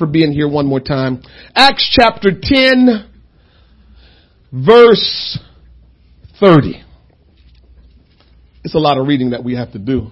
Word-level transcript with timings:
for 0.00 0.06
being 0.06 0.32
here 0.32 0.48
one 0.48 0.66
more 0.66 0.80
time. 0.80 1.22
Acts 1.54 1.94
chapter 1.94 2.30
10, 2.32 3.06
verse 4.50 5.38
30. 6.40 6.82
It's 8.64 8.74
a 8.74 8.78
lot 8.78 8.96
of 8.96 9.06
reading 9.06 9.30
that 9.30 9.44
we 9.44 9.54
have 9.56 9.72
to 9.72 9.78
do. 9.78 10.10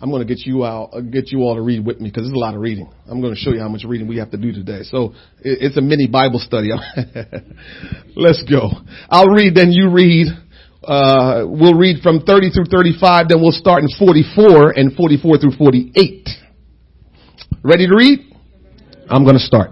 I'm 0.00 0.10
going 0.10 0.26
to 0.26 0.32
get 0.32 0.46
you 0.46 0.64
out, 0.64 0.90
uh, 0.92 1.00
get 1.00 1.32
you 1.32 1.40
all 1.40 1.54
to 1.54 1.62
read 1.62 1.84
with 1.84 2.00
me 2.00 2.08
because 2.08 2.26
it's 2.26 2.34
a 2.34 2.38
lot 2.38 2.54
of 2.54 2.60
reading. 2.60 2.88
I'm 3.08 3.20
going 3.20 3.34
to 3.34 3.38
show 3.38 3.50
you 3.50 3.60
how 3.60 3.68
much 3.68 3.82
reading 3.84 4.06
we 4.06 4.18
have 4.18 4.30
to 4.32 4.36
do 4.36 4.52
today. 4.52 4.80
So 4.82 5.14
it's 5.40 5.76
a 5.76 5.80
mini 5.80 6.06
Bible 6.06 6.38
study. 6.38 6.70
Let's 8.16 8.42
go. 8.48 8.70
I'll 9.08 9.28
read, 9.28 9.54
then 9.54 9.72
you 9.72 9.90
read. 9.90 10.28
Uh, 10.82 11.44
we'll 11.46 11.74
read 11.74 12.02
from 12.02 12.20
30 12.20 12.50
through 12.50 12.66
35, 12.70 13.28
then 13.28 13.40
we'll 13.40 13.50
start 13.50 13.82
in 13.82 13.88
44 13.98 14.70
and 14.76 14.94
44 14.94 15.38
through 15.38 15.56
48. 15.58 16.28
Ready 17.64 17.88
to 17.88 17.94
read? 17.96 18.27
I'm 19.10 19.24
going 19.24 19.36
to 19.36 19.42
start. 19.42 19.70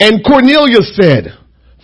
And 0.00 0.24
Cornelius 0.24 0.96
said, 0.96 1.36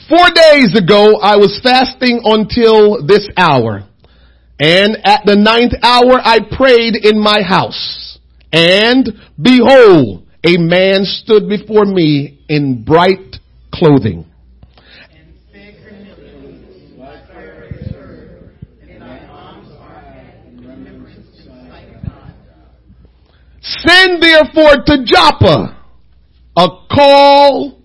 four 0.08 0.26
days 0.34 0.74
ago 0.76 1.20
I 1.22 1.36
was 1.36 1.60
fasting 1.62 2.20
until 2.24 3.06
this 3.06 3.28
hour. 3.36 3.88
And 4.58 4.96
at 5.04 5.22
the 5.26 5.36
ninth 5.36 5.74
hour 5.82 6.20
I 6.22 6.40
prayed 6.40 6.96
in 6.96 7.18
my 7.20 7.42
house. 7.42 8.18
And 8.52 9.06
behold, 9.40 10.26
a 10.44 10.56
man 10.56 11.04
stood 11.04 11.48
before 11.48 11.84
me 11.84 12.44
in 12.48 12.84
bright 12.84 13.36
clothing. 13.72 14.24
Send 23.60 24.22
therefore 24.22 24.76
to 24.86 25.04
Joppa 25.04 25.76
a 26.56 26.68
call 26.90 27.78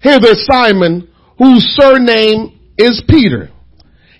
hither 0.00 0.34
Simon, 0.34 1.08
whose 1.38 1.62
surname 1.78 2.58
is 2.78 3.02
Peter. 3.08 3.50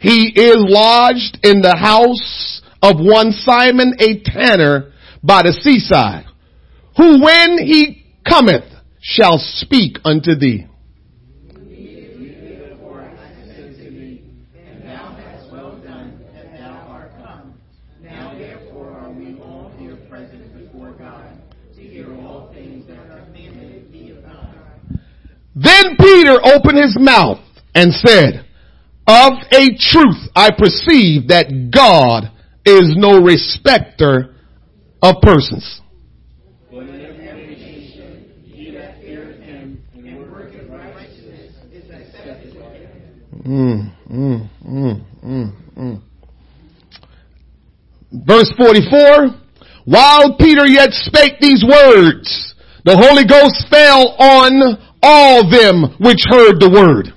He 0.00 0.28
is 0.28 0.56
lodged 0.58 1.38
in 1.42 1.60
the 1.62 1.76
house 1.76 2.62
of 2.82 2.96
one 3.00 3.32
Simon 3.32 3.94
a 3.98 4.20
tanner 4.20 4.92
by 5.22 5.42
the 5.42 5.52
seaside, 5.52 6.26
who 6.96 7.22
when 7.22 7.58
he 7.58 8.04
cometh 8.28 8.64
shall 9.00 9.38
speak 9.38 9.98
unto 10.04 10.36
thee. 10.36 10.66
Then 25.60 25.96
Peter 25.98 26.38
opened 26.44 26.78
his 26.78 26.96
mouth 26.98 27.40
and 27.74 27.92
said, 27.92 28.44
of 29.08 29.32
a 29.50 29.74
truth 29.78 30.28
I 30.36 30.50
perceive 30.50 31.28
that 31.28 31.70
God 31.74 32.30
is 32.64 32.94
no 32.96 33.20
respecter 33.20 34.36
of 35.02 35.16
persons. 35.22 35.80
Mm, 43.48 43.90
mm, 44.10 44.48
mm, 44.62 45.04
mm, 45.24 45.52
mm. 45.78 46.02
Verse 48.12 48.52
44, 48.58 49.28
while 49.86 50.36
Peter 50.38 50.66
yet 50.66 50.90
spake 50.92 51.40
these 51.40 51.64
words, 51.64 52.54
the 52.84 52.94
Holy 52.94 53.24
Ghost 53.24 53.66
fell 53.70 54.14
on 54.18 54.87
all 55.02 55.48
them 55.48 55.94
which 55.98 56.22
heard 56.28 56.60
the 56.60 56.70
word. 56.70 57.12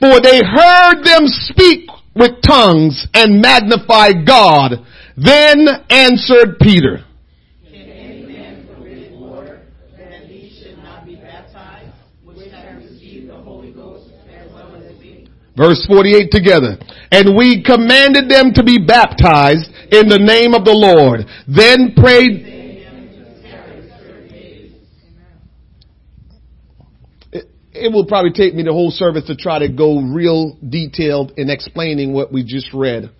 For 0.00 0.20
they 0.20 0.40
heard 0.44 1.02
them 1.02 1.26
speak 1.26 1.88
with 2.14 2.40
tongues 2.42 3.06
and 3.14 3.40
magnify 3.40 4.12
God. 4.24 4.86
Then 5.16 5.66
answered 5.90 6.58
Peter. 6.60 7.04
Verse 15.58 15.84
48 15.88 16.30
together. 16.30 16.78
And 17.10 17.36
we 17.36 17.64
commanded 17.64 18.30
them 18.30 18.52
to 18.54 18.62
be 18.62 18.78
baptized 18.78 19.66
in 19.90 20.08
the 20.08 20.18
name 20.18 20.54
of 20.54 20.64
the 20.64 20.72
Lord. 20.72 21.26
Then 21.48 21.94
prayed 21.96 22.54
it 27.80 27.92
will 27.92 28.06
probably 28.06 28.32
take 28.32 28.54
me 28.54 28.62
the 28.62 28.72
whole 28.72 28.90
service 28.90 29.24
to 29.26 29.36
try 29.36 29.60
to 29.60 29.68
go 29.68 30.00
real 30.00 30.56
detailed 30.68 31.32
in 31.36 31.48
explaining 31.48 32.12
what 32.12 32.32
we 32.32 32.44
just 32.44 32.72
read. 32.74 33.10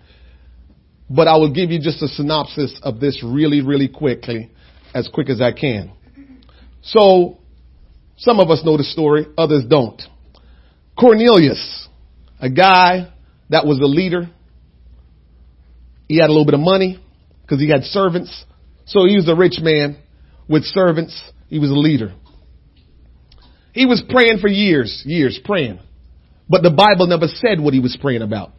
But 1.09 1.27
I 1.27 1.37
will 1.37 1.51
give 1.51 1.71
you 1.71 1.79
just 1.79 2.01
a 2.03 2.07
synopsis 2.07 2.79
of 2.83 2.99
this 2.99 3.23
really, 3.23 3.61
really 3.61 3.87
quickly, 3.87 4.51
as 4.93 5.09
quick 5.11 5.29
as 5.29 5.41
I 5.41 5.53
can. 5.53 5.91
So, 6.81 7.39
some 8.17 8.39
of 8.39 8.49
us 8.49 8.63
know 8.63 8.77
the 8.77 8.83
story, 8.83 9.25
others 9.37 9.63
don't. 9.67 10.01
Cornelius, 10.99 11.88
a 12.39 12.49
guy 12.49 13.11
that 13.49 13.65
was 13.65 13.79
a 13.79 13.85
leader. 13.85 14.29
He 16.07 16.17
had 16.19 16.27
a 16.27 16.33
little 16.33 16.45
bit 16.45 16.53
of 16.55 16.59
money 16.59 16.99
because 17.41 17.59
he 17.59 17.69
had 17.69 17.83
servants. 17.83 18.45
So 18.85 19.05
he 19.05 19.15
was 19.15 19.27
a 19.29 19.35
rich 19.35 19.59
man 19.61 19.97
with 20.47 20.63
servants. 20.63 21.21
He 21.47 21.59
was 21.59 21.69
a 21.69 21.75
leader. 21.75 22.13
He 23.73 23.85
was 23.85 24.03
praying 24.09 24.39
for 24.39 24.47
years, 24.47 25.03
years 25.05 25.39
praying. 25.43 25.79
But 26.49 26.63
the 26.63 26.71
Bible 26.71 27.05
never 27.07 27.27
said 27.27 27.59
what 27.59 27.73
he 27.73 27.79
was 27.79 27.97
praying 28.01 28.23
about. 28.23 28.51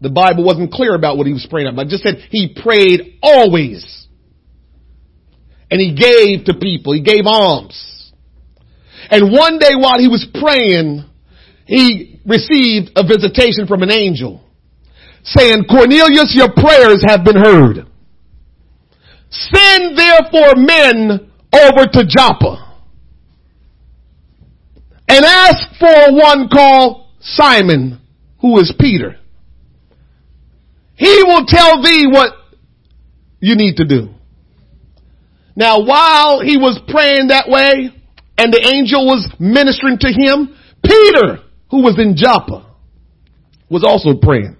The 0.00 0.10
Bible 0.10 0.44
wasn't 0.44 0.70
clear 0.70 0.94
about 0.94 1.16
what 1.16 1.26
he 1.26 1.32
was 1.32 1.46
praying 1.50 1.66
about. 1.66 1.86
It 1.86 1.90
just 1.90 2.04
said 2.04 2.18
he 2.30 2.56
prayed 2.62 3.18
always. 3.20 4.06
And 5.70 5.80
he 5.80 5.94
gave 5.94 6.46
to 6.46 6.54
people. 6.54 6.92
He 6.92 7.02
gave 7.02 7.26
alms. 7.26 8.12
And 9.10 9.32
one 9.32 9.58
day 9.58 9.74
while 9.76 9.98
he 9.98 10.06
was 10.06 10.26
praying, 10.32 11.04
he 11.66 12.07
received 12.28 12.90
a 12.94 13.02
visitation 13.02 13.66
from 13.66 13.82
an 13.82 13.90
angel 13.90 14.44
saying, 15.24 15.64
Cornelius, 15.68 16.34
your 16.34 16.52
prayers 16.52 17.02
have 17.06 17.24
been 17.24 17.36
heard. 17.36 17.86
Send 19.30 19.98
therefore 19.98 20.54
men 20.56 21.30
over 21.52 21.84
to 21.92 22.04
Joppa 22.06 22.76
and 25.08 25.24
ask 25.24 25.78
for 25.78 26.14
one 26.14 26.48
called 26.48 27.06
Simon, 27.20 28.00
who 28.40 28.58
is 28.58 28.74
Peter. 28.78 29.16
He 30.94 31.22
will 31.24 31.44
tell 31.46 31.82
thee 31.82 32.06
what 32.10 32.32
you 33.40 33.54
need 33.56 33.76
to 33.76 33.84
do. 33.84 34.08
Now 35.56 35.84
while 35.84 36.40
he 36.40 36.56
was 36.56 36.80
praying 36.88 37.28
that 37.28 37.48
way 37.48 37.90
and 38.36 38.52
the 38.52 38.70
angel 38.72 39.06
was 39.06 39.28
ministering 39.38 39.98
to 39.98 40.08
him, 40.08 40.56
Peter, 40.84 41.47
who 41.70 41.82
was 41.82 41.98
in 41.98 42.16
Joppa, 42.16 42.66
was 43.68 43.84
also 43.84 44.18
praying. 44.20 44.56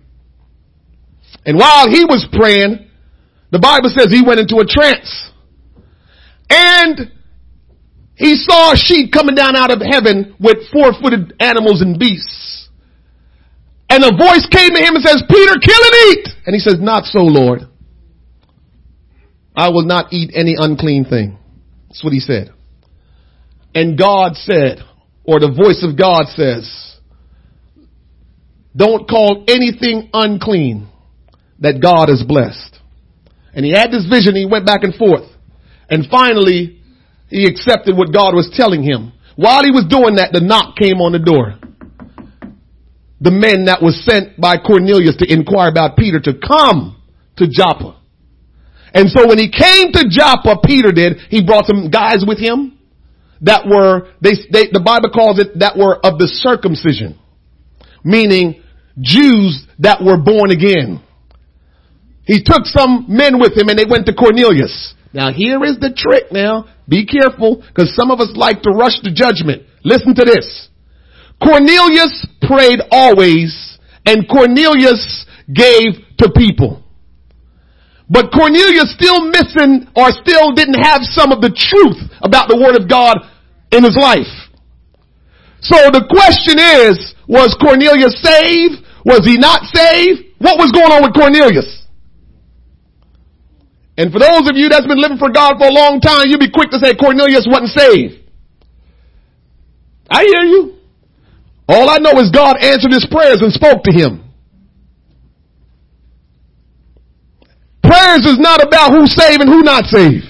And 1.44 1.58
while 1.58 1.88
he 1.88 2.04
was 2.04 2.26
praying, 2.32 2.90
the 3.50 3.58
Bible 3.58 3.88
says 3.88 4.08
he 4.10 4.22
went 4.26 4.40
into 4.40 4.56
a 4.56 4.66
trance. 4.66 5.30
And 6.50 7.12
he 8.14 8.34
saw 8.36 8.72
a 8.72 8.76
sheep 8.76 9.12
coming 9.12 9.34
down 9.34 9.56
out 9.56 9.70
of 9.70 9.80
heaven 9.80 10.34
with 10.40 10.68
four-footed 10.72 11.34
animals 11.40 11.80
and 11.80 11.98
beasts. 11.98 12.68
And 13.88 14.04
a 14.04 14.10
voice 14.10 14.46
came 14.50 14.74
to 14.74 14.82
him 14.82 14.96
and 14.96 15.04
says, 15.04 15.22
Peter, 15.28 15.54
kill 15.62 15.80
and 15.80 15.94
eat. 16.12 16.28
And 16.44 16.54
he 16.54 16.60
says, 16.60 16.76
not 16.78 17.04
so, 17.04 17.20
Lord. 17.20 17.60
I 19.56 19.70
will 19.70 19.86
not 19.86 20.12
eat 20.12 20.32
any 20.34 20.54
unclean 20.58 21.04
thing. 21.04 21.38
That's 21.88 22.04
what 22.04 22.12
he 22.12 22.20
said. 22.20 22.50
And 23.74 23.98
God 23.98 24.34
said, 24.34 24.78
or 25.24 25.40
the 25.40 25.50
voice 25.50 25.82
of 25.88 25.96
God 25.96 26.26
says, 26.28 26.87
don't 28.78 29.08
call 29.08 29.44
anything 29.48 30.08
unclean 30.12 30.88
that 31.58 31.82
God 31.82 32.08
has 32.08 32.22
blessed. 32.22 32.78
And 33.52 33.64
he 33.66 33.72
had 33.72 33.90
this 33.90 34.06
vision. 34.06 34.36
He 34.36 34.46
went 34.46 34.64
back 34.64 34.84
and 34.84 34.94
forth. 34.94 35.26
And 35.90 36.06
finally, 36.08 36.80
he 37.28 37.46
accepted 37.46 37.96
what 37.96 38.12
God 38.12 38.34
was 38.34 38.48
telling 38.54 38.82
him. 38.82 39.12
While 39.34 39.64
he 39.64 39.72
was 39.72 39.86
doing 39.90 40.16
that, 40.16 40.30
the 40.32 40.40
knock 40.40 40.76
came 40.76 41.02
on 41.02 41.10
the 41.10 41.18
door. 41.18 41.58
The 43.20 43.34
men 43.34 43.66
that 43.66 43.82
was 43.82 43.98
sent 44.04 44.40
by 44.40 44.58
Cornelius 44.58 45.16
to 45.18 45.26
inquire 45.26 45.70
about 45.70 45.96
Peter 45.96 46.20
to 46.20 46.38
come 46.38 47.02
to 47.36 47.48
Joppa. 47.50 47.98
And 48.94 49.10
so 49.10 49.26
when 49.26 49.38
he 49.38 49.50
came 49.50 49.90
to 49.92 50.06
Joppa, 50.08 50.62
Peter 50.64 50.92
did, 50.92 51.18
he 51.28 51.44
brought 51.44 51.66
some 51.66 51.90
guys 51.90 52.22
with 52.26 52.38
him 52.38 52.78
that 53.42 53.66
were, 53.66 54.14
they, 54.22 54.38
they, 54.50 54.70
the 54.70 54.82
Bible 54.82 55.10
calls 55.10 55.38
it 55.38 55.58
that 55.58 55.76
were 55.76 55.98
of 55.98 56.18
the 56.18 56.26
circumcision, 56.26 57.18
meaning 58.04 58.62
Jews 59.00 59.66
that 59.78 60.02
were 60.02 60.18
born 60.18 60.50
again. 60.50 61.02
He 62.24 62.42
took 62.44 62.66
some 62.66 63.06
men 63.08 63.40
with 63.40 63.56
him 63.56 63.68
and 63.68 63.78
they 63.78 63.88
went 63.88 64.06
to 64.06 64.14
Cornelius. 64.14 64.94
Now 65.12 65.32
here 65.32 65.64
is 65.64 65.78
the 65.80 65.94
trick 65.94 66.30
now. 66.30 66.68
Be 66.88 67.06
careful 67.06 67.64
because 67.66 67.94
some 67.94 68.10
of 68.10 68.20
us 68.20 68.32
like 68.34 68.62
to 68.62 68.70
rush 68.70 69.00
to 69.00 69.12
judgment. 69.12 69.62
Listen 69.84 70.14
to 70.14 70.24
this. 70.24 70.68
Cornelius 71.42 72.26
prayed 72.42 72.80
always 72.90 73.78
and 74.04 74.28
Cornelius 74.28 75.26
gave 75.52 76.04
to 76.18 76.30
people. 76.36 76.82
But 78.10 78.32
Cornelius 78.32 78.92
still 78.96 79.28
missing 79.28 79.88
or 79.94 80.10
still 80.10 80.52
didn't 80.52 80.80
have 80.80 81.02
some 81.02 81.30
of 81.30 81.40
the 81.40 81.52
truth 81.52 82.00
about 82.22 82.48
the 82.48 82.56
word 82.56 82.80
of 82.80 82.88
God 82.88 83.16
in 83.70 83.84
his 83.84 83.96
life. 83.96 84.32
So 85.60 85.76
the 85.92 86.08
question 86.08 86.56
is, 86.56 87.14
was 87.28 87.56
Cornelius 87.60 88.16
saved? 88.24 88.84
Was 89.08 89.24
he 89.24 89.38
not 89.40 89.64
saved? 89.72 90.36
What 90.36 90.60
was 90.60 90.70
going 90.70 90.92
on 90.92 91.02
with 91.02 91.16
Cornelius? 91.16 91.64
And 93.96 94.12
for 94.12 94.20
those 94.20 94.44
of 94.46 94.54
you 94.54 94.68
that's 94.68 94.86
been 94.86 95.00
living 95.00 95.16
for 95.16 95.32
God 95.32 95.56
for 95.58 95.66
a 95.66 95.72
long 95.72 95.98
time, 96.00 96.28
you'd 96.28 96.38
be 96.38 96.52
quick 96.52 96.70
to 96.70 96.78
say 96.78 96.92
Cornelius 96.94 97.48
wasn't 97.48 97.72
saved. 97.72 98.20
I 100.10 100.22
hear 100.28 100.44
you. 100.44 100.76
All 101.68 101.88
I 101.88 101.96
know 101.98 102.20
is 102.20 102.30
God 102.30 102.56
answered 102.60 102.92
his 102.92 103.08
prayers 103.10 103.40
and 103.40 103.50
spoke 103.50 103.82
to 103.84 103.92
him. 103.92 104.28
Prayers 107.82 108.28
is 108.28 108.38
not 108.38 108.62
about 108.62 108.92
who's 108.92 109.16
saved 109.16 109.40
and 109.40 109.48
who 109.48 109.62
not 109.62 109.84
saved. 109.86 110.28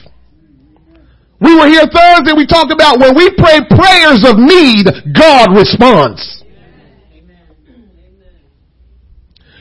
We 1.41 1.55
were 1.55 1.67
here 1.67 1.85
Thursday, 1.87 2.33
we 2.35 2.47
talked 2.47 2.73
about 2.73 2.99
when 2.99 3.15
we 3.15 3.31
pray 3.35 3.59
prayers 3.69 4.23
of 4.25 4.39
need, 4.39 4.87
God 5.15 5.55
responds. 5.55 6.38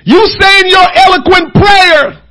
You 0.08 0.24
saying 0.40 0.72
your 0.72 0.88
eloquent 0.88 1.52
prayer 1.52 2.24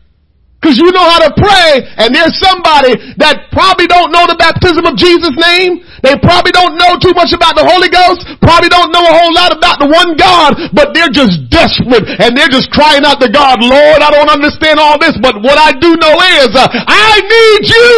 because 0.56 0.80
you 0.80 0.88
know 0.96 1.04
how 1.04 1.20
to 1.20 1.30
pray 1.36 1.84
and 2.00 2.08
there's 2.10 2.32
somebody 2.40 2.96
that 3.20 3.52
probably 3.52 3.84
don't 3.84 4.08
know 4.08 4.24
the 4.24 4.34
baptism 4.40 4.88
of 4.88 4.96
Jesus 4.96 5.36
name. 5.36 5.84
They 6.00 6.16
probably 6.24 6.56
don't 6.56 6.80
know 6.80 6.96
too 6.96 7.12
much 7.12 7.36
about 7.36 7.52
the 7.52 7.68
Holy 7.68 7.92
Ghost, 7.92 8.24
probably 8.40 8.72
don't 8.72 8.88
know 8.96 9.04
a 9.04 9.12
whole 9.12 9.30
lot 9.36 9.52
about 9.52 9.76
the 9.76 9.92
one 9.92 10.16
God, 10.16 10.56
but 10.72 10.96
they're 10.96 11.12
just 11.12 11.52
desperate 11.52 12.08
and 12.08 12.32
they're 12.32 12.48
just 12.48 12.72
crying 12.72 13.04
out 13.04 13.20
to 13.20 13.28
God, 13.28 13.60
Lord, 13.60 14.00
I 14.00 14.08
don't 14.08 14.32
understand 14.32 14.80
all 14.80 14.96
this, 14.96 15.12
but 15.20 15.44
what 15.44 15.60
I 15.60 15.76
do 15.76 16.00
know 16.00 16.16
is, 16.40 16.50
uh, 16.56 16.64
I 16.64 17.14
need 17.20 17.62
you. 17.68 17.96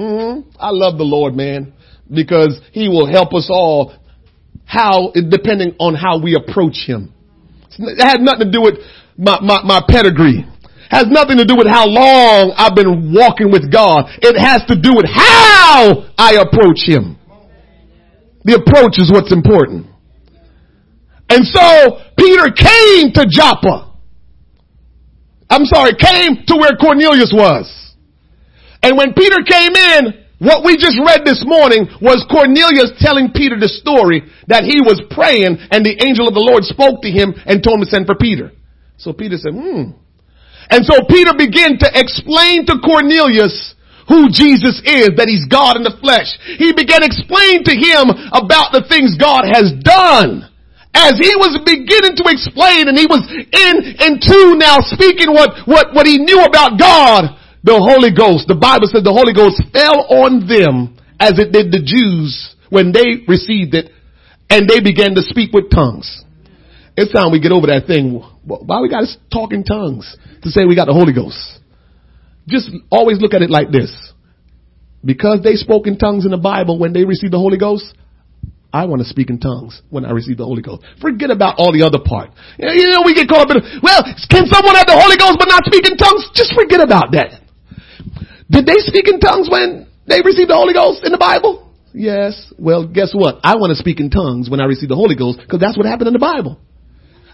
Mm-hmm. 0.00 0.56
I 0.56 0.72
love 0.72 0.96
the 0.96 1.04
Lord, 1.04 1.36
man, 1.36 1.76
because 2.08 2.56
he 2.72 2.88
will 2.88 3.04
help 3.04 3.36
us 3.36 3.52
all 3.52 3.92
how, 4.70 5.10
depending 5.10 5.74
on 5.80 5.96
how 5.96 6.22
we 6.22 6.38
approach 6.38 6.86
him. 6.86 7.12
It 7.76 7.98
had 7.98 8.20
nothing 8.20 8.46
to 8.46 8.52
do 8.52 8.62
with 8.62 8.78
my, 9.18 9.40
my, 9.42 9.62
my 9.64 9.82
pedigree. 9.88 10.46
Has 10.90 11.06
nothing 11.06 11.38
to 11.38 11.44
do 11.44 11.56
with 11.56 11.66
how 11.66 11.86
long 11.86 12.54
I've 12.56 12.74
been 12.74 13.14
walking 13.14 13.50
with 13.50 13.70
God. 13.70 14.10
It 14.22 14.38
has 14.38 14.62
to 14.66 14.74
do 14.74 14.94
with 14.94 15.06
how 15.06 16.06
I 16.18 16.42
approach 16.42 16.82
Him. 16.82 17.16
The 18.42 18.58
approach 18.58 18.98
is 18.98 19.10
what's 19.12 19.32
important. 19.32 19.86
And 21.28 21.46
so 21.46 22.02
Peter 22.18 22.50
came 22.50 23.12
to 23.14 23.26
Joppa. 23.30 23.94
I'm 25.48 25.64
sorry, 25.64 25.94
came 25.94 26.42
to 26.46 26.56
where 26.56 26.74
Cornelius 26.74 27.32
was. 27.32 27.70
And 28.82 28.98
when 28.98 29.14
Peter 29.14 29.38
came 29.46 29.74
in, 29.76 30.19
what 30.40 30.64
we 30.64 30.80
just 30.80 30.96
read 30.96 31.20
this 31.28 31.44
morning 31.44 31.84
was 32.00 32.24
Cornelius 32.32 32.96
telling 32.96 33.28
Peter 33.28 33.60
the 33.60 33.68
story 33.68 34.24
that 34.48 34.64
he 34.64 34.80
was 34.80 34.96
praying 35.12 35.60
and 35.68 35.84
the 35.84 36.00
angel 36.00 36.24
of 36.24 36.32
the 36.32 36.40
Lord 36.40 36.64
spoke 36.64 37.04
to 37.04 37.12
him 37.12 37.36
and 37.44 37.60
told 37.60 37.76
him 37.76 37.84
to 37.84 37.92
send 37.92 38.08
for 38.08 38.16
Peter. 38.16 38.48
So 38.96 39.12
Peter 39.12 39.36
said, 39.36 39.52
hmm. 39.52 39.92
And 40.72 40.80
so 40.88 41.04
Peter 41.04 41.36
began 41.36 41.76
to 41.84 41.88
explain 41.92 42.64
to 42.72 42.80
Cornelius 42.80 43.76
who 44.08 44.26
Jesus 44.32 44.82
is, 44.82 45.14
that 45.20 45.30
he's 45.30 45.46
God 45.46 45.78
in 45.78 45.86
the 45.86 45.94
flesh. 46.02 46.34
He 46.58 46.74
began 46.74 47.06
explaining 47.06 47.62
to 47.70 47.74
him 47.76 48.10
about 48.34 48.74
the 48.74 48.82
things 48.90 49.14
God 49.14 49.46
has 49.46 49.70
done. 49.86 50.50
As 50.90 51.14
he 51.14 51.30
was 51.38 51.54
beginning 51.62 52.18
to 52.18 52.26
explain 52.26 52.90
and 52.90 52.98
he 52.98 53.06
was 53.06 53.22
in, 53.30 53.74
in 54.02 54.18
tune 54.18 54.58
now 54.58 54.82
speaking 54.82 55.30
what, 55.30 55.54
what, 55.62 55.94
what 55.94 56.10
he 56.10 56.18
knew 56.18 56.42
about 56.42 56.74
God, 56.74 57.38
the 57.62 57.76
Holy 57.76 58.12
Ghost, 58.12 58.48
the 58.48 58.56
Bible 58.56 58.88
said 58.88 59.04
the 59.04 59.12
Holy 59.12 59.32
Ghost 59.32 59.60
fell 59.72 60.08
on 60.24 60.48
them 60.48 60.96
as 61.20 61.38
it 61.38 61.52
did 61.52 61.68
the 61.72 61.84
Jews 61.84 62.56
when 62.70 62.92
they 62.92 63.24
received 63.28 63.74
it 63.74 63.92
and 64.48 64.68
they 64.68 64.80
began 64.80 65.14
to 65.14 65.22
speak 65.22 65.52
with 65.52 65.70
tongues. 65.70 66.24
It's 66.96 67.12
time 67.12 67.30
we 67.32 67.40
get 67.40 67.52
over 67.52 67.68
that 67.68 67.86
thing. 67.86 68.18
Why 68.44 68.80
we 68.80 68.88
got 68.88 69.04
to 69.04 69.12
talk 69.32 69.52
in 69.52 69.64
tongues 69.64 70.16
to 70.42 70.48
say 70.50 70.64
we 70.64 70.74
got 70.74 70.86
the 70.86 70.96
Holy 70.96 71.12
Ghost? 71.12 71.38
Just 72.48 72.70
always 72.90 73.20
look 73.20 73.34
at 73.34 73.42
it 73.42 73.50
like 73.50 73.70
this. 73.70 73.92
Because 75.04 75.40
they 75.44 75.54
spoke 75.54 75.86
in 75.86 75.96
tongues 75.96 76.24
in 76.24 76.30
the 76.30 76.40
Bible 76.40 76.78
when 76.78 76.92
they 76.92 77.04
received 77.04 77.32
the 77.32 77.40
Holy 77.40 77.56
Ghost, 77.56 77.94
I 78.72 78.84
want 78.86 79.02
to 79.02 79.08
speak 79.08 79.30
in 79.30 79.40
tongues 79.40 79.82
when 79.90 80.04
I 80.04 80.10
receive 80.12 80.36
the 80.36 80.44
Holy 80.44 80.62
Ghost. 80.62 80.84
Forget 81.00 81.30
about 81.30 81.56
all 81.58 81.72
the 81.72 81.82
other 81.82 81.98
part. 81.98 82.30
You 82.58 82.88
know, 82.90 83.02
we 83.04 83.14
get 83.14 83.28
caught 83.28 83.50
up 83.50 83.56
in, 83.56 83.62
well, 83.82 84.02
can 84.28 84.46
someone 84.46 84.76
have 84.76 84.86
the 84.86 84.94
Holy 84.94 85.16
Ghost 85.16 85.36
but 85.38 85.48
not 85.48 85.64
speak 85.66 85.88
in 85.88 85.96
tongues? 85.96 86.28
Just 86.34 86.54
forget 86.54 86.80
about 86.80 87.10
that. 87.12 87.39
Did 88.50 88.66
they 88.66 88.82
speak 88.82 89.06
in 89.08 89.20
tongues 89.20 89.48
when 89.50 89.86
they 90.06 90.20
received 90.24 90.50
the 90.50 90.58
Holy 90.58 90.74
Ghost 90.74 91.06
in 91.06 91.12
the 91.12 91.18
Bible? 91.18 91.70
Yes. 91.94 92.52
Well, 92.58 92.86
guess 92.86 93.14
what? 93.14 93.38
I 93.42 93.56
want 93.56 93.70
to 93.70 93.78
speak 93.78 94.00
in 94.00 94.10
tongues 94.10 94.50
when 94.50 94.60
I 94.60 94.66
receive 94.66 94.88
the 94.88 94.98
Holy 94.98 95.14
Ghost 95.14 95.38
because 95.38 95.60
that's 95.60 95.78
what 95.78 95.86
happened 95.86 96.08
in 96.08 96.14
the 96.14 96.22
Bible. 96.22 96.58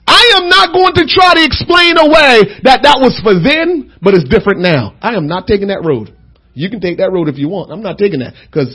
I 0.07 0.39
am 0.39 0.49
not 0.49 0.73
going 0.73 0.95
to 0.95 1.05
try 1.09 1.35
to 1.35 1.43
explain 1.43 1.99
away 1.99 2.61
that 2.63 2.87
that 2.87 3.03
was 3.03 3.19
for 3.25 3.35
then, 3.35 3.93
but 4.01 4.15
it's 4.15 4.29
different 4.29 4.61
now. 4.61 4.95
I 5.03 5.17
am 5.17 5.27
not 5.27 5.47
taking 5.47 5.69
that 5.69 5.83
road. 5.83 6.15
You 6.55 6.71
can 6.71 6.81
take 6.81 6.99
that 6.99 7.11
road 7.11 7.29
if 7.29 7.37
you 7.37 7.49
want. 7.49 7.73
I'm 7.73 7.83
not 7.83 7.99
taking 7.99 8.21
that 8.21 8.35
because 8.47 8.71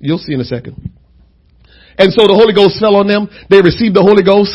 you'll 0.00 0.18
see 0.18 0.32
in 0.32 0.40
a 0.40 0.44
second. 0.44 0.90
And 1.98 2.10
so 2.12 2.26
the 2.26 2.34
Holy 2.34 2.54
Ghost 2.54 2.80
fell 2.80 2.96
on 2.96 3.06
them. 3.06 3.28
They 3.50 3.62
received 3.62 3.94
the 3.94 4.02
Holy 4.02 4.24
Ghost. 4.24 4.50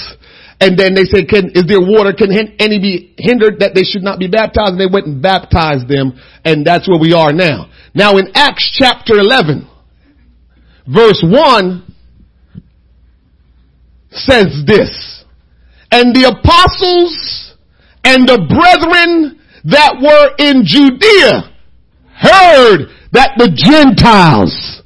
And 0.61 0.77
then 0.77 0.93
they 0.93 1.05
said, 1.05 1.29
can, 1.29 1.51
is 1.55 1.63
there 1.67 1.79
water? 1.79 2.11
Can 2.11 2.31
any 2.59 2.79
be 2.79 3.15
hindered 3.17 3.59
that 3.59 3.73
they 3.73 3.83
should 3.83 4.03
not 4.03 4.19
be 4.19 4.27
baptized? 4.27 4.71
And 4.73 4.79
they 4.79 4.91
went 4.91 5.05
and 5.07 5.21
baptized 5.21 5.87
them. 5.87 6.19
And 6.43 6.65
that's 6.65 6.87
where 6.87 6.99
we 6.99 7.13
are 7.13 7.31
now. 7.31 7.71
Now 7.93 8.17
in 8.17 8.27
Acts 8.35 8.69
chapter 8.77 9.13
11, 9.15 9.67
verse 10.85 11.23
1 11.23 11.85
says 14.11 14.63
this 14.65 15.23
and 15.91 16.15
the 16.15 16.29
apostles 16.29 17.55
and 18.03 18.27
the 18.27 18.37
brethren 18.37 19.39
that 19.65 19.97
were 20.01 20.35
in 20.37 20.63
Judea 20.65 21.55
heard 22.15 22.89
that 23.11 23.33
the 23.37 23.49
Gentiles 23.53 24.81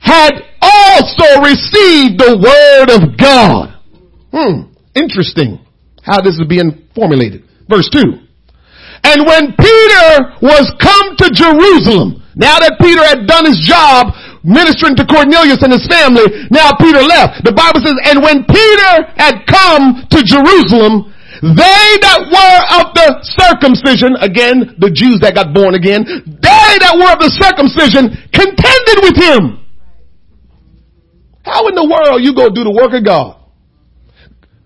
had 0.00 0.32
also 0.60 1.42
received 1.42 2.20
the 2.20 2.36
word 2.38 2.90
of 2.90 3.18
God. 3.18 3.74
Hmm, 4.32 4.73
interesting 4.94 5.60
how 6.02 6.20
this 6.20 6.34
is 6.34 6.46
being 6.48 6.88
formulated. 6.94 7.44
Verse 7.68 7.88
2. 7.90 8.00
And 9.04 9.26
when 9.26 9.52
Peter 9.52 10.08
was 10.40 10.72
come 10.80 11.16
to 11.20 11.28
Jerusalem, 11.28 12.24
now 12.34 12.58
that 12.58 12.80
Peter 12.80 13.04
had 13.04 13.28
done 13.28 13.44
his 13.44 13.60
job 13.60 14.16
ministering 14.44 14.96
to 14.96 15.04
Cornelius 15.08 15.64
and 15.64 15.72
his 15.72 15.84
family, 15.88 16.24
now 16.52 16.72
Peter 16.76 17.00
left. 17.00 17.44
The 17.44 17.52
Bible 17.56 17.80
says, 17.80 17.96
and 18.04 18.20
when 18.20 18.44
Peter 18.44 18.92
had 19.16 19.44
come 19.48 20.04
to 20.08 20.20
Jerusalem, 20.20 21.12
they 21.40 21.84
that 22.04 22.20
were 22.28 22.60
of 22.80 22.86
the 22.96 23.08
circumcision, 23.24 24.16
again, 24.20 24.76
the 24.80 24.92
Jews 24.92 25.20
that 25.20 25.36
got 25.36 25.52
born 25.52 25.76
again, 25.76 26.04
they 26.04 26.70
that 26.80 26.94
were 26.96 27.12
of 27.12 27.20
the 27.20 27.32
circumcision 27.32 28.12
contended 28.32 28.98
with 29.04 29.16
him. 29.16 29.64
How 31.44 31.68
in 31.68 31.74
the 31.76 31.84
world 31.84 32.24
you 32.24 32.32
go 32.32 32.48
do 32.48 32.64
the 32.64 32.72
work 32.72 32.96
of 32.96 33.04
God? 33.04 33.43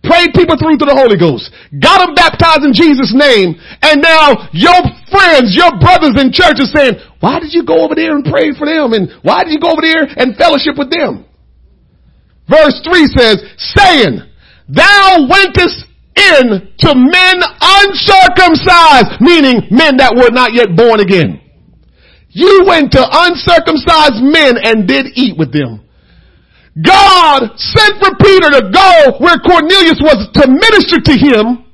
Prayed 0.02 0.30
people 0.32 0.56
through 0.56 0.78
to 0.78 0.86
the 0.86 0.94
Holy 0.94 1.18
Ghost, 1.18 1.50
got 1.76 2.04
them 2.04 2.14
baptized 2.14 2.64
in 2.64 2.72
Jesus' 2.72 3.12
name, 3.12 3.58
and 3.82 4.00
now 4.00 4.48
your 4.54 4.78
friends, 5.10 5.52
your 5.52 5.74
brothers 5.82 6.14
in 6.16 6.30
church 6.32 6.62
are 6.62 6.70
saying, 6.70 6.94
why 7.20 7.40
did 7.40 7.52
you 7.52 7.66
go 7.66 7.84
over 7.84 7.94
there 7.94 8.14
and 8.14 8.24
pray 8.24 8.54
for 8.54 8.64
them? 8.64 8.94
And 8.94 9.10
why 9.26 9.42
did 9.42 9.52
you 9.52 9.60
go 9.60 9.74
over 9.74 9.82
there 9.82 10.06
and 10.06 10.38
fellowship 10.38 10.78
with 10.78 10.88
them? 10.88 11.26
Verse 12.48 12.80
3 12.86 13.04
says, 13.12 13.36
saying, 13.76 14.22
thou 14.70 15.26
wentest 15.28 15.84
in 16.16 16.72
to 16.78 16.90
men 16.94 17.36
uncircumcised, 17.60 19.20
meaning 19.20 19.68
men 19.70 19.98
that 19.98 20.14
were 20.16 20.30
not 20.30 20.54
yet 20.54 20.74
born 20.74 21.00
again. 21.00 21.40
You 22.30 22.64
went 22.66 22.92
to 22.92 23.02
uncircumcised 23.02 24.22
men 24.22 24.56
and 24.62 24.86
did 24.86 25.06
eat 25.14 25.36
with 25.36 25.52
them. 25.52 25.87
God 26.84 27.58
sent 27.58 27.98
for 27.98 28.14
Peter 28.20 28.50
to 28.54 28.70
go 28.70 29.18
where 29.18 29.38
Cornelius 29.42 29.98
was 29.98 30.30
to 30.34 30.44
minister 30.46 31.00
to 31.00 31.14
him. 31.14 31.64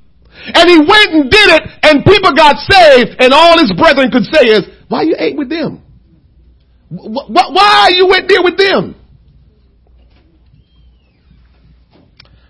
And 0.46 0.68
he 0.68 0.78
went 0.78 1.10
and 1.12 1.30
did 1.30 1.48
it 1.50 1.62
and 1.82 2.04
people 2.04 2.32
got 2.34 2.56
saved 2.56 3.16
and 3.18 3.32
all 3.32 3.58
his 3.58 3.72
brethren 3.76 4.10
could 4.10 4.24
say 4.24 4.48
is, 4.48 4.64
why 4.88 5.02
you 5.02 5.16
ate 5.18 5.36
with 5.36 5.48
them? 5.48 5.82
Why 6.88 7.90
you 7.92 8.06
went 8.08 8.28
there 8.28 8.42
with 8.42 8.58
them? 8.58 8.94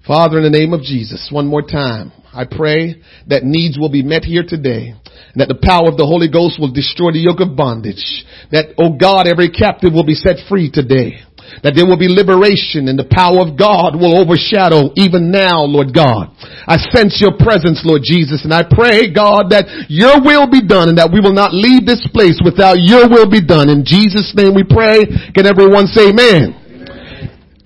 Father, 0.06 0.38
in 0.38 0.44
the 0.44 0.50
name 0.50 0.74
of 0.74 0.82
Jesus, 0.82 1.30
one 1.32 1.46
more 1.46 1.62
time, 1.62 2.12
I 2.34 2.44
pray 2.44 3.00
that 3.28 3.44
needs 3.44 3.78
will 3.78 3.88
be 3.88 4.02
met 4.02 4.24
here 4.24 4.44
today. 4.46 4.94
That 5.36 5.48
the 5.48 5.58
power 5.62 5.88
of 5.88 5.96
the 5.96 6.04
Holy 6.04 6.28
Ghost 6.28 6.60
will 6.60 6.72
destroy 6.72 7.12
the 7.12 7.22
yoke 7.22 7.40
of 7.40 7.56
bondage. 7.56 8.26
That, 8.50 8.74
oh 8.76 8.98
God, 8.98 9.26
every 9.26 9.50
captive 9.50 9.94
will 9.94 10.04
be 10.04 10.14
set 10.14 10.36
free 10.48 10.70
today. 10.70 11.22
That 11.62 11.78
there 11.78 11.86
will 11.86 12.00
be 12.00 12.10
liberation 12.10 12.88
and 12.88 12.98
the 12.98 13.06
power 13.06 13.44
of 13.44 13.54
God 13.54 13.94
will 13.94 14.18
overshadow 14.18 14.90
even 14.96 15.30
now, 15.30 15.62
Lord 15.62 15.94
God. 15.94 16.34
I 16.66 16.80
sense 16.90 17.20
your 17.20 17.36
presence, 17.36 17.84
Lord 17.84 18.02
Jesus, 18.02 18.42
and 18.42 18.52
I 18.52 18.64
pray, 18.64 19.12
God, 19.12 19.54
that 19.54 19.68
your 19.88 20.18
will 20.24 20.50
be 20.50 20.64
done 20.64 20.90
and 20.90 20.98
that 20.98 21.12
we 21.12 21.20
will 21.20 21.36
not 21.36 21.54
leave 21.54 21.86
this 21.86 22.02
place 22.10 22.40
without 22.42 22.80
your 22.80 23.06
will 23.06 23.28
be 23.28 23.44
done. 23.44 23.68
In 23.70 23.84
Jesus' 23.84 24.32
name 24.34 24.56
we 24.56 24.64
pray. 24.64 25.06
Can 25.36 25.46
everyone 25.46 25.86
say 25.86 26.10
amen? 26.10 26.56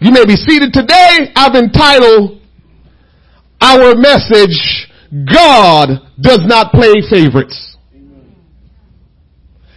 You 0.01 0.13
may 0.13 0.27
be 0.27 0.37
seated 0.37 0.73
today. 0.73 1.33
I've 1.35 1.57
entitled 1.57 2.39
our 3.61 3.95
message, 3.97 4.87
God 5.11 6.07
does 6.21 6.43
not 6.47 6.73
play 6.73 6.95
favorites. 7.11 7.77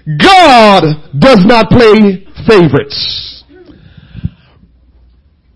God 0.06 0.84
does 1.18 1.46
not 1.46 1.70
play 1.70 2.26
favorites. 2.48 3.31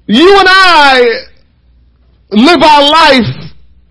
You 0.07 0.29
and 0.37 0.47
I 0.47 1.01
live 2.29 2.61
our 2.61 2.83
life 2.89 3.45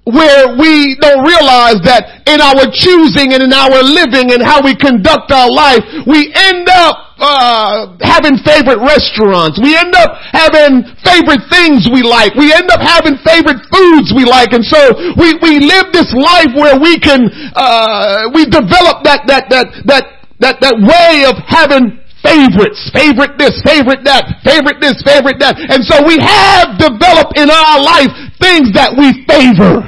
where 0.05 0.55
we 0.61 0.95
don't 1.01 1.25
realize 1.25 1.81
that 1.89 2.23
in 2.29 2.39
our 2.39 2.69
choosing 2.71 3.33
and 3.33 3.43
in 3.43 3.53
our 3.57 3.83
living 3.83 4.31
and 4.31 4.45
how 4.45 4.61
we 4.61 4.77
conduct 4.77 5.33
our 5.33 5.49
life, 5.51 5.81
we 6.07 6.29
end 6.37 6.69
up 6.69 7.17
uh, 7.19 7.97
having 8.05 8.37
favorite 8.45 8.79
restaurants. 8.85 9.59
We 9.59 9.75
end 9.75 9.97
up 9.97 10.15
having 10.31 10.85
favorite 11.03 11.43
things 11.51 11.89
we 11.89 12.05
like. 12.05 12.37
We 12.37 12.53
end 12.53 12.69
up 12.71 12.85
having 12.85 13.17
favorite 13.25 13.65
foods 13.73 14.13
we 14.13 14.29
like, 14.29 14.53
and 14.53 14.63
so 14.63 14.93
we 15.17 15.35
we 15.41 15.59
live 15.59 15.89
this 15.91 16.13
life 16.13 16.53
where 16.55 16.79
we 16.79 17.01
can 17.01 17.27
uh, 17.57 18.29
we 18.35 18.45
develop 18.45 19.03
that 19.09 19.25
that 19.27 19.49
that 19.49 19.67
that 19.89 20.05
that 20.39 20.61
that 20.61 20.77
way 20.79 21.25
of 21.25 21.39
having 21.49 22.04
favorites, 22.25 22.91
favorite 22.97 23.37
this, 23.37 23.61
favorite 23.63 24.03
that, 24.09 24.41
favorite 24.43 24.81
this, 24.81 25.05
favorite 25.05 25.37
that. 25.39 25.61
And 25.69 25.85
so 25.85 26.01
we 26.01 26.17
have 26.17 26.81
developed 26.81 27.37
in 27.37 27.53
our 27.53 27.79
life 27.79 28.09
things 28.41 28.73
that 28.73 28.97
we 28.97 29.13
favor. 29.29 29.85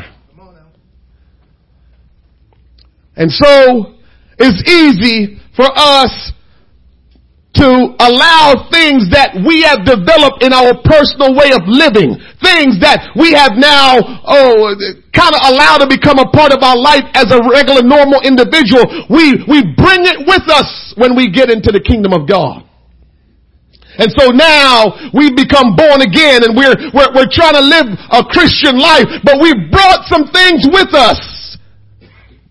And 3.16 3.32
so 3.32 3.96
it's 4.38 4.60
easy 4.68 5.40
for 5.56 5.64
us 5.74 6.32
to 7.60 7.96
allow 8.00 8.68
things 8.68 9.08
that 9.12 9.36
we 9.40 9.64
have 9.64 9.84
developed 9.88 10.44
in 10.44 10.52
our 10.52 10.76
personal 10.84 11.32
way 11.32 11.52
of 11.56 11.64
living, 11.64 12.16
things 12.44 12.78
that 12.84 13.12
we 13.16 13.32
have 13.32 13.56
now, 13.56 13.98
oh, 14.24 14.76
kind 15.16 15.32
of 15.32 15.40
allowed 15.48 15.80
to 15.80 15.88
become 15.88 16.20
a 16.20 16.28
part 16.28 16.52
of 16.52 16.60
our 16.60 16.76
life 16.76 17.04
as 17.16 17.32
a 17.32 17.40
regular 17.48 17.80
normal 17.80 18.20
individual. 18.22 18.84
We, 19.08 19.40
we 19.48 19.64
bring 19.76 20.04
it 20.04 20.24
with 20.28 20.44
us 20.52 20.94
when 20.96 21.16
we 21.16 21.32
get 21.32 21.48
into 21.48 21.72
the 21.72 21.80
kingdom 21.80 22.12
of 22.12 22.28
God. 22.28 22.66
And 23.98 24.12
so 24.12 24.28
now 24.28 24.92
we've 25.16 25.34
become 25.34 25.72
born 25.72 26.04
again 26.04 26.44
and 26.44 26.52
we're, 26.52 26.76
we're, 26.92 27.10
we're 27.16 27.32
trying 27.32 27.56
to 27.56 27.64
live 27.64 27.88
a 28.12 28.22
Christian 28.28 28.76
life, 28.76 29.08
but 29.24 29.40
we've 29.40 29.72
brought 29.72 30.04
some 30.04 30.28
things 30.28 30.68
with 30.68 30.92
us 30.92 31.56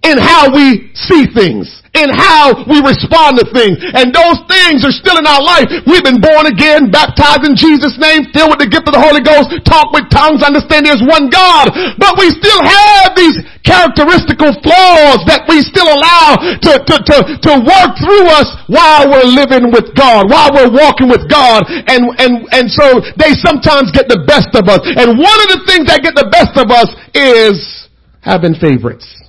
in 0.03 0.17
how 0.17 0.53
we 0.53 0.89
see 0.93 1.25
things, 1.33 1.81
in 1.95 2.11
how 2.11 2.53
we 2.67 2.83
respond 2.83 3.39
to 3.39 3.45
things. 3.49 3.79
And 3.95 4.11
those 4.11 4.43
things 4.51 4.83
are 4.83 4.93
still 4.93 5.17
in 5.17 5.25
our 5.25 5.41
life. 5.41 5.67
We've 5.87 6.03
been 6.03 6.19
born 6.19 6.45
again, 6.45 6.91
baptized 6.91 7.47
in 7.47 7.55
Jesus' 7.55 7.95
name, 7.97 8.27
filled 8.35 8.51
with 8.51 8.61
the 8.61 8.69
gift 8.69 8.87
of 8.87 8.93
the 8.93 9.01
Holy 9.01 9.23
Ghost, 9.23 9.51
talk 9.63 9.95
with 9.95 10.11
tongues, 10.11 10.43
understand 10.43 10.85
there's 10.85 11.03
one 11.03 11.31
God. 11.31 11.71
But 11.97 12.19
we 12.19 12.29
still 12.35 12.61
have 12.61 13.15
these 13.15 13.39
characteristical 13.65 14.53
flaws 14.61 15.25
that 15.25 15.49
we 15.49 15.65
still 15.65 15.89
allow 15.89 16.37
to, 16.37 16.71
to, 16.85 16.95
to, 17.01 17.17
to 17.41 17.51
work 17.65 17.91
through 17.97 18.27
us 18.29 18.47
while 18.69 19.09
we're 19.09 19.25
living 19.25 19.73
with 19.73 19.95
God, 19.97 20.29
while 20.29 20.53
we're 20.53 20.71
walking 20.71 21.09
with 21.09 21.25
God. 21.31 21.65
And, 21.67 22.13
and, 22.21 22.45
and 22.53 22.65
so 22.69 23.01
they 23.17 23.33
sometimes 23.41 23.89
get 23.89 24.05
the 24.05 24.21
best 24.29 24.53
of 24.53 24.69
us. 24.69 24.85
And 24.85 25.17
one 25.17 25.39
of 25.45 25.49
the 25.57 25.61
things 25.65 25.89
that 25.89 26.05
get 26.05 26.13
the 26.13 26.29
best 26.29 26.53
of 26.59 26.69
us 26.69 26.93
is 27.17 27.89
having 28.21 28.53
favorites. 28.53 29.24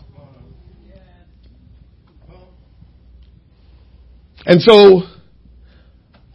And 4.46 4.62
so 4.62 5.02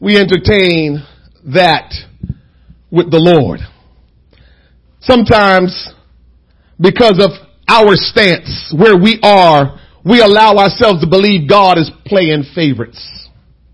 we 0.02 0.18
entertain 0.18 1.02
that 1.56 1.94
with 2.92 3.10
the 3.10 3.20
Lord. 3.20 3.62
Sometimes 5.00 5.94
because 6.78 7.24
of 7.24 7.32
our 7.70 7.96
stance, 7.96 8.76
where 8.78 8.98
we 8.98 9.18
are, 9.24 9.80
we 10.04 10.20
allow 10.20 10.58
ourselves 10.58 11.00
to 11.02 11.08
believe 11.08 11.48
God 11.48 11.78
is 11.78 11.90
playing 12.06 12.44
favorites. 12.54 13.00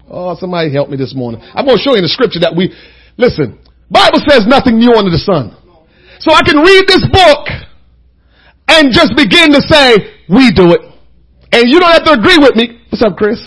Oh, 0.07 0.37
somebody 0.39 0.71
help 0.71 0.89
me 0.89 0.97
this 0.97 1.15
morning. 1.15 1.41
I'm 1.41 1.65
going 1.65 1.77
to 1.77 1.83
show 1.83 1.91
you 1.91 1.97
in 1.97 2.03
the 2.03 2.13
scripture 2.13 2.39
that 2.41 2.55
we, 2.55 2.71
listen, 3.17 3.57
Bible 3.89 4.21
says 4.29 4.45
nothing 4.45 4.77
new 4.77 4.93
under 4.93 5.09
the 5.09 5.17
sun. 5.17 5.57
So 6.19 6.31
I 6.31 6.45
can 6.45 6.61
read 6.61 6.85
this 6.85 7.03
book 7.09 7.47
and 8.67 8.93
just 8.93 9.17
begin 9.17 9.51
to 9.51 9.61
say, 9.65 10.13
we 10.29 10.51
do 10.51 10.77
it. 10.77 10.81
And 11.51 11.65
you 11.65 11.79
don't 11.79 11.91
have 11.91 12.05
to 12.05 12.13
agree 12.13 12.37
with 12.37 12.55
me. 12.55 12.85
What's 12.89 13.03
up, 13.03 13.17
Chris? 13.17 13.41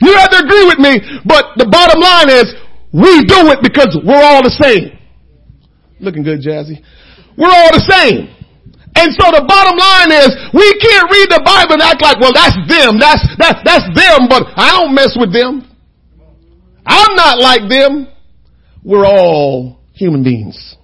You 0.00 0.12
have 0.16 0.30
to 0.30 0.44
agree 0.44 0.66
with 0.66 0.78
me, 0.78 1.00
but 1.24 1.56
the 1.56 1.68
bottom 1.68 2.00
line 2.00 2.28
is 2.28 2.52
we 2.92 3.24
do 3.24 3.52
it 3.52 3.60
because 3.62 3.96
we're 4.04 4.22
all 4.22 4.42
the 4.42 4.52
same. 4.52 4.96
Looking 6.00 6.22
good, 6.22 6.40
Jazzy. 6.40 6.84
We're 7.36 7.52
all 7.52 7.72
the 7.72 7.84
same. 7.84 8.32
And 8.96 9.12
so 9.12 9.28
the 9.28 9.44
bottom 9.44 9.76
line 9.76 10.08
is 10.08 10.32
we 10.56 10.68
can't 10.80 11.08
read 11.12 11.28
the 11.28 11.44
Bible 11.44 11.76
and 11.76 11.84
act 11.84 12.00
like, 12.00 12.16
well, 12.16 12.32
that's 12.32 12.56
them. 12.64 12.96
That's, 12.96 13.20
that's, 13.36 13.60
that's 13.64 13.88
them, 13.92 14.28
but 14.28 14.48
I 14.56 14.72
don't 14.72 14.94
mess 14.94 15.16
with 15.20 15.32
them. 15.32 15.68
I'm 16.86 17.14
not 17.16 17.38
like 17.38 17.68
them. 17.68 18.08
We're 18.82 19.04
all 19.04 19.80
human 19.92 20.22
beings. 20.22 20.76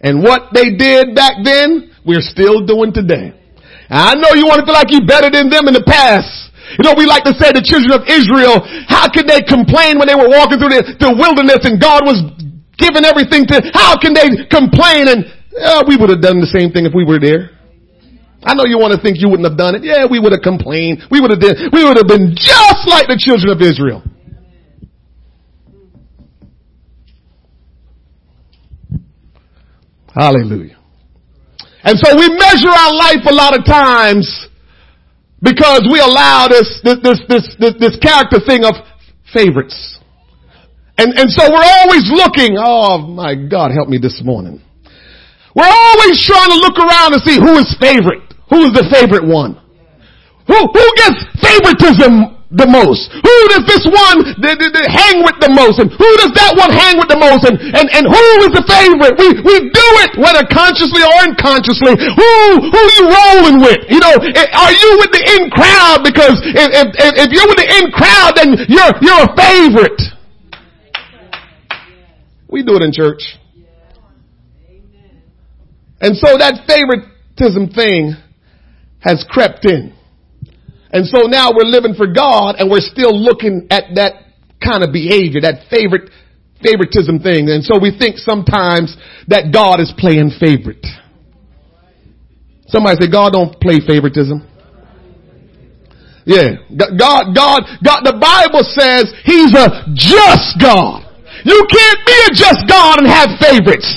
And 0.00 0.22
what 0.22 0.50
they 0.54 0.74
did 0.74 1.14
back 1.14 1.34
then, 1.44 1.92
we're 2.04 2.24
still 2.24 2.66
doing 2.66 2.92
today. 2.92 3.34
I 3.88 4.14
know 4.14 4.34
you 4.34 4.46
want 4.46 4.60
to 4.60 4.66
feel 4.66 4.74
like 4.74 4.90
you're 4.90 5.06
better 5.06 5.30
than 5.30 5.50
them 5.50 5.68
in 5.68 5.74
the 5.74 5.84
past. 5.86 6.49
You 6.78 6.84
know, 6.86 6.94
we 6.94 7.06
like 7.06 7.26
to 7.26 7.34
say 7.34 7.50
the 7.50 7.64
children 7.64 7.90
of 7.90 8.06
Israel, 8.06 8.62
how 8.86 9.10
could 9.10 9.26
they 9.26 9.42
complain 9.42 9.98
when 9.98 10.06
they 10.06 10.14
were 10.14 10.30
walking 10.30 10.62
through 10.62 10.76
the, 10.76 10.82
the 11.02 11.10
wilderness 11.10 11.66
and 11.66 11.82
God 11.82 12.06
was 12.06 12.22
giving 12.78 13.02
everything 13.02 13.44
to, 13.50 13.58
how 13.74 13.98
can 13.98 14.14
they 14.14 14.46
complain 14.46 15.10
and 15.10 15.26
uh, 15.58 15.82
we 15.86 15.98
would 15.98 16.08
have 16.10 16.22
done 16.22 16.38
the 16.38 16.48
same 16.48 16.70
thing 16.70 16.86
if 16.86 16.94
we 16.94 17.04
were 17.04 17.18
there. 17.18 17.50
I 18.42 18.54
know 18.54 18.64
you 18.64 18.78
want 18.78 18.94
to 18.96 19.00
think 19.02 19.20
you 19.20 19.28
wouldn't 19.28 19.48
have 19.48 19.58
done 19.58 19.74
it. 19.74 19.84
Yeah, 19.84 20.06
we 20.08 20.18
would 20.18 20.32
have 20.32 20.40
complained. 20.40 21.04
We 21.10 21.20
would 21.20 21.30
have 21.30 21.40
did, 21.40 21.58
we 21.72 21.84
would 21.84 21.98
have 21.98 22.08
been 22.08 22.32
just 22.32 22.88
like 22.88 23.10
the 23.10 23.18
children 23.18 23.52
of 23.52 23.60
Israel. 23.60 24.00
Hallelujah. 30.14 30.78
And 31.82 31.98
so 31.98 32.16
we 32.16 32.28
measure 32.28 32.68
our 32.68 32.94
life 32.94 33.24
a 33.28 33.34
lot 33.34 33.58
of 33.58 33.64
times 33.64 34.48
because 35.42 35.88
we 35.90 36.00
allow 36.00 36.48
this, 36.48 36.80
this, 36.84 36.98
this, 37.02 37.20
this, 37.28 37.44
this, 37.58 37.74
this 37.80 37.96
character 37.98 38.38
thing 38.44 38.64
of 38.64 38.74
favorites. 39.32 39.98
And, 40.98 41.16
and 41.16 41.30
so 41.30 41.48
we're 41.48 41.70
always 41.80 42.04
looking, 42.12 42.56
oh 42.58 42.98
my 42.98 43.34
God, 43.34 43.72
help 43.72 43.88
me 43.88 43.96
this 43.96 44.20
morning. 44.22 44.60
We're 45.56 45.64
always 45.64 46.20
trying 46.24 46.50
to 46.50 46.58
look 46.60 46.78
around 46.78 47.14
and 47.14 47.22
see 47.22 47.40
who 47.40 47.56
is 47.58 47.74
favorite. 47.80 48.22
Who 48.50 48.68
is 48.68 48.72
the 48.72 48.86
favorite 48.92 49.26
one? 49.26 49.56
Who, 50.46 50.58
who 50.58 50.86
gets 50.96 51.24
favoritism 51.40 52.39
the 52.50 52.66
most? 52.66 53.14
Who 53.14 53.36
does 53.54 53.62
this 53.62 53.86
one 53.86 54.26
the, 54.42 54.58
the, 54.58 54.68
the 54.74 54.84
hang 54.90 55.22
with 55.22 55.38
the 55.38 55.54
most? 55.54 55.78
And 55.78 55.86
who 55.86 56.10
does 56.18 56.34
that 56.34 56.58
one 56.58 56.74
hang 56.74 56.98
with 56.98 57.06
the 57.06 57.18
most? 57.18 57.46
And, 57.46 57.54
and, 57.54 57.86
and 57.86 58.04
who 58.10 58.26
is 58.42 58.50
the 58.50 58.66
favorite? 58.66 59.14
We, 59.14 59.38
we 59.38 59.56
do 59.70 59.88
it, 60.02 60.18
whether 60.18 60.42
consciously 60.50 60.98
or 60.98 61.14
unconsciously. 61.30 61.94
Who, 61.94 62.30
who 62.58 62.82
you 62.98 63.02
rolling 63.06 63.62
with? 63.62 63.86
You 63.86 64.02
know, 64.02 64.18
eh, 64.18 64.50
are 64.50 64.74
you 64.74 64.88
with 64.98 65.14
the 65.14 65.22
in 65.38 65.46
crowd? 65.54 66.02
Because 66.02 66.42
if, 66.42 66.68
if, 66.74 66.88
if 67.22 67.28
you're 67.30 67.46
with 67.46 67.62
the 67.62 67.70
in 67.70 67.86
crowd, 67.94 68.34
then 68.34 68.58
you're, 68.66 68.94
you're 68.98 69.22
a 69.22 69.32
favorite. 69.38 70.00
We 72.50 72.66
do 72.66 72.74
it 72.74 72.82
in 72.82 72.90
church. 72.90 73.38
And 76.02 76.18
so 76.18 76.34
that 76.34 76.66
favoritism 76.66 77.70
thing 77.78 78.18
has 79.06 79.24
crept 79.30 79.66
in. 79.66 79.94
And 80.92 81.06
so 81.06 81.26
now 81.26 81.50
we're 81.54 81.70
living 81.70 81.94
for 81.94 82.06
God 82.06 82.56
and 82.58 82.70
we're 82.70 82.82
still 82.82 83.14
looking 83.14 83.68
at 83.70 83.94
that 83.94 84.26
kind 84.62 84.82
of 84.82 84.92
behavior, 84.92 85.40
that 85.42 85.70
favorite, 85.70 86.10
favoritism 86.62 87.20
thing. 87.20 87.48
And 87.48 87.62
so 87.62 87.78
we 87.80 87.94
think 87.96 88.18
sometimes 88.18 88.96
that 89.28 89.54
God 89.54 89.80
is 89.80 89.92
playing 89.96 90.34
favorite. 90.38 90.84
Somebody 92.66 93.06
say, 93.06 93.10
God 93.10 93.32
don't 93.32 93.54
play 93.58 93.78
favoritism. 93.82 94.46
Yeah. 96.26 96.62
God, 96.70 97.34
God, 97.34 97.60
God, 97.82 98.00
the 98.06 98.14
Bible 98.14 98.62
says 98.62 99.10
He's 99.26 99.50
a 99.54 99.90
just 99.94 100.58
God. 100.62 101.06
You 101.42 101.58
can't 101.66 102.00
be 102.06 102.18
a 102.28 102.32
just 102.34 102.68
God 102.70 103.02
and 103.02 103.08
have 103.08 103.34
favorites. 103.40 103.88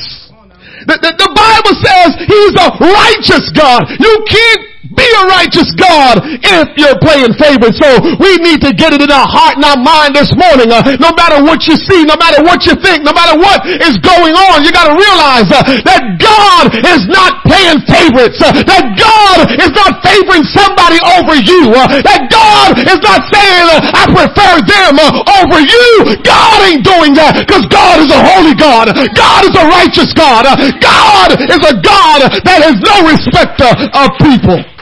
The, 0.89 0.97
the, 0.97 1.11
the 1.13 1.31
Bible 1.37 1.75
says 1.85 2.09
He's 2.25 2.55
a 2.57 2.69
righteous 2.81 3.45
God. 3.53 3.85
You 3.99 4.13
can't 4.25 4.72
be 5.03 5.11
a 5.19 5.23
righteous 5.27 5.69
God 5.75 6.23
if 6.23 6.67
you're 6.79 6.99
playing 7.03 7.35
favorites. 7.35 7.75
So 7.83 7.99
we 8.23 8.39
need 8.39 8.63
to 8.63 8.71
get 8.71 8.95
it 8.95 9.03
in 9.03 9.11
our 9.11 9.27
heart 9.27 9.59
and 9.59 9.65
our 9.67 9.79
mind 9.79 10.15
this 10.15 10.31
morning. 10.31 10.71
Uh, 10.71 10.95
no 11.03 11.11
matter 11.19 11.43
what 11.43 11.67
you 11.67 11.75
see, 11.75 12.07
no 12.07 12.15
matter 12.15 12.39
what 12.47 12.63
you 12.63 12.75
think, 12.79 13.03
no 13.03 13.11
matter 13.11 13.35
what 13.35 13.67
is 13.67 13.99
going 13.99 14.31
on, 14.31 14.63
you 14.63 14.71
got 14.71 14.87
to 14.87 14.95
realize 14.95 15.47
uh, 15.51 15.59
that 15.83 16.15
God 16.15 16.71
is 16.71 17.03
not 17.11 17.43
playing 17.43 17.83
favorites. 17.83 18.39
Uh, 18.39 18.55
that 18.63 18.95
God 18.95 19.51
is 19.59 19.71
not 19.75 19.99
favoring 19.99 20.47
somebody 20.47 20.99
over 21.19 21.35
you. 21.35 21.75
Uh, 21.75 21.99
that 21.99 22.31
God 22.31 22.79
is 22.79 22.99
not 23.03 23.27
saying 23.27 23.65
uh, 23.67 23.99
I 23.99 24.03
prefer 24.07 24.53
them 24.63 24.93
uh, 25.03 25.39
over 25.43 25.59
you. 25.59 26.15
God 26.23 26.57
ain't 26.63 26.85
doing 26.85 27.11
that 27.19 27.43
because 27.43 27.67
God 27.67 27.99
is 27.99 28.09
a 28.13 28.21
holy 28.21 28.55
God. 28.55 28.87
God 28.95 29.41
is 29.43 29.55
a 29.57 29.65
righteous 29.67 30.15
God. 30.15 30.47
God 30.79 31.29
is 31.35 31.61
a 31.65 31.75
God 31.81 32.19
that 32.47 32.59
has 32.63 32.77
no 32.79 32.95
respect 33.09 33.59
of 33.59 34.07
people. 34.21 34.72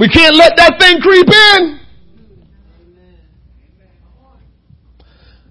We 0.00 0.08
can't 0.08 0.34
let 0.34 0.56
that 0.56 0.80
thing 0.80 0.98
creep 1.04 1.28
in. 1.28 1.80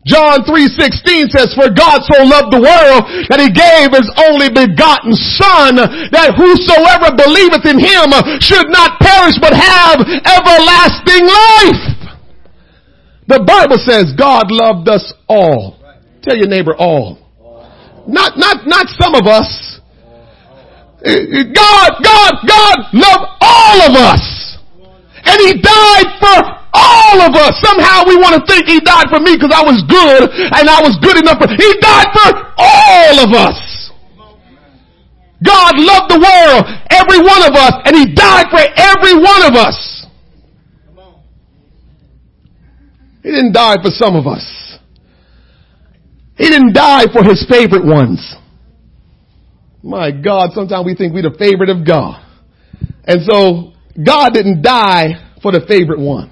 John 0.07 0.43
3:16 0.43 1.29
says, 1.29 1.53
"For 1.53 1.69
God 1.69 2.01
so 2.01 2.23
loved 2.23 2.49
the 2.49 2.57
world 2.57 3.05
that 3.29 3.39
he 3.39 3.49
gave 3.53 3.93
his 3.93 4.09
only 4.25 4.49
begotten 4.49 5.13
son 5.13 5.75
that 5.75 6.33
whosoever 6.33 7.13
believeth 7.13 7.65
in 7.67 7.77
him 7.77 8.09
should 8.41 8.71
not 8.71 8.99
perish 8.99 9.37
but 9.37 9.53
have 9.53 10.01
everlasting 10.01 11.27
life." 11.29 11.85
The 13.27 13.41
Bible 13.41 13.77
says 13.77 14.13
God 14.13 14.49
loved 14.49 14.89
us 14.89 15.13
all. 15.27 15.77
Tell 16.23 16.35
your 16.35 16.47
neighbor 16.47 16.75
all. 16.75 17.19
Not 18.07 18.35
not 18.39 18.65
not 18.65 18.89
some 18.99 19.13
of 19.13 19.27
us. 19.27 19.79
Eh, 21.05 21.11
eh, 21.11 21.43
God, 21.43 21.89
God, 22.03 22.33
God 22.47 22.77
loved 22.93 23.25
all 23.41 23.81
of 23.83 23.95
us. 23.95 24.38
And 25.25 25.38
he 25.43 25.59
died 25.59 26.09
for 26.21 26.38
all 26.73 27.17
of 27.21 27.33
us. 27.35 27.57
Somehow 27.63 28.05
we 28.05 28.15
want 28.15 28.38
to 28.38 28.43
think 28.45 28.67
he 28.67 28.79
died 28.79 29.09
for 29.09 29.19
me 29.19 29.35
because 29.35 29.53
I 29.53 29.63
was 29.63 29.81
good 29.89 30.29
and 30.29 30.69
I 30.69 30.79
was 30.81 30.95
good 31.01 31.17
enough 31.17 31.41
for, 31.41 31.49
he 31.49 31.69
died 31.81 32.09
for 32.13 32.29
all 32.57 33.15
of 33.25 33.31
us. 33.33 33.57
God 35.41 35.79
loved 35.79 36.11
the 36.11 36.19
world, 36.19 36.67
every 36.91 37.19
one 37.19 37.43
of 37.47 37.55
us, 37.55 37.73
and 37.85 37.95
he 37.95 38.13
died 38.13 38.47
for 38.51 38.59
every 38.59 39.15
one 39.15 39.43
of 39.47 39.55
us. 39.55 40.05
He 43.23 43.31
didn't 43.31 43.53
die 43.53 43.75
for 43.81 43.89
some 43.89 44.15
of 44.15 44.27
us. 44.27 44.77
He 46.38 46.49
didn't 46.49 46.73
die 46.73 47.05
for 47.11 47.23
his 47.23 47.45
favorite 47.49 47.85
ones. 47.85 48.35
My 49.81 50.11
God, 50.11 50.51
sometimes 50.53 50.85
we 50.85 50.95
think 50.95 51.13
we're 51.13 51.29
the 51.29 51.38
favorite 51.38 51.69
of 51.69 51.85
God. 51.85 52.25
And 53.05 53.21
so 53.23 53.73
God 53.96 54.34
didn't 54.34 54.62
die 54.62 55.36
for 55.41 55.51
the 55.51 55.62
favorite 55.67 56.00
one. 56.00 56.31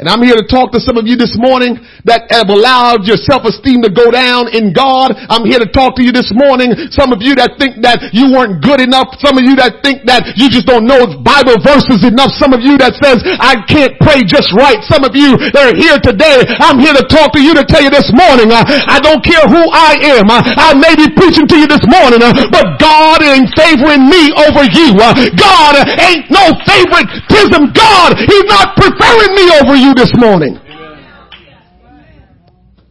And 0.00 0.08
I'm 0.08 0.24
here 0.24 0.40
to 0.40 0.48
talk 0.48 0.72
to 0.72 0.80
some 0.80 0.96
of 0.96 1.04
you 1.04 1.20
this 1.20 1.36
morning 1.36 1.76
that 2.08 2.24
have 2.32 2.48
allowed 2.48 3.04
your 3.04 3.20
self-esteem 3.20 3.84
to 3.84 3.92
go 3.92 4.08
down 4.08 4.48
in 4.48 4.72
God. 4.72 5.12
I'm 5.28 5.44
here 5.44 5.60
to 5.60 5.68
talk 5.68 6.00
to 6.00 6.02
you 6.02 6.16
this 6.16 6.32
morning. 6.32 6.72
Some 6.88 7.12
of 7.12 7.20
you 7.20 7.36
that 7.36 7.60
think 7.60 7.84
that 7.84 8.00
you 8.16 8.32
weren't 8.32 8.64
good 8.64 8.80
enough. 8.80 9.12
Some 9.20 9.36
of 9.36 9.44
you 9.44 9.52
that 9.60 9.84
think 9.84 10.08
that 10.08 10.32
you 10.40 10.48
just 10.48 10.64
don't 10.64 10.88
know 10.88 11.04
Bible 11.20 11.60
verses 11.60 12.08
enough. 12.08 12.32
Some 12.40 12.56
of 12.56 12.64
you 12.64 12.80
that 12.80 12.96
says, 13.04 13.20
I 13.36 13.60
can't 13.68 13.92
pray 14.00 14.24
just 14.24 14.48
right. 14.56 14.80
Some 14.88 15.04
of 15.04 15.12
you 15.12 15.36
that 15.52 15.60
are 15.60 15.76
here 15.76 16.00
today, 16.00 16.40
I'm 16.64 16.80
here 16.80 16.96
to 16.96 17.04
talk 17.12 17.36
to 17.36 17.40
you 17.44 17.52
to 17.52 17.60
tell 17.60 17.84
you 17.84 17.92
this 17.92 18.08
morning, 18.16 18.48
uh, 18.48 18.64
I 18.64 18.96
don't 18.96 19.20
care 19.20 19.44
who 19.44 19.60
I 19.60 20.00
am. 20.16 20.32
Uh, 20.32 20.40
I 20.40 20.72
may 20.72 20.96
be 20.96 21.12
preaching 21.12 21.44
to 21.44 21.56
you 21.60 21.68
this 21.68 21.84
morning, 21.84 22.24
uh, 22.24 22.32
but 22.48 22.80
God 22.80 23.20
ain't 23.20 23.52
favoring 23.60 24.08
me 24.08 24.32
over 24.40 24.64
you. 24.72 24.96
Uh, 24.96 25.12
God 25.36 25.84
ain't 26.00 26.32
no 26.32 26.48
favoritism. 26.64 27.76
God, 27.76 28.16
He's 28.16 28.48
not 28.48 28.72
preferring 28.80 29.36
me 29.36 29.52
over 29.60 29.81
you 29.82 29.94
this 29.94 30.12
morning. 30.16 30.61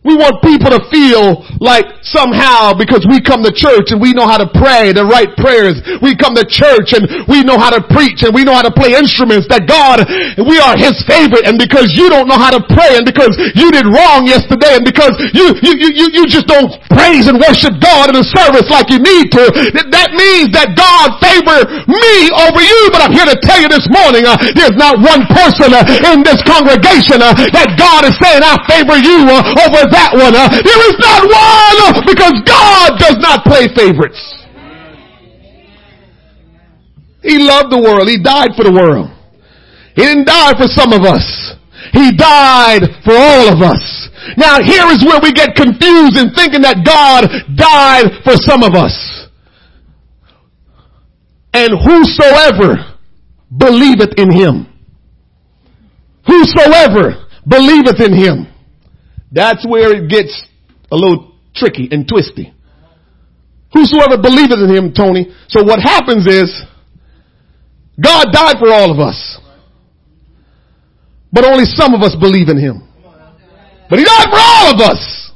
We 0.01 0.17
want 0.17 0.41
people 0.41 0.73
to 0.73 0.81
feel 0.89 1.45
like 1.61 1.85
somehow 2.01 2.73
because 2.73 3.05
we 3.05 3.21
come 3.21 3.45
to 3.45 3.53
church 3.53 3.93
and 3.93 4.01
we 4.01 4.17
know 4.17 4.25
how 4.25 4.41
to 4.41 4.49
pray 4.49 4.89
the 4.89 5.05
right 5.05 5.29
prayers. 5.37 5.77
We 6.01 6.17
come 6.17 6.33
to 6.33 6.41
church 6.41 6.97
and 6.97 7.05
we 7.29 7.45
know 7.45 7.61
how 7.61 7.69
to 7.69 7.85
preach 7.85 8.25
and 8.25 8.33
we 8.33 8.41
know 8.41 8.57
how 8.57 8.65
to 8.65 8.73
play 8.73 8.97
instruments 8.97 9.45
that 9.53 9.69
God, 9.69 10.01
we 10.41 10.57
are 10.57 10.73
His 10.73 10.97
favorite 11.05 11.45
and 11.45 11.61
because 11.61 11.93
you 11.93 12.09
don't 12.09 12.25
know 12.25 12.41
how 12.41 12.49
to 12.49 12.65
pray 12.73 12.97
and 12.97 13.05
because 13.05 13.37
you 13.53 13.69
did 13.69 13.85
wrong 13.85 14.25
yesterday 14.25 14.73
and 14.73 14.81
because 14.81 15.13
you, 15.37 15.53
you, 15.61 15.77
you, 15.77 16.05
you 16.17 16.23
just 16.25 16.49
don't 16.49 16.73
praise 16.89 17.29
and 17.29 17.37
worship 17.37 17.77
God 17.77 18.09
in 18.09 18.17
a 18.17 18.25
service 18.25 18.73
like 18.73 18.89
you 18.89 18.97
need 18.97 19.29
to, 19.37 19.43
that 19.85 20.17
means 20.17 20.49
that 20.57 20.73
God 20.73 21.13
favor 21.21 21.61
me 21.85 22.15
over 22.41 22.57
you. 22.57 22.79
But 22.89 23.05
I'm 23.05 23.13
here 23.13 23.29
to 23.29 23.37
tell 23.37 23.61
you 23.61 23.69
this 23.69 23.85
morning, 23.93 24.25
uh, 24.25 24.33
there's 24.57 24.73
not 24.81 24.97
one 24.97 25.29
person 25.29 25.77
uh, 25.77 25.85
in 26.09 26.25
this 26.25 26.41
congregation 26.41 27.21
uh, 27.21 27.37
that 27.53 27.77
God 27.77 28.09
is 28.09 28.17
saying 28.17 28.41
I 28.41 28.57
favor 28.65 28.97
you 28.97 29.29
uh, 29.29 29.61
over 29.69 29.90
that 29.91 30.15
one. 30.15 30.33
There 30.33 30.83
is 30.89 30.97
not 30.99 31.21
one 31.27 32.03
because 32.07 32.35
God 32.47 32.99
does 32.99 33.17
not 33.19 33.45
play 33.45 33.67
favorites. 33.75 34.19
He 37.21 37.37
loved 37.37 37.71
the 37.71 37.79
world. 37.79 38.09
He 38.09 38.17
died 38.21 38.57
for 38.57 38.63
the 38.63 38.73
world. 38.73 39.09
He 39.95 40.01
didn't 40.01 40.25
die 40.25 40.57
for 40.57 40.67
some 40.67 40.91
of 40.91 41.03
us. 41.03 41.55
He 41.93 42.15
died 42.15 42.81
for 43.03 43.13
all 43.13 43.51
of 43.51 43.61
us. 43.61 44.09
Now 44.37 44.61
here 44.61 44.85
is 44.89 45.03
where 45.03 45.19
we 45.21 45.33
get 45.33 45.55
confused 45.55 46.17
in 46.17 46.33
thinking 46.33 46.61
that 46.61 46.85
God 46.85 47.27
died 47.55 48.23
for 48.23 48.37
some 48.37 48.63
of 48.63 48.73
us. 48.73 49.27
And 51.53 51.71
whosoever 51.83 52.97
believeth 53.55 54.13
in 54.17 54.31
him. 54.31 54.67
Whosoever 56.25 57.27
believeth 57.47 57.99
in 57.99 58.13
him. 58.13 58.47
That's 59.31 59.65
where 59.65 59.95
it 59.95 60.09
gets 60.09 60.43
a 60.91 60.95
little 60.95 61.35
tricky 61.55 61.87
and 61.91 62.07
twisty. 62.07 62.53
Whosoever 63.73 64.21
believeth 64.21 64.59
in 64.59 64.69
him, 64.75 64.93
Tony. 64.93 65.33
So 65.47 65.63
what 65.63 65.79
happens 65.79 66.27
is, 66.27 66.63
God 68.01 68.27
died 68.33 68.57
for 68.59 68.67
all 68.69 68.91
of 68.91 68.99
us. 68.99 69.39
But 71.31 71.45
only 71.45 71.63
some 71.65 71.93
of 71.93 72.01
us 72.01 72.15
believe 72.19 72.49
in 72.49 72.57
him. 72.57 72.87
But 73.89 73.99
he 73.99 74.05
died 74.05 74.27
for 74.29 74.39
all 74.39 74.73
of 74.73 74.81
us. 74.81 75.31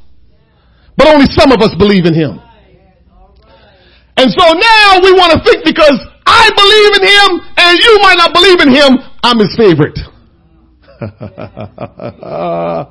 But 0.96 1.08
only 1.08 1.26
some 1.30 1.52
of 1.52 1.60
us 1.60 1.74
believe 1.78 2.04
in 2.04 2.14
him. 2.14 2.40
And 4.18 4.30
so 4.30 4.44
now 4.52 5.00
we 5.02 5.12
want 5.12 5.32
to 5.32 5.40
think 5.44 5.64
because 5.64 6.00
I 6.26 6.50
believe 6.56 6.92
in 6.96 7.04
him 7.04 7.40
and 7.56 7.78
you 7.78 7.98
might 8.02 8.16
not 8.16 8.32
believe 8.32 8.60
in 8.60 8.68
him, 8.72 8.98
I'm 9.22 9.38
his 9.38 9.54
favorite. 9.56 9.98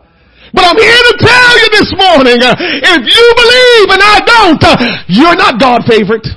But 0.53 0.63
I'm 0.65 0.77
here 0.77 1.03
to 1.09 1.15
tell 1.17 1.51
you 1.59 1.67
this 1.71 1.89
morning, 1.95 2.39
uh, 2.41 2.55
if 2.59 3.01
you 3.05 3.25
believe 3.33 3.87
and 3.89 4.01
I 4.03 4.17
don't, 4.25 4.61
uh, 4.63 4.75
you're 5.07 5.35
not 5.35 5.59
God 5.59 5.81
favorite. 5.87 6.27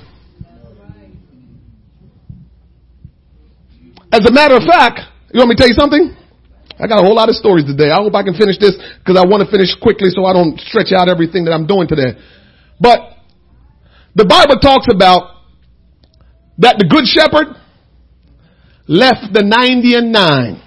As 4.11 4.25
a 4.25 4.33
matter 4.33 4.57
of 4.57 4.65
fact, 4.65 5.01
you 5.33 5.39
want 5.39 5.51
me 5.51 5.55
to 5.57 5.61
tell 5.61 5.69
you 5.69 5.77
something? 5.77 6.17
I 6.81 6.87
got 6.87 7.01
a 7.01 7.05
whole 7.05 7.15
lot 7.15 7.29
of 7.29 7.35
stories 7.35 7.65
today. 7.65 7.91
I 7.91 8.01
hope 8.01 8.15
I 8.15 8.23
can 8.23 8.35
finish 8.35 8.57
this 8.59 8.77
because 8.77 9.19
I 9.19 9.27
want 9.27 9.45
to 9.45 9.51
finish 9.51 9.75
quickly 9.83 10.11
so 10.11 10.25
I 10.25 10.33
don't 10.33 10.59
stretch 10.61 10.93
out 10.93 11.09
everything 11.09 11.45
that 11.45 11.53
I'm 11.53 11.67
doing 11.67 11.89
today. 11.89 12.17
But 12.81 13.19
the 14.15 14.25
Bible 14.25 14.59
talks 14.61 14.87
about 14.89 15.43
that 16.59 16.79
the 16.79 16.87
good 16.87 17.05
shepherd 17.05 17.55
left 18.87 19.33
the 19.35 19.43
90 19.43 19.95
and 19.95 20.13
9 20.13 20.63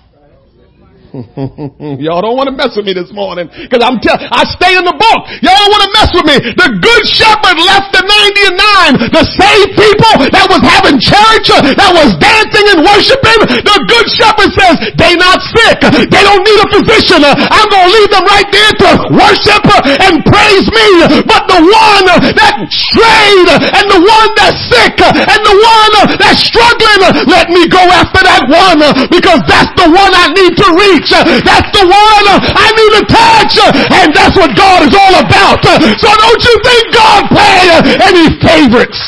Y'all 2.00 2.24
don't 2.24 2.40
want 2.40 2.48
to 2.48 2.56
mess 2.56 2.72
with 2.72 2.88
me 2.88 2.96
this 2.96 3.12
morning 3.12 3.52
because 3.52 3.84
I'm 3.84 4.00
tell 4.00 4.16
I 4.16 4.48
stay 4.48 4.80
in 4.80 4.88
the 4.88 4.96
book. 4.96 5.20
Y'all 5.44 5.60
don't 5.60 5.74
want 5.76 5.84
to 5.84 5.92
mess 5.92 6.10
with 6.16 6.24
me. 6.24 6.38
The 6.56 6.70
good 6.80 7.04
shepherd 7.04 7.60
left 7.60 7.92
the 7.92 8.00
99, 8.00 9.12
the 9.12 9.26
same 9.28 9.68
people 9.76 10.16
that 10.32 10.48
was 10.48 10.64
having 10.64 11.04
church, 11.04 11.52
that 11.52 11.92
was 11.92 12.16
dancing 12.16 12.64
and 12.72 12.80
worshiping. 12.88 13.40
The 13.60 13.78
good 13.92 14.08
shepherd 14.08 14.56
says 14.56 14.76
they 14.96 15.20
not 15.20 15.44
sick. 15.52 15.84
They 15.84 16.24
don't 16.24 16.48
need 16.48 16.60
a 16.64 16.68
physician. 16.80 17.28
I'm 17.28 17.68
going 17.68 17.88
to 17.88 17.92
leave 17.92 18.12
them 18.16 18.26
right 18.32 18.48
there 18.48 18.72
to 18.72 18.90
worship 19.12 19.64
and 19.84 20.24
praise 20.24 20.68
me. 20.72 20.88
But 21.28 21.44
the 21.52 21.60
one 21.60 22.08
that 22.40 22.56
strayed 22.72 23.52
and 23.52 23.86
the 23.92 24.00
one 24.00 24.32
that's 24.40 24.60
sick 24.72 24.96
and 25.04 25.42
the 25.44 25.56
one 25.60 25.92
that's 26.16 26.40
struggling, 26.40 27.04
let 27.28 27.52
me 27.52 27.68
go 27.68 27.84
after 27.92 28.24
that 28.24 28.48
one 28.48 28.80
because 29.12 29.44
that's 29.44 29.76
the 29.76 29.92
one 29.92 30.16
I 30.16 30.32
need 30.32 30.56
to 30.56 30.68
reach 30.72 31.01
reach. 31.02 31.10
That's 31.46 31.70
the 31.74 31.86
one 31.86 32.26
I 32.30 32.68
need 32.78 32.92
to 33.02 33.04
touch. 33.10 33.54
And 33.90 34.14
that's 34.14 34.38
what 34.38 34.54
God 34.56 34.86
is 34.86 34.94
all 34.94 35.16
about. 35.18 35.66
So 35.66 36.10
don't 36.14 36.44
you 36.46 36.56
think 36.62 36.94
God 36.94 37.22
play 37.30 37.62
any 38.06 38.30
favorites? 38.42 39.00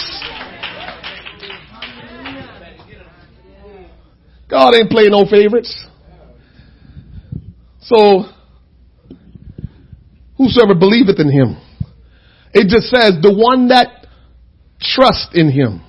God 4.49 4.75
ain't 4.75 4.89
playing 4.89 5.11
no 5.11 5.25
favorites. 5.25 5.87
So, 7.81 8.25
whosoever 10.37 10.75
believeth 10.75 11.19
in 11.19 11.31
him. 11.31 11.57
It 12.53 12.69
just 12.69 12.89
says 12.89 13.17
the 13.21 13.33
one 13.33 13.69
that 13.69 14.05
trust 14.79 15.29
in 15.33 15.51
him. 15.51 15.83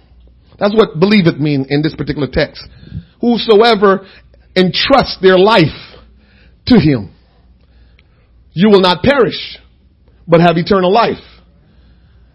That's 0.58 0.74
what 0.74 0.98
believeth 0.98 1.36
mean 1.36 1.66
in 1.68 1.82
this 1.82 1.94
particular 1.94 2.26
text. 2.30 2.66
Whosoever 3.20 4.06
entrust 4.56 5.18
their 5.20 5.38
life 5.38 5.93
to 6.66 6.78
him. 6.78 7.14
You 8.52 8.70
will 8.70 8.80
not 8.80 9.02
perish, 9.02 9.58
but 10.26 10.40
have 10.40 10.56
eternal 10.56 10.92
life. 10.92 11.22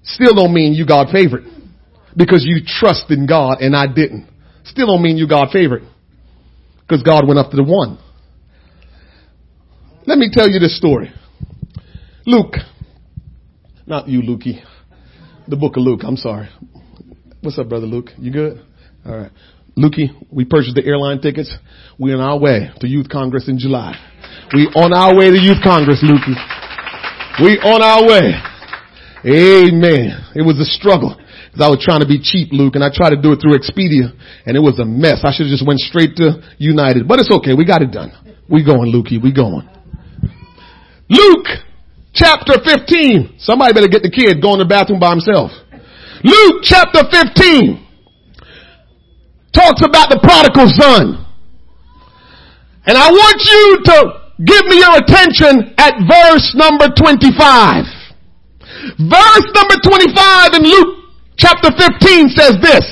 Still 0.03 0.33
don't 0.33 0.53
mean 0.53 0.73
you 0.73 0.85
God 0.85 1.07
favorite 1.11 1.45
because 2.15 2.43
you 2.45 2.61
trust 2.65 3.05
in 3.09 3.25
God 3.27 3.61
and 3.61 3.75
I 3.75 3.87
didn't. 3.87 4.27
Still 4.65 4.87
don't 4.87 5.01
mean 5.01 5.17
you 5.17 5.27
God 5.27 5.49
favorite 5.51 5.83
because 6.81 7.03
God 7.03 7.27
went 7.27 7.39
up 7.39 7.51
to 7.51 7.57
the 7.57 7.63
one. 7.63 7.97
Let 10.05 10.17
me 10.17 10.29
tell 10.31 10.49
you 10.49 10.59
this 10.59 10.77
story. 10.77 11.11
Luke, 12.25 12.55
not 13.85 14.07
you, 14.07 14.21
Lukey, 14.21 14.61
the 15.47 15.55
book 15.55 15.77
of 15.77 15.83
Luke. 15.83 16.01
I'm 16.03 16.17
sorry. 16.17 16.49
What's 17.41 17.57
up, 17.57 17.69
brother 17.69 17.85
Luke? 17.85 18.09
You 18.17 18.31
good? 18.31 18.65
All 19.05 19.17
right. 19.17 19.31
Lukey, 19.77 20.09
we 20.31 20.45
purchased 20.45 20.75
the 20.75 20.85
airline 20.85 21.21
tickets. 21.21 21.55
We're 21.97 22.15
on 22.15 22.21
our 22.21 22.39
way 22.39 22.71
to 22.79 22.87
Youth 22.87 23.07
Congress 23.09 23.47
in 23.47 23.59
July. 23.59 23.95
We 24.53 24.65
on 24.73 24.93
our 24.93 25.13
way 25.13 25.29
to 25.29 25.37
Youth 25.37 25.61
Congress, 25.61 26.01
Lukey. 26.01 26.33
We 27.41 27.61
on 27.61 27.85
our 27.85 28.01
way. 28.01 28.33
Amen. 29.21 30.25
It 30.33 30.41
was 30.41 30.57
a 30.57 30.65
struggle 30.65 31.13
because 31.13 31.61
I 31.61 31.69
was 31.69 31.77
trying 31.85 32.01
to 32.01 32.09
be 32.09 32.17
cheap, 32.17 32.49
Luke, 32.51 32.73
and 32.73 32.83
I 32.83 32.89
tried 32.89 33.11
to 33.13 33.21
do 33.21 33.29
it 33.33 33.37
through 33.37 33.53
Expedia, 33.53 34.09
and 34.45 34.57
it 34.57 34.63
was 34.63 34.79
a 34.79 34.85
mess. 34.85 35.21
I 35.21 35.29
should 35.29 35.45
have 35.45 35.53
just 35.53 35.67
went 35.67 35.79
straight 35.79 36.15
to 36.17 36.41
United, 36.57 37.07
but 37.07 37.19
it's 37.19 37.29
okay. 37.29 37.53
We 37.53 37.65
got 37.65 37.81
it 37.81 37.91
done. 37.91 38.09
We 38.49 38.65
going, 38.65 38.89
Lukey. 38.89 39.21
We 39.21 39.29
going. 39.29 39.69
Luke 41.09 41.47
chapter 42.13 42.57
15. 42.63 43.37
Somebody 43.37 43.73
better 43.73 43.87
get 43.87 44.01
the 44.01 44.09
kid 44.09 44.41
going 44.41 44.57
to 44.57 44.65
the 44.65 44.69
bathroom 44.69 44.99
by 44.99 45.11
himself. 45.13 45.51
Luke 46.25 46.65
chapter 46.65 47.05
15 47.05 47.85
talks 49.53 49.85
about 49.85 50.09
the 50.09 50.19
prodigal 50.21 50.67
son. 50.73 51.25
And 52.85 52.97
I 52.97 53.11
want 53.11 53.37
you 53.45 53.77
to 53.85 54.28
give 54.43 54.65
me 54.65 54.79
your 54.79 54.97
attention 54.97 55.73
at 55.77 55.93
verse 56.07 56.55
number 56.55 56.87
25. 56.95 57.85
Verse 58.97 59.47
number 59.55 59.75
25 59.83 60.53
in 60.55 60.63
Luke 60.63 60.99
chapter 61.37 61.71
15 61.71 62.29
says 62.29 62.57
this. 62.61 62.85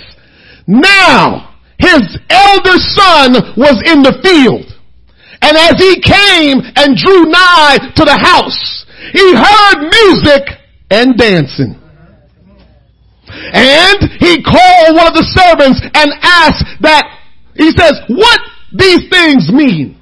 Now 0.67 1.55
his 1.79 2.17
elder 2.29 2.77
son 2.77 3.53
was 3.55 3.81
in 3.85 4.01
the 4.01 4.19
field. 4.23 4.65
And 5.41 5.55
as 5.55 5.77
he 5.77 6.01
came 6.01 6.59
and 6.75 6.97
drew 6.97 7.25
nigh 7.29 7.77
to 7.95 8.03
the 8.03 8.17
house, 8.17 8.85
he 9.13 9.35
heard 9.35 9.87
music 9.87 10.43
and 10.89 11.15
dancing. 11.17 11.79
And 13.53 13.99
he 14.19 14.41
called 14.41 14.95
one 14.95 15.07
of 15.07 15.13
the 15.13 15.27
servants 15.37 15.81
and 15.93 16.09
asked 16.21 16.81
that, 16.81 17.05
he 17.55 17.71
says, 17.71 17.93
what 18.07 18.39
these 18.73 19.07
things 19.09 19.51
mean? 19.51 19.99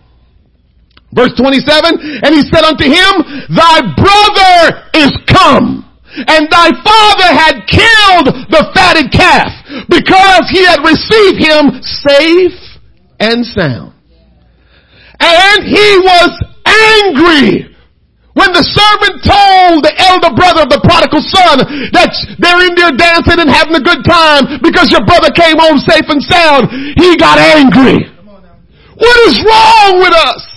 Verse 1.15 1.31
27, 1.39 2.21
and 2.27 2.35
he 2.35 2.43
said 2.43 2.67
unto 2.67 2.83
him, 2.83 3.47
thy 3.47 3.79
brother 3.95 4.83
is 4.93 5.15
come 5.31 5.85
and 6.15 6.47
thy 6.47 6.71
father 6.83 7.29
had 7.31 7.67
killed 7.67 8.27
the 8.47 8.63
fatted 8.71 9.11
calf 9.11 9.51
because 9.91 10.47
he 10.51 10.63
had 10.63 10.79
received 10.83 11.39
him 11.39 11.83
safe 11.83 12.55
and 13.19 13.43
sound. 13.45 13.91
And 15.19 15.59
he 15.63 15.89
was 16.03 16.31
angry 16.63 17.75
when 18.35 18.51
the 18.51 18.63
servant 18.63 19.23
told 19.23 19.83
the 19.83 19.95
elder 20.11 20.35
brother 20.35 20.67
of 20.67 20.71
the 20.71 20.83
prodigal 20.83 21.23
son 21.23 21.63
that 21.95 22.11
they're 22.39 22.67
in 22.67 22.75
there 22.75 22.91
dancing 22.91 23.39
and 23.39 23.47
having 23.47 23.75
a 23.75 23.83
good 23.83 24.03
time 24.03 24.59
because 24.59 24.91
your 24.91 25.03
brother 25.07 25.31
came 25.31 25.55
home 25.55 25.79
safe 25.79 26.07
and 26.11 26.19
sound, 26.19 26.67
he 26.99 27.15
got 27.15 27.39
angry. 27.39 28.11
What 28.95 29.17
is 29.27 29.39
wrong 29.39 30.03
with 30.03 30.15
us? 30.15 30.54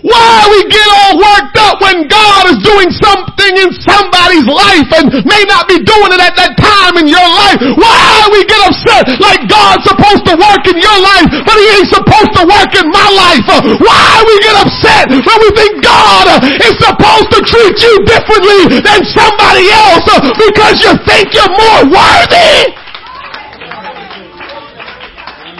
Why 0.00 0.48
we 0.48 0.64
get 0.72 0.88
all 0.88 1.20
worked 1.20 1.56
up 1.60 1.76
when 1.84 2.08
God 2.08 2.48
is 2.48 2.58
doing 2.64 2.88
something 2.88 3.52
in 3.60 3.68
somebody's 3.84 4.48
life 4.48 4.88
and 4.96 5.12
may 5.28 5.44
not 5.44 5.68
be 5.68 5.76
doing 5.76 6.10
it 6.16 6.22
at 6.24 6.32
that 6.40 6.56
time 6.56 6.96
in 6.96 7.04
your 7.04 7.20
life? 7.20 7.60
Why 7.76 8.28
we 8.32 8.40
get 8.48 8.60
upset 8.64 9.12
like 9.20 9.44
God's 9.44 9.84
supposed 9.84 10.24
to 10.24 10.34
work 10.40 10.64
in 10.72 10.80
your 10.80 10.98
life, 11.04 11.28
but 11.44 11.52
he 11.60 11.66
ain't 11.76 11.92
supposed 11.92 12.32
to 12.40 12.48
work 12.48 12.72
in 12.80 12.88
my 12.88 13.08
life? 13.12 13.44
Why 13.76 14.24
we 14.24 14.34
get 14.40 14.56
upset 14.56 15.12
when 15.12 15.38
we 15.44 15.50
think 15.52 15.84
God 15.84 16.48
is 16.48 16.74
supposed 16.80 17.28
to 17.36 17.40
treat 17.44 17.76
you 17.84 17.94
differently 18.08 18.80
than 18.80 19.04
somebody 19.04 19.68
else 19.68 20.08
because 20.32 20.80
you 20.80 20.92
think 21.04 21.28
you're 21.36 21.52
more 21.52 21.92
worthy? 21.92 22.72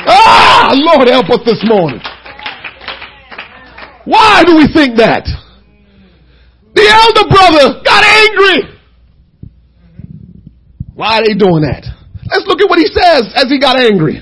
Ah, 0.09 0.73
Lord 0.73 1.13
help 1.13 1.29
us 1.29 1.45
this 1.45 1.61
morning. 1.69 2.01
Why 4.11 4.43
do 4.43 4.59
we 4.59 4.67
think 4.67 4.99
that? 4.99 5.23
The 6.75 6.83
elder 6.83 7.31
brother 7.31 7.79
got 7.87 8.03
angry. 8.03 8.75
Why 10.99 11.23
are 11.23 11.25
they 11.31 11.39
doing 11.39 11.63
that? 11.63 11.87
Let's 12.27 12.43
look 12.51 12.59
at 12.59 12.67
what 12.67 12.83
he 12.83 12.91
says 12.91 13.31
as 13.39 13.47
he 13.47 13.63
got 13.63 13.79
angry. 13.79 14.19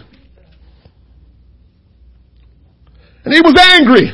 And 3.24 3.32
he 3.32 3.40
was 3.40 3.56
angry 3.56 4.12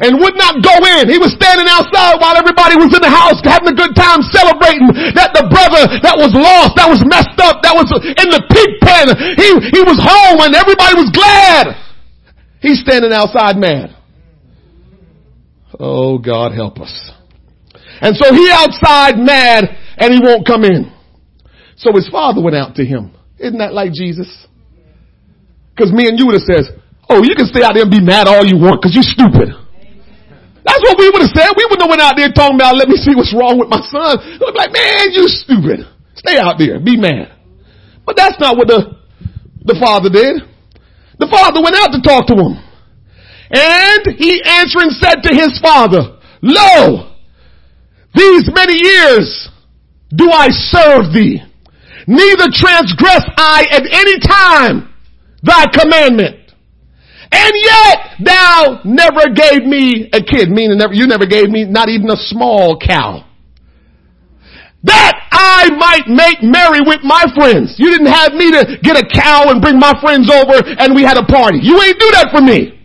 and 0.00 0.16
would 0.24 0.40
not 0.40 0.64
go 0.64 0.72
in. 0.72 1.12
He 1.12 1.20
was 1.20 1.36
standing 1.36 1.68
outside 1.68 2.16
while 2.16 2.40
everybody 2.40 2.80
was 2.80 2.88
in 2.96 3.04
the 3.04 3.12
house 3.12 3.44
having 3.44 3.68
a 3.68 3.76
good 3.76 3.92
time 3.92 4.24
celebrating 4.32 4.88
that 5.20 5.36
the 5.36 5.44
brother 5.52 5.84
that 6.00 6.16
was 6.16 6.32
lost, 6.32 6.80
that 6.80 6.88
was 6.88 7.04
messed 7.04 7.36
up, 7.44 7.60
that 7.60 7.76
was 7.76 7.92
in 7.92 8.28
the 8.32 8.40
pig 8.48 8.80
pen, 8.80 9.12
he, 9.36 9.52
he 9.68 9.80
was 9.84 10.00
home 10.00 10.40
and 10.48 10.56
everybody 10.56 10.96
was 10.96 11.12
glad. 11.12 11.76
He's 12.64 12.80
standing 12.80 13.12
outside 13.12 13.60
mad. 13.60 13.92
Oh, 15.78 16.18
God 16.18 16.52
help 16.52 16.80
us. 16.80 17.10
And 18.00 18.16
so 18.16 18.32
he 18.34 18.50
outside 18.50 19.18
mad 19.18 19.64
and 19.96 20.12
he 20.12 20.20
won't 20.22 20.46
come 20.46 20.64
in. 20.64 20.92
So 21.76 21.92
his 21.92 22.08
father 22.08 22.42
went 22.42 22.56
out 22.56 22.76
to 22.76 22.84
him. 22.84 23.12
Isn't 23.38 23.58
that 23.58 23.72
like 23.72 23.92
Jesus? 23.92 24.28
Cause 25.76 25.90
me 25.90 26.06
and 26.06 26.18
you 26.18 26.26
would 26.26 26.38
have 26.38 26.46
said, 26.46 26.80
oh, 27.10 27.22
you 27.22 27.34
can 27.34 27.46
stay 27.46 27.62
out 27.62 27.74
there 27.74 27.82
and 27.82 27.90
be 27.90 28.02
mad 28.02 28.28
all 28.28 28.46
you 28.46 28.56
want 28.56 28.82
cause 28.82 28.94
you're 28.94 29.02
stupid. 29.02 29.50
That's 30.64 30.80
what 30.80 30.96
we 30.96 31.10
would 31.12 31.20
have 31.20 31.34
said. 31.34 31.52
We 31.52 31.66
wouldn't 31.68 31.84
have 31.84 31.92
went 31.92 32.00
out 32.00 32.14
there 32.16 32.32
talking 32.32 32.56
about, 32.56 32.78
let 32.80 32.88
me 32.88 32.96
see 32.96 33.12
what's 33.12 33.34
wrong 33.36 33.60
with 33.60 33.68
my 33.68 33.84
son. 33.84 34.16
We'd 34.40 34.54
be 34.54 34.56
like, 34.56 34.72
man, 34.72 35.12
you 35.12 35.28
stupid. 35.28 35.84
Stay 36.16 36.38
out 36.40 36.56
there. 36.56 36.80
Be 36.80 36.96
mad. 36.96 37.36
But 38.06 38.16
that's 38.16 38.40
not 38.40 38.56
what 38.56 38.68
the, 38.68 38.96
the 39.60 39.76
father 39.76 40.08
did. 40.08 40.40
The 41.20 41.28
father 41.28 41.60
went 41.60 41.76
out 41.76 41.92
to 41.92 42.00
talk 42.00 42.24
to 42.32 42.36
him. 42.36 42.63
And 43.54 44.16
he 44.18 44.42
answering 44.44 44.90
said 44.90 45.22
to 45.22 45.34
his 45.34 45.60
father, 45.62 46.18
Lo, 46.42 47.14
these 48.12 48.50
many 48.52 48.74
years 48.82 49.48
do 50.14 50.28
I 50.30 50.48
serve 50.50 51.12
thee. 51.14 51.40
Neither 52.06 52.50
transgress 52.52 53.22
I 53.36 53.64
at 53.70 53.82
any 53.90 54.18
time 54.18 54.92
thy 55.42 55.66
commandment. 55.72 56.52
And 57.30 57.52
yet 57.54 57.98
thou 58.24 58.80
never 58.84 59.32
gave 59.34 59.64
me 59.64 60.10
a 60.12 60.20
kid, 60.20 60.50
meaning 60.50 60.78
never, 60.78 60.92
you 60.92 61.06
never 61.06 61.26
gave 61.26 61.48
me 61.48 61.64
not 61.64 61.88
even 61.88 62.10
a 62.10 62.16
small 62.16 62.78
cow. 62.78 63.24
That 64.82 65.14
I 65.30 65.70
might 65.78 66.08
make 66.08 66.42
merry 66.42 66.80
with 66.84 67.00
my 67.02 67.24
friends. 67.34 67.76
You 67.78 67.90
didn't 67.90 68.12
have 68.12 68.34
me 68.34 68.50
to 68.52 68.78
get 68.82 68.96
a 68.96 69.06
cow 69.06 69.48
and 69.48 69.62
bring 69.62 69.78
my 69.78 69.94
friends 70.00 70.30
over 70.30 70.60
and 70.78 70.94
we 70.94 71.02
had 71.02 71.16
a 71.16 71.24
party. 71.24 71.58
You 71.62 71.80
ain't 71.80 71.98
do 71.98 72.10
that 72.12 72.28
for 72.34 72.42
me. 72.42 72.83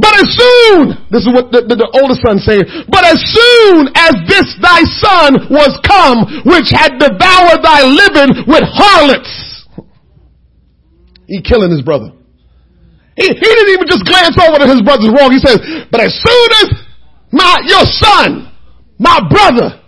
But 0.00 0.16
as 0.16 0.28
soon, 0.32 0.80
this 1.12 1.28
is 1.28 1.30
what 1.30 1.52
the, 1.52 1.60
the, 1.68 1.76
the 1.76 1.90
oldest 2.00 2.24
son 2.24 2.40
saying, 2.40 2.64
but 2.88 3.04
as 3.04 3.20
soon 3.20 3.92
as 3.92 4.16
this 4.24 4.48
thy 4.56 4.80
son 4.96 5.52
was 5.52 5.76
come, 5.84 6.24
which 6.48 6.72
had 6.72 6.96
devoured 6.96 7.60
thy 7.60 7.84
living 7.84 8.48
with 8.48 8.64
harlots, 8.64 9.28
he 11.28 11.44
killing 11.44 11.68
his 11.68 11.84
brother. 11.84 12.16
He, 13.12 13.28
he 13.28 13.48
didn't 13.52 13.76
even 13.76 13.84
just 13.92 14.08
glance 14.08 14.40
over 14.40 14.56
that 14.64 14.72
his 14.72 14.80
brother's 14.80 15.12
wrong. 15.12 15.36
He 15.36 15.42
says, 15.44 15.60
but 15.92 16.00
as 16.00 16.16
soon 16.16 16.48
as 16.64 16.66
my, 17.28 17.60
your 17.68 17.84
son, 17.84 18.48
my 18.96 19.20
brother, 19.28 19.84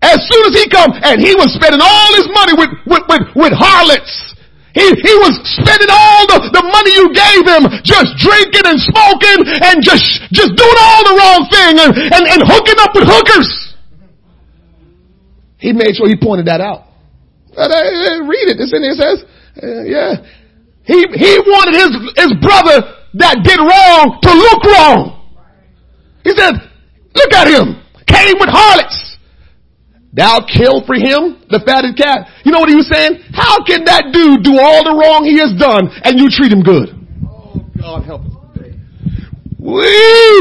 as 0.00 0.24
soon 0.24 0.42
as 0.48 0.54
he 0.56 0.64
come, 0.72 0.88
and 1.04 1.20
he 1.20 1.36
was 1.36 1.52
spending 1.52 1.84
all 1.84 2.10
his 2.16 2.28
money 2.32 2.56
with, 2.56 2.72
with, 2.88 3.04
with, 3.12 3.24
with 3.36 3.52
harlots, 3.52 4.33
he, 4.74 4.86
he 4.90 5.14
was 5.22 5.38
spending 5.54 5.86
all 5.86 6.26
the, 6.26 6.50
the 6.50 6.64
money 6.66 6.92
you 6.98 7.06
gave 7.14 7.46
him 7.46 7.62
just 7.86 8.18
drinking 8.18 8.66
and 8.66 8.78
smoking 8.82 9.46
and 9.46 9.78
just, 9.78 10.02
just 10.34 10.50
doing 10.58 10.78
all 10.82 11.02
the 11.06 11.14
wrong 11.14 11.40
thing 11.46 11.72
and, 11.78 11.92
and, 11.94 12.24
and 12.26 12.40
hooking 12.42 12.78
up 12.82 12.90
with 12.90 13.06
hookers. 13.06 13.74
He 15.62 15.72
made 15.72 15.94
sure 15.94 16.10
he 16.10 16.18
pointed 16.18 16.50
that 16.50 16.60
out. 16.60 16.90
Uh, 17.56 17.70
read 18.26 18.50
it. 18.50 18.58
It's 18.58 18.74
in 18.74 18.82
there. 18.82 18.92
It 18.92 18.98
says, 18.98 19.18
uh, 19.62 19.86
yeah. 19.86 20.18
He, 20.82 21.06
he 21.06 21.32
wanted 21.46 21.78
his, 21.78 21.92
his 22.18 22.32
brother 22.42 22.98
that 23.14 23.46
did 23.46 23.62
wrong 23.62 24.18
to 24.20 24.30
look 24.34 24.60
wrong. 24.74 25.22
He 26.24 26.34
said, 26.34 26.58
look 27.14 27.32
at 27.32 27.46
him. 27.46 27.80
Came 28.10 28.34
with 28.42 28.50
harlots. 28.50 29.13
Thou 30.14 30.46
kill 30.46 30.86
for 30.86 30.94
him 30.94 31.42
the 31.50 31.58
fatted 31.66 31.98
calf. 31.98 32.30
You 32.44 32.52
know 32.52 32.60
what 32.60 32.70
he 32.70 32.76
was 32.78 32.86
saying? 32.88 33.18
How 33.34 33.62
can 33.66 33.84
that 33.84 34.14
dude 34.14 34.46
do 34.46 34.58
all 34.62 34.86
the 34.86 34.94
wrong 34.94 35.26
he 35.26 35.38
has 35.42 35.50
done 35.58 35.90
and 36.06 36.18
you 36.18 36.30
treat 36.30 36.52
him 36.54 36.62
good? 36.62 36.94
Oh, 37.26 37.58
God 37.74 38.04
help 38.04 38.22
us. 38.22 38.43
We 39.64 39.80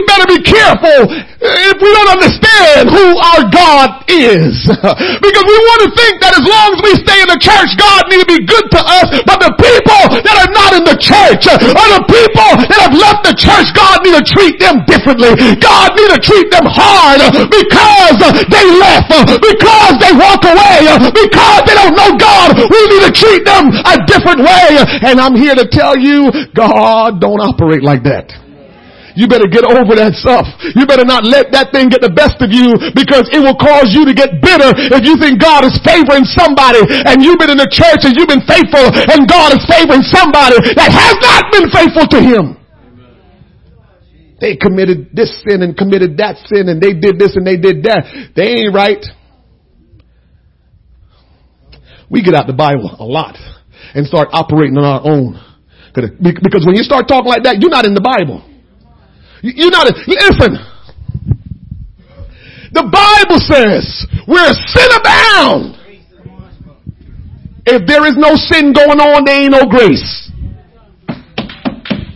better 0.04 0.28
be 0.28 0.44
careful 0.44 1.08
if 1.08 1.76
we 1.80 1.90
don't 1.96 2.12
understand 2.12 2.92
who 2.92 3.16
our 3.24 3.48
God 3.48 4.04
is. 4.12 4.52
because 5.24 5.46
we 5.48 5.58
want 5.64 5.80
to 5.88 5.90
think 5.96 6.20
that 6.20 6.36
as 6.36 6.44
long 6.44 6.76
as 6.76 6.80
we 6.84 6.92
stay 7.08 7.24
in 7.24 7.32
the 7.32 7.40
church, 7.40 7.72
God 7.80 8.12
need 8.12 8.20
to 8.20 8.28
be 8.28 8.44
good 8.44 8.68
to 8.76 8.82
us. 8.84 9.24
But 9.24 9.40
the 9.40 9.56
people 9.56 10.20
that 10.28 10.36
are 10.44 10.52
not 10.52 10.76
in 10.76 10.84
the 10.84 11.00
church 11.00 11.48
or 11.48 11.56
the 11.56 12.04
people 12.04 12.68
that 12.68 12.80
have 12.84 12.92
left 12.92 13.24
the 13.24 13.32
church, 13.40 13.72
God 13.72 14.04
need 14.04 14.20
to 14.20 14.28
treat 14.28 14.60
them 14.60 14.84
differently. 14.92 15.56
God 15.56 15.96
need 15.96 16.12
to 16.12 16.20
treat 16.20 16.52
them 16.52 16.68
hard 16.68 17.24
because 17.48 18.20
they 18.52 18.66
left, 18.76 19.08
because 19.40 19.94
they 20.04 20.12
walk 20.20 20.44
away, 20.44 21.00
because 21.16 21.64
they 21.64 21.80
don't 21.80 21.96
know 21.96 22.12
God. 22.20 22.60
We 22.60 22.80
need 22.92 23.08
to 23.08 23.14
treat 23.16 23.48
them 23.48 23.72
a 23.72 24.04
different 24.04 24.44
way. 24.44 24.84
And 25.08 25.16
I'm 25.16 25.40
here 25.40 25.56
to 25.56 25.64
tell 25.64 25.96
you, 25.96 26.28
God 26.52 27.24
don't 27.24 27.40
operate 27.40 27.88
like 27.88 28.04
that. 28.04 28.43
You 29.14 29.30
better 29.30 29.46
get 29.46 29.62
over 29.62 29.94
that 29.94 30.18
stuff. 30.18 30.50
You 30.74 30.90
better 30.90 31.06
not 31.06 31.22
let 31.22 31.54
that 31.54 31.70
thing 31.70 31.90
get 31.90 32.02
the 32.02 32.10
best 32.10 32.42
of 32.42 32.50
you 32.50 32.74
because 32.98 33.30
it 33.30 33.42
will 33.42 33.58
cause 33.58 33.94
you 33.94 34.10
to 34.10 34.14
get 34.14 34.42
bitter 34.42 34.74
if 34.74 35.06
you 35.06 35.18
think 35.22 35.38
God 35.38 35.62
is 35.62 35.78
favoring 35.86 36.26
somebody 36.26 36.82
and 36.82 37.22
you've 37.22 37.38
been 37.38 37.54
in 37.54 37.62
the 37.62 37.70
church 37.70 38.02
and 38.10 38.18
you've 38.18 38.30
been 38.30 38.46
faithful 38.50 38.90
and 38.90 39.30
God 39.30 39.54
is 39.54 39.62
favoring 39.70 40.02
somebody 40.02 40.58
that 40.74 40.90
has 40.90 41.16
not 41.22 41.44
been 41.54 41.68
faithful 41.70 42.06
to 42.10 42.20
Him. 42.20 42.46
They 44.42 44.58
committed 44.58 45.14
this 45.14 45.30
sin 45.46 45.62
and 45.62 45.78
committed 45.78 46.18
that 46.18 46.42
sin 46.50 46.68
and 46.68 46.82
they 46.82 46.98
did 46.98 47.22
this 47.22 47.38
and 47.38 47.46
they 47.46 47.56
did 47.56 47.86
that. 47.86 48.34
They 48.36 48.66
ain't 48.66 48.74
right. 48.74 49.00
We 52.10 52.22
get 52.22 52.34
out 52.34 52.48
the 52.48 52.54
Bible 52.58 52.98
a 52.98 53.06
lot 53.06 53.38
and 53.94 54.06
start 54.06 54.30
operating 54.34 54.78
on 54.78 54.84
our 54.84 55.02
own. 55.06 55.40
Because 55.94 56.66
when 56.66 56.76
you 56.76 56.84
start 56.84 57.08
talking 57.08 57.30
like 57.30 57.44
that, 57.44 57.62
you're 57.62 57.70
not 57.70 57.86
in 57.86 57.94
the 57.94 58.02
Bible. 58.02 58.44
You're 59.44 59.72
not, 59.72 59.88
listen. 60.08 60.56
The 62.72 62.88
Bible 62.88 63.40
says 63.44 64.08
where 64.26 64.54
sin 64.72 64.90
abound. 64.96 65.78
If 67.66 67.86
there 67.86 68.06
is 68.08 68.16
no 68.18 68.36
sin 68.36 68.74
going 68.74 69.00
on, 69.00 69.26
there 69.26 69.42
ain't 69.42 69.52
no 69.52 69.68
grace. 69.68 70.23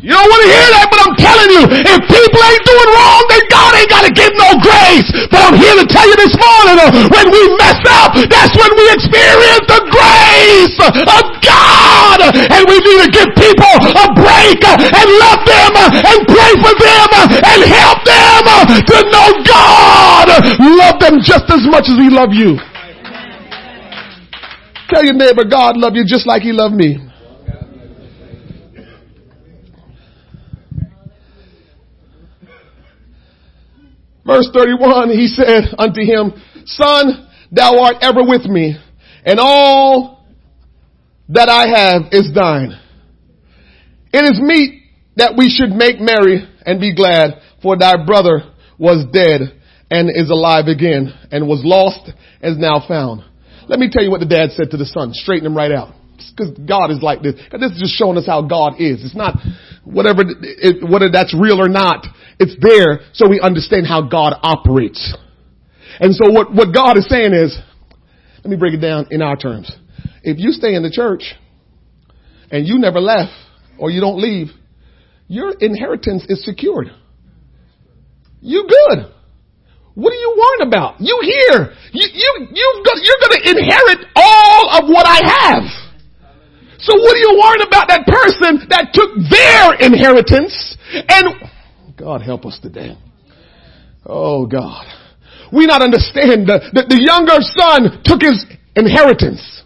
You 0.07 0.15
don't 0.15 0.31
want 0.31 0.39
to 0.39 0.51
hear 0.55 0.67
that, 0.71 0.87
but 0.87 0.99
I'm 1.03 1.15
telling 1.19 1.49
you, 1.51 1.63
if 1.67 1.99
people 2.07 2.39
ain't 2.39 2.63
doing 2.63 2.89
wrong, 2.95 3.21
then 3.27 3.43
God 3.51 3.75
ain't 3.75 3.91
got 3.91 4.07
to 4.07 4.13
give 4.15 4.31
no 4.39 4.55
grace. 4.63 5.03
But 5.27 5.51
I'm 5.51 5.59
here 5.59 5.75
to 5.75 5.83
tell 5.83 6.07
you 6.07 6.15
this 6.15 6.31
morning, 6.31 6.79
uh, 6.79 7.11
when 7.11 7.27
we 7.27 7.43
mess 7.59 7.83
up, 7.91 8.15
that's 8.15 8.55
when 8.55 8.71
we 8.79 8.87
experience 8.95 9.67
the 9.67 9.83
grace 9.91 10.79
of 11.11 11.23
God. 11.43 12.23
And 12.23 12.61
we 12.71 12.79
need 12.87 12.99
to 13.03 13.09
give 13.11 13.35
people 13.35 13.75
a 13.83 14.07
break 14.15 14.63
uh, 14.63 14.79
and 14.79 15.07
love 15.19 15.43
them 15.43 15.71
uh, 15.75 15.91
and 15.91 16.19
pray 16.23 16.53
for 16.55 16.71
them 16.71 17.07
and 17.43 17.59
help 17.67 17.99
them 18.07 18.43
to 18.87 18.97
know 19.11 19.29
God. 19.43 20.27
Love 20.55 21.03
them 21.03 21.19
just 21.19 21.51
as 21.51 21.67
much 21.67 21.91
as 21.91 21.99
we 21.99 22.07
love 22.07 22.31
you. 22.31 22.55
Tell 24.87 25.03
your 25.03 25.19
neighbor, 25.19 25.43
God 25.43 25.75
love 25.75 25.99
you 25.99 26.07
just 26.07 26.23
like 26.23 26.47
He 26.47 26.55
loved 26.55 26.79
me. 26.79 27.06
Verse 34.27 34.49
31, 34.53 35.09
he 35.11 35.27
said 35.27 35.73
unto 35.77 36.01
him, 36.01 36.33
Son, 36.65 37.29
thou 37.49 37.79
art 37.79 37.95
ever 38.01 38.21
with 38.27 38.43
me, 38.43 38.75
and 39.25 39.39
all 39.39 40.27
that 41.29 41.47
I 41.47 41.67
have 41.67 42.11
is 42.11 42.33
thine. 42.35 42.77
It 44.11 44.25
is 44.25 44.41
meet 44.41 44.83
that 45.15 45.35
we 45.37 45.47
should 45.49 45.69
make 45.69 46.01
merry 46.01 46.45
and 46.65 46.81
be 46.81 46.93
glad, 46.93 47.41
for 47.61 47.77
thy 47.77 48.05
brother 48.05 48.53
was 48.77 49.05
dead 49.13 49.41
and 49.89 50.09
is 50.13 50.29
alive 50.29 50.67
again, 50.67 51.13
and 51.31 51.47
was 51.47 51.61
lost 51.63 52.11
and 52.41 52.51
is 52.51 52.59
now 52.59 52.83
found. 52.85 53.23
Let 53.69 53.79
me 53.79 53.89
tell 53.89 54.03
you 54.03 54.11
what 54.11 54.19
the 54.19 54.27
dad 54.27 54.51
said 54.51 54.71
to 54.71 54.77
the 54.77 54.85
son. 54.85 55.13
Straighten 55.13 55.45
him 55.45 55.55
right 55.55 55.71
out. 55.71 55.93
Because 56.35 56.57
God 56.67 56.91
is 56.91 57.01
like 57.01 57.21
this. 57.21 57.35
This 57.35 57.71
is 57.71 57.79
just 57.79 57.95
showing 57.95 58.17
us 58.17 58.25
how 58.25 58.41
God 58.41 58.81
is. 58.81 59.03
It's 59.03 59.15
not 59.15 59.37
whatever, 59.83 60.23
it, 60.25 60.83
whether 60.87 61.09
that's 61.11 61.33
real 61.33 61.61
or 61.61 61.69
not. 61.69 62.05
It's 62.39 62.55
there 62.61 63.01
so 63.13 63.27
we 63.27 63.39
understand 63.39 63.87
how 63.87 64.01
God 64.01 64.33
operates. 64.41 65.15
And 65.99 66.13
so 66.13 66.31
what, 66.31 66.53
what 66.53 66.73
God 66.73 66.97
is 66.97 67.07
saying 67.09 67.33
is, 67.33 67.57
let 68.43 68.49
me 68.49 68.57
break 68.57 68.73
it 68.73 68.81
down 68.81 69.07
in 69.11 69.21
our 69.21 69.35
terms. 69.35 69.71
If 70.23 70.37
you 70.37 70.51
stay 70.51 70.75
in 70.75 70.83
the 70.83 70.91
church 70.91 71.33
and 72.51 72.67
you 72.67 72.77
never 72.79 72.99
left 72.99 73.31
or 73.79 73.89
you 73.89 73.99
don't 73.99 74.21
leave, 74.21 74.49
your 75.27 75.53
inheritance 75.59 76.25
is 76.29 76.45
secured. 76.45 76.87
You 78.41 78.67
good. 78.67 79.11
What 79.95 80.13
are 80.13 80.21
you 80.21 80.35
worrying 80.37 80.67
about? 80.67 81.01
You 81.01 81.19
here. 81.23 81.73
You, 81.91 82.07
you, 82.13 82.47
you, 82.53 82.67
you're 82.85 83.21
going 83.25 83.41
to 83.41 83.49
inherit 83.49 84.05
all 84.15 84.77
of 84.77 84.87
what 84.87 85.05
I 85.07 85.19
have. 85.25 85.63
So 86.77 86.93
what 86.93 87.17
are 87.17 87.23
you 87.25 87.33
worrying 87.41 87.65
about 87.67 87.89
that 87.89 88.05
person 88.05 88.69
that 88.69 88.93
took 88.93 89.17
their 89.17 89.73
inheritance 89.81 90.77
and 90.93 91.33
God 91.97 92.21
help 92.21 92.45
us 92.45 92.59
today. 92.61 92.95
Oh 94.05 94.45
God. 94.45 94.85
We 95.51 95.65
not 95.65 95.81
understand 95.81 96.47
that 96.47 96.71
the, 96.73 96.99
younger 96.99 97.39
son 97.57 98.01
took 98.03 98.21
his 98.21 98.45
inheritance 98.75 99.63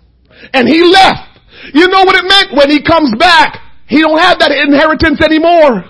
and 0.54 0.67
he 0.67 0.84
left. 0.84 1.39
You 1.74 1.88
know 1.88 2.06
what 2.06 2.15
it 2.15 2.26
meant 2.28 2.56
when 2.56 2.70
he 2.70 2.82
comes 2.82 3.13
back? 3.20 3.60
He 3.88 4.02
don't 4.02 4.17
have 4.17 4.39
that 4.39 4.52
inheritance 4.52 5.22
anymore. 5.22 5.84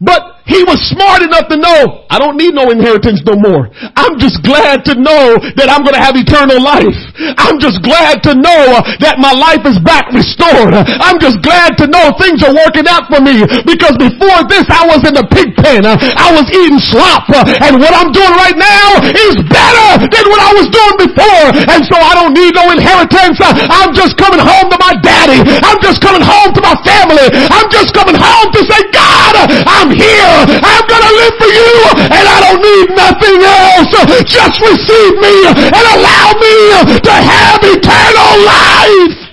But 0.00 0.33
he 0.44 0.60
was 0.68 0.76
smart 0.92 1.24
enough 1.24 1.48
to 1.48 1.56
know, 1.56 2.04
I 2.12 2.20
don't 2.20 2.36
need 2.36 2.52
no 2.52 2.68
inheritance 2.68 3.24
no 3.24 3.32
more. 3.32 3.72
I'm 3.96 4.20
just 4.20 4.44
glad 4.44 4.84
to 4.92 4.94
know 4.94 5.40
that 5.56 5.72
I'm 5.72 5.80
going 5.80 5.96
to 5.96 6.04
have 6.04 6.20
eternal 6.20 6.60
life. 6.60 6.92
I'm 7.40 7.56
just 7.56 7.80
glad 7.80 8.20
to 8.28 8.36
know 8.36 8.84
that 9.00 9.16
my 9.16 9.32
life 9.32 9.64
is 9.64 9.80
back 9.80 10.12
restored. 10.12 10.76
I'm 10.76 11.16
just 11.16 11.40
glad 11.40 11.80
to 11.80 11.88
know 11.88 12.12
things 12.20 12.44
are 12.44 12.52
working 12.52 12.84
out 12.84 13.08
for 13.08 13.24
me 13.24 13.40
because 13.64 13.96
before 13.96 14.44
this 14.52 14.68
I 14.68 14.84
was 14.84 15.00
in 15.08 15.16
the 15.16 15.24
pig 15.32 15.56
pen. 15.56 15.88
I 15.88 16.28
was 16.36 16.44
eating 16.52 16.76
slop 16.76 17.24
and 17.64 17.80
what 17.80 17.96
I'm 17.96 18.12
doing 18.12 18.36
right 18.36 18.58
now 18.60 19.00
is 19.00 19.40
better 19.48 19.88
than 20.04 20.24
what 20.28 20.44
I 20.44 20.52
was 20.60 20.68
doing 20.68 21.08
before. 21.08 21.46
And 21.72 21.80
so 21.88 21.96
I 21.96 22.12
don't 22.20 22.36
need 22.36 22.52
no 22.52 22.68
inheritance. 22.68 23.40
I'm 23.40 23.96
just 23.96 24.20
coming 24.20 24.44
home 24.44 24.68
to 24.68 24.76
my 24.76 24.92
daddy. 25.00 25.40
I'm 25.64 25.80
just 25.80 26.04
coming 26.04 26.20
home 26.20 26.52
to 26.52 26.60
my 26.60 26.76
family. 26.84 27.32
I'm 27.48 27.72
just 27.72 27.96
coming 27.96 28.14
home 28.20 28.52
to 28.52 28.60
say, 28.68 28.80
God, 28.92 29.34
I'm 29.64 29.88
here. 29.88 30.33
I'm 30.34 30.84
going 30.90 31.04
to 31.04 31.14
live 31.14 31.34
for 31.38 31.50
you 31.50 31.72
and 32.10 32.24
I 32.26 32.38
don't 32.42 32.62
need 32.62 32.88
nothing 32.94 33.38
else. 33.44 33.90
Just 34.26 34.56
receive 34.60 35.14
me 35.20 35.34
and 35.48 35.84
allow 35.94 36.34
me 36.38 36.54
to 36.98 37.14
have 37.14 37.60
eternal 37.62 38.32
life. 38.42 39.24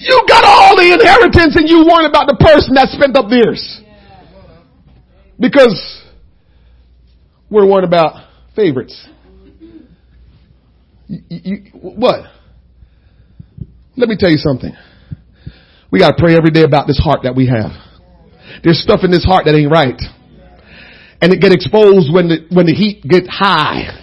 You 0.00 0.24
got 0.26 0.44
all 0.44 0.76
the 0.76 0.92
inheritance 0.94 1.56
and 1.56 1.68
you 1.68 1.84
worry 1.84 2.06
about 2.06 2.26
the 2.26 2.36
person 2.40 2.74
that 2.74 2.88
spent 2.88 3.16
up 3.16 3.28
theirs. 3.28 3.82
Because 5.38 6.02
we're 7.50 7.66
worried 7.66 7.84
about 7.84 8.28
favorites. 8.56 9.08
You, 11.06 11.20
you, 11.28 11.56
what? 11.72 12.20
Let 13.96 14.08
me 14.08 14.16
tell 14.18 14.30
you 14.30 14.38
something. 14.38 14.72
We 15.90 15.98
got 15.98 16.16
to 16.16 16.18
pray 16.18 16.36
every 16.36 16.50
day 16.50 16.62
about 16.62 16.86
this 16.86 16.98
heart 16.98 17.20
that 17.24 17.34
we 17.34 17.46
have. 17.46 17.74
There's 18.62 18.82
stuff 18.82 19.00
in 19.02 19.10
this 19.10 19.24
heart 19.24 19.44
that 19.46 19.54
ain't 19.54 19.70
right. 19.70 19.98
And 21.20 21.32
it 21.32 21.40
get 21.42 21.52
exposed 21.52 22.12
when 22.12 22.28
the, 22.28 22.46
when 22.50 22.66
the 22.66 22.72
heat 22.74 23.02
get 23.04 23.26
high. 23.28 23.96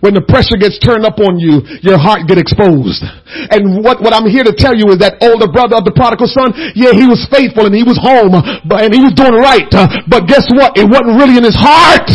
When 0.00 0.16
the 0.16 0.24
pressure 0.24 0.56
gets 0.56 0.80
turned 0.80 1.04
up 1.04 1.20
on 1.20 1.36
you, 1.36 1.60
your 1.84 2.00
heart 2.00 2.24
get 2.24 2.40
exposed. 2.40 3.04
And 3.52 3.84
what, 3.84 4.00
what 4.00 4.16
I'm 4.16 4.24
here 4.24 4.44
to 4.44 4.54
tell 4.54 4.72
you 4.72 4.88
is 4.94 4.98
that 5.04 5.20
older 5.20 5.50
brother 5.50 5.76
of 5.76 5.84
the 5.84 5.92
prodigal 5.92 6.30
son, 6.30 6.56
yeah, 6.72 6.96
he 6.96 7.04
was 7.04 7.20
faithful 7.28 7.68
and 7.68 7.74
he 7.74 7.84
was 7.84 8.00
home, 8.00 8.32
but, 8.64 8.80
and 8.80 8.94
he 8.96 9.04
was 9.04 9.12
doing 9.12 9.36
right. 9.36 9.68
But 10.08 10.24
guess 10.24 10.48
what? 10.56 10.76
It 10.80 10.88
wasn't 10.88 11.20
really 11.20 11.36
in 11.36 11.44
his 11.44 11.56
heart. 11.56 12.08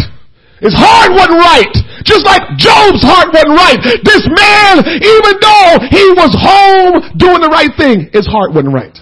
His 0.60 0.76
heart 0.76 1.14
wasn't 1.14 1.40
right. 1.40 1.76
Just 2.04 2.26
like 2.26 2.42
Job's 2.58 3.06
heart 3.06 3.32
wasn't 3.32 3.56
right. 3.56 3.80
This 4.02 4.24
man, 4.28 4.82
even 5.00 5.34
though 5.40 5.72
he 5.88 6.06
was 6.20 6.32
home 6.36 6.94
doing 7.16 7.42
the 7.44 7.52
right 7.54 7.72
thing, 7.78 8.10
his 8.12 8.28
heart 8.28 8.52
wasn't 8.52 8.76
right. 8.76 8.98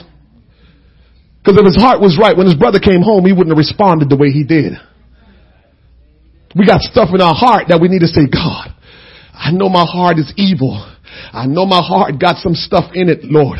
Because 1.48 1.64
if 1.64 1.66
his 1.66 1.80
heart 1.80 2.02
was 2.02 2.20
right, 2.20 2.36
when 2.36 2.46
his 2.46 2.60
brother 2.60 2.78
came 2.78 3.00
home, 3.00 3.24
he 3.24 3.32
wouldn't 3.32 3.56
have 3.56 3.58
responded 3.58 4.10
the 4.10 4.18
way 4.18 4.36
he 4.36 4.44
did. 4.44 4.74
We 6.54 6.68
got 6.68 6.82
stuff 6.82 7.08
in 7.16 7.22
our 7.22 7.34
heart 7.34 7.72
that 7.72 7.80
we 7.80 7.88
need 7.88 8.04
to 8.04 8.12
say, 8.12 8.28
God, 8.28 8.76
I 9.32 9.56
know 9.56 9.70
my 9.70 9.88
heart 9.88 10.20
is 10.20 10.28
evil. 10.36 10.76
I 11.34 11.45
know 11.45 11.65
my 11.65 11.82
heart 11.82 12.19
got 12.19 12.38
some 12.38 12.56
stuff 12.56 12.91
in 12.93 13.10
it, 13.10 13.23
Lord. 13.23 13.60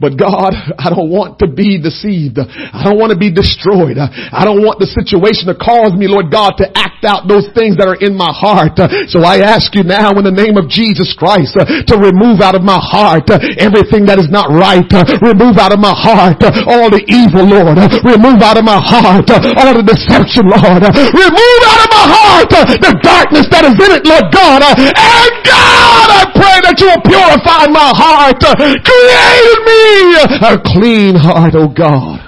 But 0.00 0.18
God, 0.18 0.52
I 0.78 0.90
don't 0.90 1.10
want 1.10 1.38
to 1.40 1.48
be 1.48 1.80
deceived. 1.80 2.38
I 2.38 2.82
don't 2.84 2.98
want 2.98 3.12
to 3.12 3.18
be 3.18 3.30
destroyed. 3.32 3.98
I 3.98 4.42
don't 4.44 4.62
want 4.64 4.78
the 4.78 4.88
situation 4.90 5.48
to 5.48 5.56
cause 5.56 5.92
me, 5.94 6.08
Lord 6.08 6.30
God, 6.30 6.58
to 6.58 6.66
act 6.74 7.04
out 7.04 7.28
those 7.28 7.46
things 7.52 7.76
that 7.76 7.86
are 7.88 8.00
in 8.00 8.16
my 8.16 8.32
heart. 8.32 8.80
So 9.12 9.22
I 9.22 9.44
ask 9.44 9.74
you 9.76 9.84
now 9.84 10.16
in 10.16 10.24
the 10.24 10.34
name 10.34 10.56
of 10.56 10.68
Jesus 10.68 11.12
Christ 11.12 11.56
to 11.56 11.94
remove 11.96 12.40
out 12.40 12.56
of 12.56 12.64
my 12.64 12.80
heart 12.80 13.28
everything 13.60 14.08
that 14.08 14.18
is 14.18 14.32
not 14.32 14.48
right. 14.48 14.86
Remove 15.20 15.60
out 15.60 15.72
of 15.72 15.80
my 15.80 15.94
heart 15.94 16.40
all 16.66 16.88
the 16.88 17.04
evil, 17.06 17.44
Lord. 17.44 17.76
Remove 18.02 18.40
out 18.40 18.56
of 18.56 18.64
my 18.64 18.80
heart 18.80 19.28
all 19.32 19.72
the 19.76 19.84
deception, 19.84 20.48
Lord. 20.48 20.82
Remove 20.88 21.62
out 21.68 21.80
of 21.84 21.90
my 21.92 22.06
heart 22.08 22.50
the 22.80 22.92
darkness 23.04 23.46
that 23.52 23.68
is 23.68 23.76
in 23.76 23.90
it, 23.92 24.04
Lord 24.08 24.28
God. 24.32 24.64
And 24.64 25.32
God, 25.44 26.08
I 26.10 26.22
pray 26.32 26.58
that 26.64 26.80
you 26.80 26.88
purify 27.02 27.66
my 27.68 27.92
heart. 27.94 28.40
Create 28.40 29.46
in 29.52 29.60
me 29.64 30.16
a 30.40 30.58
clean 30.62 31.14
heart, 31.16 31.54
oh 31.56 31.68
God. 31.68 32.22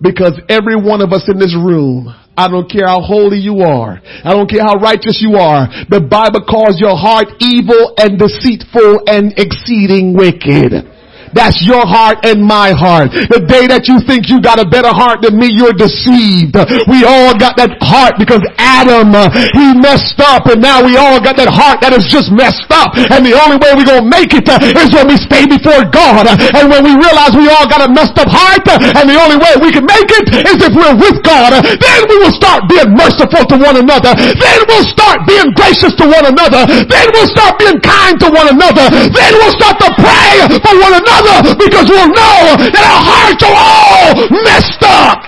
Because 0.00 0.40
every 0.48 0.76
one 0.76 1.00
of 1.00 1.12
us 1.12 1.28
in 1.28 1.38
this 1.38 1.56
room, 1.56 2.12
I 2.36 2.48
don't 2.48 2.70
care 2.70 2.86
how 2.86 3.00
holy 3.00 3.38
you 3.38 3.60
are. 3.60 4.00
I 4.24 4.34
don't 4.34 4.50
care 4.50 4.62
how 4.62 4.74
righteous 4.74 5.22
you 5.22 5.36
are. 5.36 5.68
The 5.88 6.00
Bible 6.02 6.44
calls 6.44 6.80
your 6.80 6.96
heart 6.96 7.30
evil 7.40 7.94
and 7.96 8.18
deceitful 8.18 9.06
and 9.06 9.32
exceeding 9.38 10.16
wicked. 10.16 10.93
That's 11.34 11.58
your 11.66 11.82
heart 11.82 12.22
and 12.22 12.40
my 12.46 12.70
heart. 12.70 13.10
The 13.10 13.42
day 13.42 13.66
that 13.66 13.90
you 13.90 13.98
think 14.06 14.30
you 14.30 14.38
got 14.40 14.62
a 14.62 14.66
better 14.66 14.94
heart 14.94 15.26
than 15.26 15.34
me, 15.34 15.50
you're 15.50 15.74
deceived. 15.74 16.54
We 16.86 17.02
all 17.02 17.34
got 17.34 17.58
that 17.58 17.74
heart 17.82 18.16
because 18.22 18.40
Adam, 18.56 19.10
uh, 19.12 19.28
he 19.58 19.74
messed 19.74 20.22
up 20.22 20.46
and 20.46 20.62
now 20.62 20.86
we 20.86 20.94
all 20.94 21.18
got 21.18 21.34
that 21.36 21.50
heart 21.50 21.82
that 21.82 21.90
is 21.90 22.06
just 22.06 22.30
messed 22.30 22.70
up. 22.70 22.94
And 22.94 23.26
the 23.26 23.34
only 23.34 23.58
way 23.58 23.74
we're 23.74 23.88
going 23.88 24.06
to 24.06 24.10
make 24.10 24.30
it 24.30 24.46
uh, 24.46 24.62
when 24.94 25.10
we 25.10 25.18
stay 25.18 25.44
before 25.50 25.82
God. 25.90 26.30
And 26.30 26.70
when 26.70 26.86
we 26.86 26.94
realize 26.94 27.34
we 27.34 27.50
all 27.50 27.66
got 27.66 27.82
a 27.82 27.90
messed 27.90 28.14
up 28.14 28.30
heart 28.30 28.62
uh, 28.70 28.78
and 29.02 29.10
the 29.10 29.18
only 29.18 29.36
way 29.36 29.58
we 29.58 29.74
can 29.74 29.84
make 29.84 30.06
it 30.14 30.30
is 30.46 30.62
if 30.62 30.70
we're 30.70 30.94
with 30.94 31.18
God, 31.26 31.50
then 31.66 32.00
we 32.06 32.16
will 32.22 32.34
start 32.34 32.70
being 32.70 32.94
merciful 32.94 33.42
to 33.50 33.56
one 33.58 33.74
another. 33.74 34.14
Then 34.14 34.58
we'll 34.70 34.86
start 34.86 35.26
being 35.26 35.50
gracious 35.58 35.98
to 35.98 36.06
one 36.06 36.30
another. 36.30 36.62
Then 36.68 37.06
we'll 37.10 37.30
start 37.34 37.58
being 37.58 37.82
kind 37.82 38.14
to 38.22 38.28
one 38.30 38.48
another. 38.54 38.86
Then 39.10 39.32
we'll 39.34 39.56
start 39.58 39.82
to 39.82 39.90
pray 39.98 40.46
for 40.62 40.74
one 40.78 40.94
another 40.94 41.23
because 41.58 41.86
we'll 41.88 42.08
know 42.08 42.56
that 42.60 42.84
our 42.84 43.02
hearts 43.02 43.42
are 43.44 43.56
all 43.56 44.14
messed 44.44 44.82
up. 44.82 45.24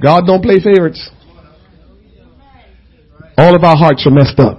God 0.00 0.26
don't 0.26 0.42
play 0.42 0.60
favorites. 0.60 1.10
All 3.36 3.54
of 3.54 3.64
our 3.64 3.76
hearts 3.76 4.06
are 4.06 4.10
messed 4.10 4.38
up. 4.38 4.58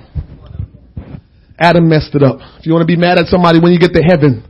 Adam 1.58 1.90
messed 1.90 2.16
it 2.16 2.24
up. 2.24 2.40
If 2.60 2.66
you 2.66 2.74
want 2.74 2.84
to 2.84 2.88
be 2.88 2.96
mad 2.96 3.20
at 3.20 3.28
somebody 3.28 3.60
when 3.60 3.74
you 3.74 3.80
get 3.80 3.94
to 3.94 4.02
heaven, 4.02 4.44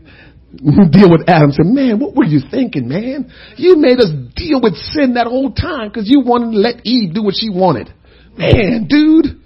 deal 0.91 1.09
with 1.09 1.27
Adam. 1.27 1.51
Say, 1.51 1.63
man, 1.63 1.99
what 1.99 2.15
were 2.15 2.23
you 2.25 2.39
thinking, 2.49 2.87
man? 2.87 3.31
You 3.57 3.77
made 3.77 3.99
us 3.99 4.09
deal 4.35 4.61
with 4.61 4.75
sin 4.75 5.15
that 5.15 5.27
whole 5.27 5.51
time 5.51 5.89
because 5.89 6.09
you 6.09 6.21
wanted 6.21 6.51
to 6.53 6.57
let 6.57 6.85
Eve 6.85 7.13
do 7.13 7.23
what 7.23 7.35
she 7.37 7.49
wanted. 7.49 7.93
Man, 8.37 8.87
dude. 8.87 9.41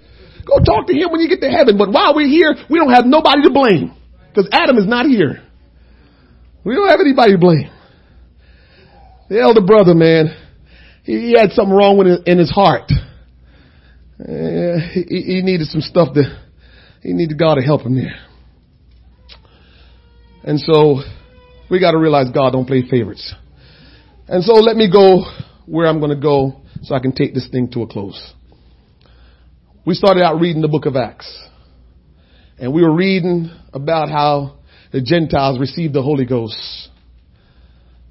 Go 0.46 0.58
talk 0.60 0.86
to 0.86 0.94
him 0.94 1.10
when 1.10 1.20
you 1.20 1.28
get 1.28 1.40
to 1.40 1.50
heaven. 1.50 1.78
But 1.78 1.92
while 1.92 2.14
we're 2.14 2.28
here, 2.28 2.54
we 2.68 2.78
don't 2.78 2.92
have 2.92 3.06
nobody 3.06 3.42
to 3.42 3.50
blame. 3.50 3.94
Because 4.28 4.48
Adam 4.52 4.78
is 4.78 4.86
not 4.86 5.06
here. 5.06 5.42
We 6.64 6.74
don't 6.74 6.88
have 6.88 7.00
anybody 7.00 7.32
to 7.32 7.38
blame. 7.38 7.70
The 9.28 9.40
elder 9.40 9.62
brother, 9.62 9.94
man, 9.94 10.36
he, 11.04 11.12
he 11.12 11.32
had 11.38 11.50
something 11.52 11.74
wrong 11.74 11.96
with 11.96 12.06
it 12.08 12.26
in 12.26 12.38
his 12.38 12.50
heart. 12.50 12.90
Uh, 14.20 14.78
he, 14.92 15.02
he 15.08 15.42
needed 15.42 15.68
some 15.68 15.80
stuff 15.80 16.14
to, 16.14 16.22
he 17.02 17.12
needed 17.12 17.38
God 17.38 17.56
to 17.56 17.62
help 17.62 17.82
him 17.82 17.94
there. 17.94 18.14
And 20.42 20.60
so 20.60 21.00
we 21.70 21.80
got 21.80 21.92
to 21.92 21.98
realize 21.98 22.30
God 22.32 22.50
don't 22.50 22.66
play 22.66 22.82
favorites. 22.88 23.34
And 24.28 24.44
so 24.44 24.54
let 24.54 24.76
me 24.76 24.90
go 24.90 25.24
where 25.66 25.86
I'm 25.86 26.00
going 26.00 26.14
to 26.14 26.20
go 26.20 26.60
so 26.82 26.94
I 26.94 27.00
can 27.00 27.12
take 27.12 27.34
this 27.34 27.48
thing 27.50 27.70
to 27.72 27.82
a 27.82 27.86
close. 27.86 28.34
We 29.86 29.92
started 29.92 30.22
out 30.22 30.40
reading 30.40 30.62
the 30.62 30.68
book 30.68 30.86
of 30.86 30.96
Acts. 30.96 31.30
And 32.58 32.72
we 32.72 32.80
were 32.80 32.94
reading 32.94 33.50
about 33.70 34.08
how 34.08 34.56
the 34.92 35.02
Gentiles 35.02 35.58
received 35.58 35.92
the 35.92 36.00
Holy 36.00 36.24
Ghost 36.24 36.88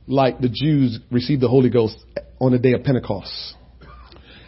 like 0.06 0.40
the 0.40 0.50
Jews 0.50 1.00
received 1.10 1.42
the 1.42 1.48
Holy 1.48 1.72
Ghost 1.72 1.98
on 2.40 2.52
the 2.52 2.60
day 2.60 2.74
of 2.74 2.84
Pentecost. 2.84 3.56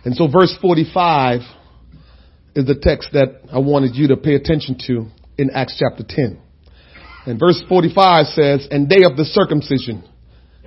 And 0.03 0.15
so 0.15 0.27
verse 0.27 0.55
45 0.61 1.39
is 2.55 2.67
the 2.67 2.77
text 2.79 3.09
that 3.13 3.41
I 3.51 3.57
wanted 3.57 3.95
you 3.95 4.09
to 4.09 4.17
pay 4.17 4.35
attention 4.35 4.77
to 4.85 5.07
in 5.39 5.49
Acts 5.49 5.79
chapter 5.79 6.03
10. 6.07 6.39
And 7.25 7.39
verse 7.39 7.63
45 7.67 8.27
says, 8.27 8.67
and 8.69 8.88
day 8.88 9.01
of 9.03 9.17
the 9.17 9.25
circumcision, 9.25 10.07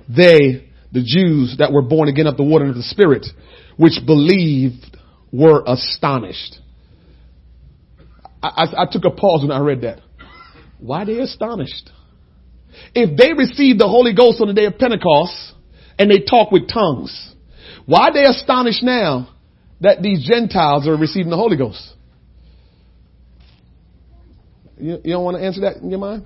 they, 0.09 0.67
the 0.91 1.05
Jews 1.05 1.55
that 1.59 1.71
were 1.71 1.83
born 1.83 2.09
again 2.09 2.27
of 2.27 2.35
the 2.35 2.43
water 2.43 2.65
and 2.65 2.71
of 2.71 2.77
the 2.77 2.83
Spirit, 2.83 3.27
which 3.77 4.01
believed 4.05 4.97
were 5.31 5.63
astonished. 5.65 6.59
I, 8.41 8.47
I, 8.47 8.83
I 8.83 8.85
took 8.91 9.05
a 9.05 9.11
pause 9.11 9.41
when 9.41 9.51
I 9.51 9.59
read 9.59 9.81
that. 9.81 9.99
Why 10.79 11.05
they 11.05 11.19
astonished? 11.19 11.89
If 12.93 13.17
they 13.17 13.33
received 13.33 13.79
the 13.79 13.87
Holy 13.87 14.13
Ghost 14.13 14.39
on 14.41 14.47
the 14.47 14.53
day 14.53 14.65
of 14.65 14.77
Pentecost 14.77 15.53
and 15.97 16.09
they 16.09 16.21
talk 16.21 16.51
with 16.51 16.69
tongues, 16.69 17.33
why 17.85 18.09
are 18.09 18.13
they 18.13 18.23
astonished 18.23 18.83
now 18.83 19.35
that 19.81 20.01
these 20.01 20.25
Gentiles 20.25 20.87
are 20.87 20.95
receiving 20.95 21.29
the 21.29 21.37
Holy 21.37 21.57
Ghost? 21.57 21.81
You, 24.77 24.99
you 25.03 25.13
don't 25.13 25.23
want 25.23 25.37
to 25.37 25.43
answer 25.43 25.61
that 25.61 25.77
in 25.77 25.89
your 25.89 25.99
mind? 25.99 26.25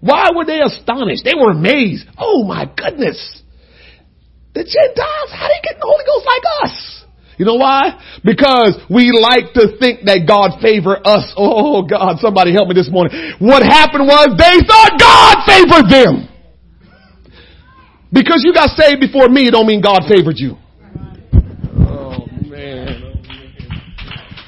Why 0.00 0.30
were 0.34 0.44
they 0.44 0.60
astonished? 0.60 1.24
They 1.24 1.34
were 1.34 1.50
amazed. 1.50 2.06
Oh 2.18 2.44
my 2.44 2.70
goodness. 2.76 3.42
The 4.56 4.64
Gentiles, 4.64 5.28
how 5.36 5.52
they 5.52 5.60
get 5.60 5.76
the 5.76 5.84
Holy 5.84 6.00
Ghost 6.08 6.24
like 6.24 6.46
us? 6.64 6.74
You 7.36 7.44
know 7.44 7.60
why? 7.60 7.92
Because 8.24 8.80
we 8.88 9.12
like 9.12 9.52
to 9.52 9.76
think 9.76 10.08
that 10.08 10.24
God 10.24 10.64
favor 10.64 10.96
us. 10.96 11.28
Oh 11.36 11.84
God, 11.84 12.16
somebody 12.24 12.56
help 12.56 12.72
me 12.72 12.72
this 12.72 12.88
morning. 12.88 13.36
What 13.36 13.60
happened 13.60 14.08
was 14.08 14.32
they 14.32 14.56
thought 14.64 14.96
God 14.96 15.44
favored 15.44 15.92
them. 15.92 16.12
Because 18.08 18.48
you 18.48 18.56
got 18.56 18.72
saved 18.72 19.04
before 19.04 19.28
me, 19.28 19.44
it 19.44 19.52
don't 19.52 19.68
mean 19.68 19.84
God 19.84 20.08
favored 20.08 20.40
you. 20.40 20.56
Oh 21.84 22.24
man. 22.48 23.12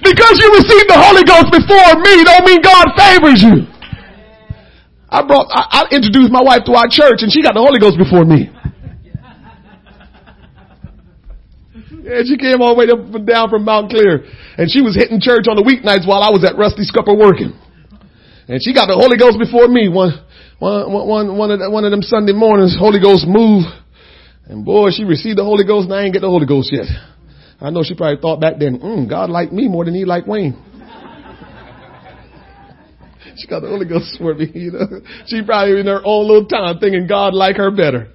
Because 0.00 0.34
you 0.40 0.48
received 0.56 0.88
the 0.88 0.96
Holy 0.96 1.20
Ghost 1.28 1.52
before 1.52 2.00
me, 2.00 2.24
don't 2.24 2.48
mean 2.48 2.64
God 2.64 2.96
favors 2.96 3.44
you. 3.44 3.68
I 5.12 5.20
brought, 5.20 5.52
I, 5.52 5.84
I 5.84 5.92
introduced 5.92 6.32
my 6.32 6.40
wife 6.40 6.64
to 6.64 6.72
our 6.72 6.88
church 6.88 7.20
and 7.20 7.28
she 7.28 7.44
got 7.44 7.52
the 7.52 7.60
Holy 7.60 7.76
Ghost 7.76 8.00
before 8.00 8.24
me. 8.24 8.48
And 12.08 12.24
she 12.24 12.40
came 12.40 12.64
all 12.64 12.72
the 12.72 12.80
way 12.80 12.88
up 12.88 13.04
and 13.04 13.28
down 13.28 13.52
from 13.52 13.68
Mount 13.68 13.92
Clear. 13.92 14.24
And 14.56 14.72
she 14.72 14.80
was 14.80 14.96
hitting 14.96 15.20
church 15.20 15.44
on 15.44 15.60
the 15.60 15.66
weeknights 15.66 16.08
while 16.08 16.24
I 16.24 16.32
was 16.32 16.40
at 16.40 16.56
Rusty 16.56 16.88
Scupper 16.88 17.12
working. 17.12 17.52
And 18.48 18.64
she 18.64 18.72
got 18.72 18.88
the 18.88 18.96
Holy 18.96 19.20
Ghost 19.20 19.36
before 19.36 19.68
me. 19.68 19.92
One, 19.92 20.16
one, 20.56 20.88
one, 20.88 21.36
one 21.36 21.52
of, 21.52 21.60
the, 21.60 21.68
one 21.68 21.84
of 21.84 21.92
them 21.92 22.00
Sunday 22.00 22.32
mornings, 22.32 22.80
Holy 22.80 22.96
Ghost 22.96 23.28
move. 23.28 23.68
And 24.48 24.64
boy, 24.64 24.88
she 24.88 25.04
received 25.04 25.36
the 25.36 25.44
Holy 25.44 25.68
Ghost 25.68 25.92
and 25.92 25.92
I 25.92 26.08
ain't 26.08 26.16
get 26.16 26.24
the 26.24 26.32
Holy 26.32 26.48
Ghost 26.48 26.72
yet. 26.72 26.88
I 27.60 27.68
know 27.68 27.84
she 27.84 27.94
probably 27.94 28.22
thought 28.22 28.40
back 28.40 28.54
then, 28.58 28.80
mm, 28.80 29.04
God 29.04 29.28
liked 29.28 29.52
me 29.52 29.68
more 29.68 29.84
than 29.84 29.92
he 29.92 30.06
liked 30.06 30.26
Wayne. 30.26 30.56
she 33.36 33.46
got 33.46 33.60
the 33.60 33.68
Holy 33.68 33.84
Ghost 33.84 34.16
for 34.16 34.32
me, 34.32 34.50
you 34.54 34.72
know. 34.72 35.04
She 35.26 35.44
probably 35.44 35.80
in 35.80 35.86
her 35.86 36.00
own 36.02 36.26
little 36.26 36.46
time 36.46 36.78
thinking 36.78 37.06
God 37.06 37.34
liked 37.34 37.58
her 37.58 37.70
better. 37.70 38.08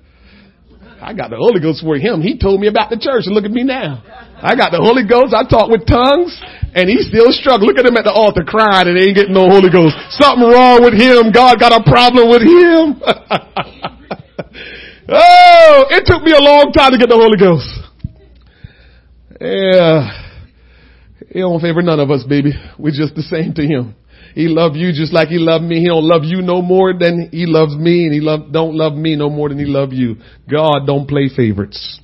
I 1.04 1.12
got 1.12 1.30
the 1.30 1.36
Holy 1.36 1.60
Ghost 1.60 1.84
for 1.84 2.00
him. 2.00 2.24
He 2.24 2.40
told 2.40 2.64
me 2.64 2.72
about 2.72 2.88
the 2.88 2.96
church 2.96 3.28
look 3.28 3.44
at 3.44 3.52
me 3.52 3.68
now. 3.68 4.00
I 4.40 4.56
got 4.56 4.72
the 4.72 4.80
Holy 4.80 5.04
Ghost. 5.04 5.36
I 5.36 5.44
talk 5.44 5.68
with 5.68 5.84
tongues 5.84 6.32
and 6.72 6.88
he 6.88 7.04
still 7.04 7.28
struggling. 7.36 7.68
Look 7.68 7.76
at 7.76 7.84
him 7.84 8.00
at 8.00 8.08
the 8.08 8.16
altar 8.16 8.48
crying 8.48 8.88
and 8.88 8.96
ain't 8.96 9.12
getting 9.12 9.36
no 9.36 9.52
Holy 9.52 9.68
Ghost. 9.68 10.00
Something 10.16 10.48
wrong 10.48 10.80
with 10.80 10.96
him. 10.96 11.36
God 11.36 11.60
got 11.60 11.76
a 11.76 11.84
problem 11.84 12.32
with 12.32 12.48
him. 12.48 13.04
oh, 15.12 15.78
it 15.92 16.08
took 16.08 16.24
me 16.24 16.32
a 16.32 16.40
long 16.40 16.72
time 16.72 16.96
to 16.96 16.98
get 16.98 17.12
the 17.12 17.20
Holy 17.20 17.36
Ghost. 17.36 17.68
Yeah. 19.44 20.08
He 21.36 21.44
don't 21.44 21.60
favor 21.60 21.84
none 21.84 22.00
of 22.00 22.08
us, 22.12 22.24
baby. 22.24 22.56
We're 22.80 22.96
just 22.96 23.12
the 23.12 23.28
same 23.28 23.52
to 23.60 23.64
him. 23.68 23.96
He 24.34 24.48
loved 24.48 24.76
you 24.76 24.92
just 24.92 25.14
like 25.14 25.28
he 25.28 25.38
loved 25.38 25.64
me. 25.64 25.80
He 25.80 25.88
don't 25.88 26.08
love 26.08 26.24
you 26.24 26.42
no 26.42 26.62
more 26.62 26.94
than 26.98 27.30
he 27.32 27.46
loves 27.46 27.76
me 27.76 28.06
and 28.06 28.14
he 28.14 28.20
love, 28.20 28.52
don't 28.52 28.76
love 28.76 28.94
me 28.94 29.16
no 29.16 29.30
more 29.30 29.50
than 29.50 29.60
he 29.60 29.66
love 29.66 29.94
you. 29.94 30.18
God 30.50 30.86
don't 30.86 31.08
play 31.08 31.30
favorites. 31.30 32.00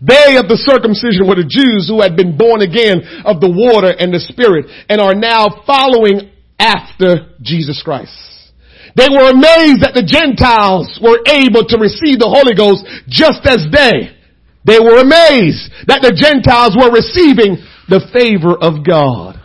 They 0.00 0.36
of 0.36 0.48
the 0.48 0.56
circumcision 0.56 1.28
were 1.28 1.36
the 1.36 1.48
Jews 1.48 1.88
who 1.88 2.00
had 2.00 2.16
been 2.16 2.36
born 2.36 2.62
again 2.62 3.04
of 3.24 3.40
the 3.40 3.52
water 3.52 3.92
and 3.92 4.12
the 4.12 4.20
spirit 4.20 4.64
and 4.88 5.00
are 5.00 5.14
now 5.14 5.64
following 5.66 6.32
after 6.58 7.36
Jesus 7.40 7.80
Christ. 7.84 8.12
They 8.96 9.08
were 9.08 9.30
amazed 9.30 9.84
that 9.84 9.96
the 9.96 10.04
Gentiles 10.04 10.98
were 11.00 11.20
able 11.28 11.64
to 11.68 11.76
receive 11.78 12.20
the 12.20 12.28
Holy 12.28 12.56
Ghost 12.56 12.84
just 13.08 13.44
as 13.44 13.68
they 13.72 14.16
They 14.64 14.78
were 14.80 15.00
amazed 15.00 15.72
that 15.88 16.04
the 16.04 16.12
Gentiles 16.12 16.76
were 16.76 16.92
receiving 16.92 17.56
the 17.88 18.04
favor 18.12 18.52
of 18.52 18.84
God. 18.84 19.39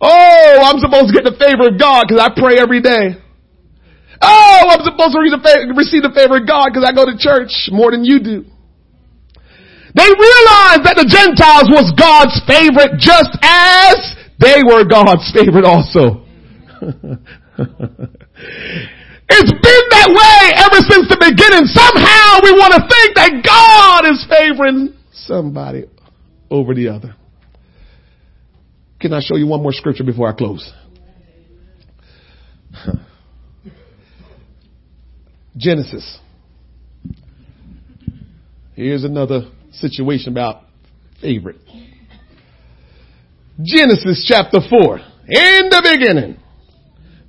Oh, 0.00 0.60
I'm 0.64 0.80
supposed 0.80 1.12
to 1.12 1.14
get 1.14 1.28
the 1.28 1.36
favor 1.36 1.68
of 1.68 1.78
God 1.78 2.08
because 2.08 2.24
I 2.24 2.32
pray 2.32 2.56
every 2.56 2.80
day. 2.80 3.20
Oh, 4.22 4.62
I'm 4.68 4.84
supposed 4.84 5.12
to 5.12 5.20
receive 5.76 6.04
the 6.04 6.12
favor 6.12 6.40
of 6.40 6.48
God 6.48 6.72
because 6.72 6.84
I 6.84 6.92
go 6.92 7.04
to 7.04 7.16
church 7.16 7.68
more 7.72 7.90
than 7.92 8.04
you 8.04 8.20
do. 8.20 8.44
They 9.92 10.06
realized 10.06 10.84
that 10.86 10.96
the 10.96 11.08
Gentiles 11.08 11.68
was 11.72 11.92
God's 11.96 12.36
favorite 12.46 13.00
just 13.00 13.32
as 13.42 13.96
they 14.38 14.62
were 14.64 14.84
God's 14.88 15.28
favorite 15.32 15.64
also. 15.64 16.24
it's 19.28 19.52
been 19.52 19.84
that 19.92 20.08
way 20.08 20.40
ever 20.56 20.80
since 20.88 21.08
the 21.12 21.20
beginning. 21.20 21.68
Somehow 21.68 22.40
we 22.44 22.52
want 22.56 22.72
to 22.76 22.82
think 22.88 23.16
that 23.20 23.44
God 23.44 24.06
is 24.08 24.24
favoring 24.30 24.94
somebody 25.12 25.84
over 26.50 26.74
the 26.74 26.88
other. 26.88 27.16
Can 29.00 29.12
I 29.14 29.20
show 29.20 29.36
you 29.36 29.46
one 29.46 29.62
more 29.62 29.72
scripture 29.72 30.04
before 30.04 30.28
I 30.28 30.32
close? 30.32 30.70
Genesis. 35.56 36.18
Here's 38.74 39.04
another 39.04 39.50
situation 39.72 40.32
about 40.32 40.64
favorite. 41.20 41.56
Genesis 43.62 44.24
chapter 44.28 44.58
4. 44.68 44.98
In 44.98 45.68
the 45.70 45.96
beginning. 45.98 46.38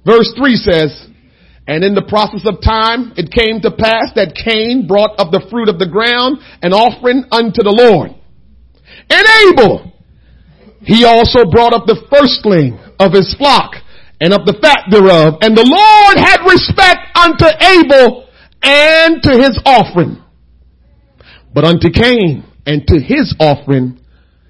Verse 0.06 0.32
3 0.38 0.56
says, 0.56 1.08
And 1.68 1.84
in 1.84 1.94
the 1.94 2.04
process 2.04 2.42
of 2.46 2.62
time 2.64 3.14
it 3.16 3.32
came 3.32 3.62
to 3.62 3.72
pass 3.72 4.12
that 4.16 4.36
Cain 4.36 4.88
brought 4.88 5.20
of 5.20 5.32
the 5.32 5.46
fruit 5.50 5.70
of 5.70 5.80
the 5.80 5.88
ground 5.88 6.40
an 6.62 6.74
offering 6.74 7.26
unto 7.32 7.64
the 7.64 7.72
Lord. 7.72 8.12
And 9.10 9.54
Abel, 9.54 9.92
he 10.84 11.06
also 11.06 11.46
brought 11.46 11.74
up 11.74 11.86
the 11.86 12.02
firstling 12.10 12.80
of 13.00 13.14
his 13.14 13.36
flock 13.38 13.76
and 14.20 14.34
of 14.34 14.46
the 14.46 14.58
fat 14.62 14.90
thereof. 14.90 15.38
And 15.42 15.56
the 15.56 15.66
Lord 15.66 16.18
had 16.18 16.46
respect 16.46 17.10
unto 17.18 17.46
Abel 17.46 18.28
and 18.62 19.22
to 19.24 19.32
his 19.38 19.60
offering. 19.66 20.22
But 21.54 21.66
unto 21.66 21.90
Cain 21.90 22.46
and 22.66 22.86
to 22.88 23.00
his 23.00 23.36
offering 23.40 24.00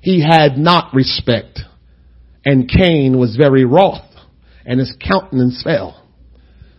he 0.01 0.21
had 0.21 0.57
not 0.57 0.93
respect. 0.93 1.59
And 2.45 2.69
Cain 2.69 3.17
was 3.17 3.35
very 3.35 3.65
wroth 3.65 4.07
and 4.65 4.79
his 4.79 4.95
countenance 4.99 5.61
fell. 5.63 6.05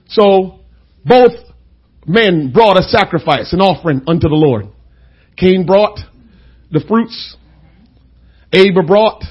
So 0.09 0.61
both 1.05 1.33
men 2.07 2.53
brought 2.53 2.79
a 2.79 2.83
sacrifice, 2.83 3.53
an 3.53 3.61
offering 3.61 4.03
unto 4.07 4.29
the 4.29 4.35
Lord. 4.35 4.67
Cain 5.37 5.67
brought 5.67 5.99
the 6.71 6.81
fruits. 6.87 7.37
Abel 8.53 8.83
brought 8.83 9.23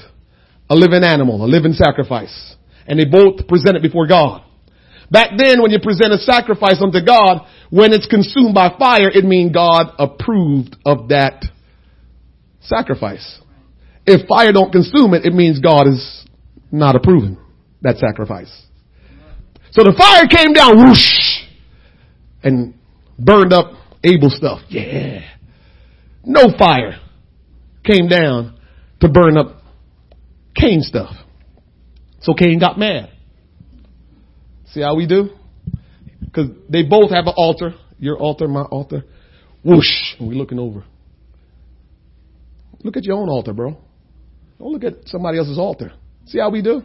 a 0.72 0.74
living 0.74 1.04
animal, 1.04 1.44
a 1.44 1.46
living 1.46 1.74
sacrifice. 1.74 2.56
And 2.86 2.98
they 2.98 3.04
both 3.04 3.46
presented 3.46 3.82
before 3.82 4.06
God. 4.06 4.42
Back 5.10 5.32
then, 5.36 5.60
when 5.60 5.70
you 5.70 5.78
present 5.80 6.12
a 6.12 6.16
sacrifice 6.16 6.80
unto 6.80 7.04
God, 7.04 7.46
when 7.68 7.92
it's 7.92 8.06
consumed 8.06 8.54
by 8.54 8.74
fire, 8.78 9.10
it 9.10 9.24
means 9.24 9.52
God 9.52 9.92
approved 9.98 10.76
of 10.86 11.08
that 11.08 11.44
sacrifice. 12.62 13.40
If 14.06 14.26
fire 14.26 14.52
don't 14.52 14.72
consume 14.72 15.12
it, 15.12 15.26
it 15.26 15.34
means 15.34 15.60
God 15.60 15.86
is 15.86 16.26
not 16.72 16.96
approving 16.96 17.36
that 17.82 17.98
sacrifice. 17.98 18.50
So 19.72 19.84
the 19.84 19.92
fire 19.96 20.26
came 20.26 20.54
down, 20.54 20.78
whoosh, 20.78 21.44
and 22.42 22.74
burned 23.18 23.52
up 23.52 23.72
Abel's 24.02 24.36
stuff. 24.36 24.60
Yeah. 24.70 25.20
No 26.24 26.56
fire 26.58 26.98
came 27.84 28.08
down 28.08 28.58
to 29.00 29.08
burn 29.08 29.36
up 29.36 29.61
Cain's 30.54 30.86
stuff. 30.86 31.14
So 32.20 32.34
Cain 32.34 32.58
got 32.58 32.78
mad. 32.78 33.10
See 34.66 34.80
how 34.80 34.94
we 34.94 35.06
do? 35.06 35.30
Because 36.20 36.50
they 36.68 36.82
both 36.82 37.10
have 37.10 37.26
an 37.26 37.34
altar. 37.36 37.74
Your 37.98 38.18
altar, 38.18 38.48
my 38.48 38.62
altar. 38.62 39.04
Whoosh. 39.64 40.14
And 40.18 40.28
we're 40.28 40.34
looking 40.34 40.58
over. 40.58 40.84
Look 42.82 42.96
at 42.96 43.04
your 43.04 43.16
own 43.16 43.28
altar, 43.28 43.52
bro. 43.52 43.76
Don't 44.58 44.72
look 44.72 44.84
at 44.84 45.08
somebody 45.08 45.38
else's 45.38 45.58
altar. 45.58 45.92
See 46.26 46.38
how 46.38 46.50
we 46.50 46.62
do? 46.62 46.82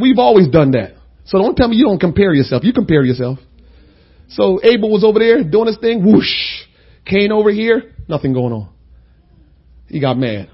We've 0.00 0.18
always 0.18 0.48
done 0.48 0.72
that. 0.72 0.94
So 1.24 1.38
don't 1.38 1.56
tell 1.56 1.68
me 1.68 1.76
you 1.76 1.86
don't 1.86 1.98
compare 1.98 2.34
yourself. 2.34 2.64
You 2.64 2.72
compare 2.72 3.02
yourself. 3.04 3.38
So 4.28 4.60
Abel 4.62 4.90
was 4.90 5.04
over 5.04 5.18
there 5.18 5.42
doing 5.42 5.66
his 5.66 5.78
thing. 5.78 6.04
Whoosh. 6.04 6.64
Cain 7.04 7.32
over 7.32 7.50
here. 7.50 7.94
Nothing 8.08 8.32
going 8.32 8.52
on. 8.52 8.68
He 9.88 10.00
got 10.00 10.16
mad. 10.16 10.50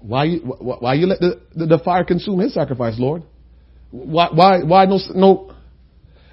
Why 0.00 0.24
you, 0.24 0.40
why 0.40 0.94
you 0.94 1.06
let 1.06 1.20
the, 1.20 1.40
the, 1.54 1.66
the 1.66 1.78
fire 1.78 2.04
consume 2.04 2.40
his 2.40 2.54
sacrifice, 2.54 2.94
Lord? 2.98 3.22
Why, 3.90 4.28
why, 4.32 4.62
why 4.62 4.84
no, 4.84 4.98
no? 5.14 5.54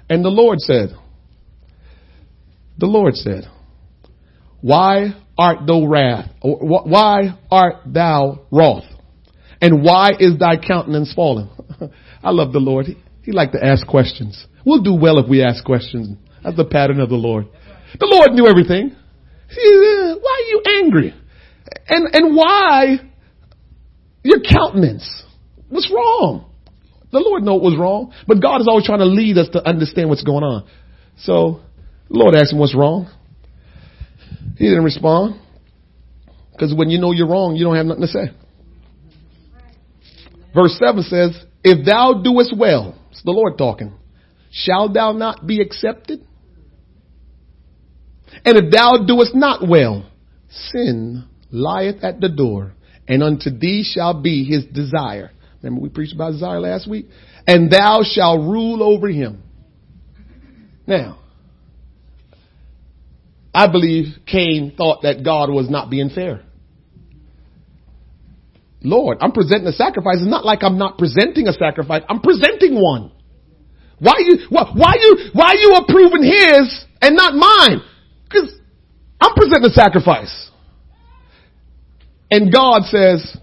And 0.08 0.24
the 0.24 0.28
Lord 0.28 0.60
said, 0.60 0.90
the 2.78 2.86
Lord 2.86 3.14
said, 3.14 3.44
why 4.60 5.14
art 5.36 5.66
thou 5.66 5.86
wrath? 5.86 6.30
Why 6.42 7.38
art 7.50 7.76
thou 7.86 8.46
wroth? 8.50 8.84
And 9.60 9.82
why 9.82 10.12
is 10.18 10.38
thy 10.38 10.56
countenance 10.56 11.12
fallen? 11.14 11.48
I 12.22 12.30
love 12.30 12.52
the 12.52 12.58
Lord. 12.58 12.86
He, 12.86 12.96
he 13.22 13.32
like 13.32 13.52
to 13.52 13.64
ask 13.64 13.86
questions. 13.86 14.46
We'll 14.64 14.82
do 14.82 14.94
well 14.94 15.18
if 15.18 15.28
we 15.28 15.42
ask 15.42 15.64
questions. 15.64 16.16
That's 16.42 16.56
the 16.56 16.64
pattern 16.64 17.00
of 17.00 17.08
the 17.08 17.16
Lord. 17.16 17.46
The 17.98 18.06
Lord 18.06 18.32
knew 18.32 18.46
everything. 18.46 18.94
Why 19.54 20.42
are 20.42 20.48
you 20.48 20.62
angry? 20.82 21.14
And, 21.88 22.14
and 22.14 22.36
why 22.36 22.96
your 24.24 24.40
countenance? 24.40 25.22
What's 25.68 25.90
wrong? 25.90 26.50
The 27.12 27.20
Lord 27.20 27.44
know 27.44 27.54
what 27.54 27.62
was 27.62 27.78
wrong, 27.78 28.12
but 28.26 28.42
God 28.42 28.60
is 28.60 28.66
always 28.66 28.84
trying 28.84 28.98
to 28.98 29.04
lead 29.04 29.38
us 29.38 29.48
to 29.50 29.64
understand 29.64 30.08
what's 30.08 30.24
going 30.24 30.42
on. 30.42 30.66
So, 31.18 31.60
Lord 32.08 32.34
asked 32.34 32.52
him 32.52 32.58
what's 32.58 32.74
wrong. 32.74 33.08
He 34.56 34.66
didn't 34.66 34.82
respond. 34.82 35.40
Because 36.52 36.74
when 36.74 36.90
you 36.90 36.98
know 36.98 37.12
you're 37.12 37.28
wrong, 37.28 37.54
you 37.54 37.64
don't 37.64 37.76
have 37.76 37.86
nothing 37.86 38.02
to 38.02 38.08
say. 38.08 38.30
Verse 40.54 40.76
7 40.78 41.02
says, 41.02 41.44
If 41.62 41.84
thou 41.84 42.22
doest 42.22 42.54
well, 42.56 42.96
it's 43.10 43.22
the 43.22 43.32
Lord 43.32 43.58
talking, 43.58 43.92
shall 44.50 44.92
thou 44.92 45.12
not 45.12 45.46
be 45.46 45.60
accepted? 45.60 46.24
And 48.44 48.56
if 48.56 48.72
thou 48.72 49.04
doest 49.06 49.34
not 49.34 49.68
well, 49.68 50.08
sin 50.48 51.24
lieth 51.50 52.02
at 52.04 52.20
the 52.20 52.28
door, 52.28 52.73
and 53.06 53.22
unto 53.22 53.50
thee 53.50 53.84
shall 53.84 54.20
be 54.20 54.44
his 54.44 54.64
desire. 54.64 55.30
Remember 55.62 55.82
we 55.82 55.88
preached 55.88 56.14
about 56.14 56.32
desire 56.32 56.60
last 56.60 56.88
week? 56.88 57.06
And 57.46 57.70
thou 57.70 58.02
shalt 58.04 58.40
rule 58.40 58.82
over 58.82 59.08
him. 59.08 59.42
Now, 60.86 61.18
I 63.54 63.68
believe 63.68 64.06
Cain 64.26 64.74
thought 64.76 65.02
that 65.02 65.24
God 65.24 65.50
was 65.50 65.70
not 65.70 65.90
being 65.90 66.10
fair. 66.10 66.42
Lord, 68.82 69.18
I'm 69.20 69.32
presenting 69.32 69.66
a 69.66 69.72
sacrifice. 69.72 70.16
It's 70.16 70.28
not 70.28 70.44
like 70.44 70.62
I'm 70.62 70.76
not 70.76 70.98
presenting 70.98 71.48
a 71.48 71.52
sacrifice. 71.52 72.02
I'm 72.08 72.20
presenting 72.20 72.74
one. 72.74 73.12
Why 73.98 74.16
you, 74.18 74.38
why, 74.50 74.70
why 74.74 74.94
you, 75.00 75.30
why 75.32 75.54
you 75.58 75.72
approving 75.76 76.24
his 76.24 76.84
and 77.00 77.16
not 77.16 77.34
mine? 77.34 77.80
Cause 78.30 78.52
I'm 79.20 79.34
presenting 79.34 79.70
a 79.70 79.72
sacrifice. 79.72 80.50
And 82.30 82.52
God 82.52 82.82
says, 82.84 83.36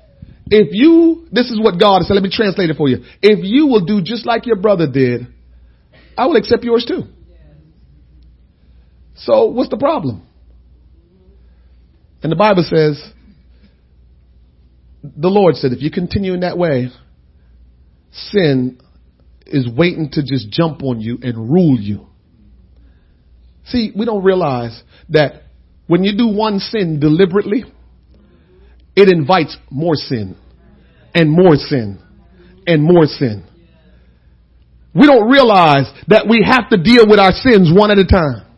if 0.48 0.70
you, 0.72 1.28
this 1.32 1.50
is 1.50 1.60
what 1.62 1.80
God 1.80 2.02
said, 2.04 2.14
let 2.14 2.24
me 2.24 2.32
translate 2.32 2.70
it 2.70 2.78
for 2.78 2.90
you. 2.90 3.04
If 3.22 3.40
you 3.44 3.68
will 3.68 3.86
do 3.86 4.02
just 4.04 4.26
like 4.26 4.46
your 4.46 4.58
brother 4.58 4.86
did, 4.92 5.28
I 6.18 6.26
will 6.26 6.36
accept 6.36 6.64
yours 6.64 6.86
too. 6.86 7.04
So 9.16 9.46
what's 9.46 9.70
the 9.70 9.78
problem? 9.78 10.28
And 12.24 12.32
the 12.32 12.36
Bible 12.36 12.64
says, 12.64 13.02
the 15.04 15.30
Lord 15.30 15.56
said, 15.56 15.72
if 15.72 15.82
you 15.82 15.90
continue 15.90 16.34
in 16.34 16.42
that 16.42 16.58
way, 16.58 16.90
sin 18.12 18.80
is 19.48 19.68
waiting 19.68 20.10
to 20.12 20.22
just 20.22 20.52
jump 20.52 20.84
on 20.84 21.02
you 21.02 21.18
and 21.22 21.52
rule 21.52 21.80
you. 21.80 22.08
See, 23.66 23.92
we 23.96 24.06
don't 24.06 24.24
realize 24.24 24.82
that 25.10 25.44
when 25.88 26.04
you 26.04 26.18
do 26.18 26.28
one 26.28 26.60
sin 26.60 27.00
deliberately, 27.00 27.64
it 28.96 29.10
invites 29.10 29.58
more 29.70 29.96
sin 29.96 30.36
and 31.14 31.30
more 31.30 31.56
sin 31.56 32.00
and 32.68 32.84
more 32.84 33.06
sin. 33.06 33.44
We 34.94 35.08
don't 35.08 35.30
realize 35.30 35.88
that 36.08 36.28
we 36.28 36.44
have 36.44 36.70
to 36.70 36.78
deal 36.78 37.08
with 37.08 37.20
our 37.20 37.32
sins 37.32 37.72
one 37.72 37.92
at 37.92 37.98
a 37.98 38.06
time. 38.06 38.52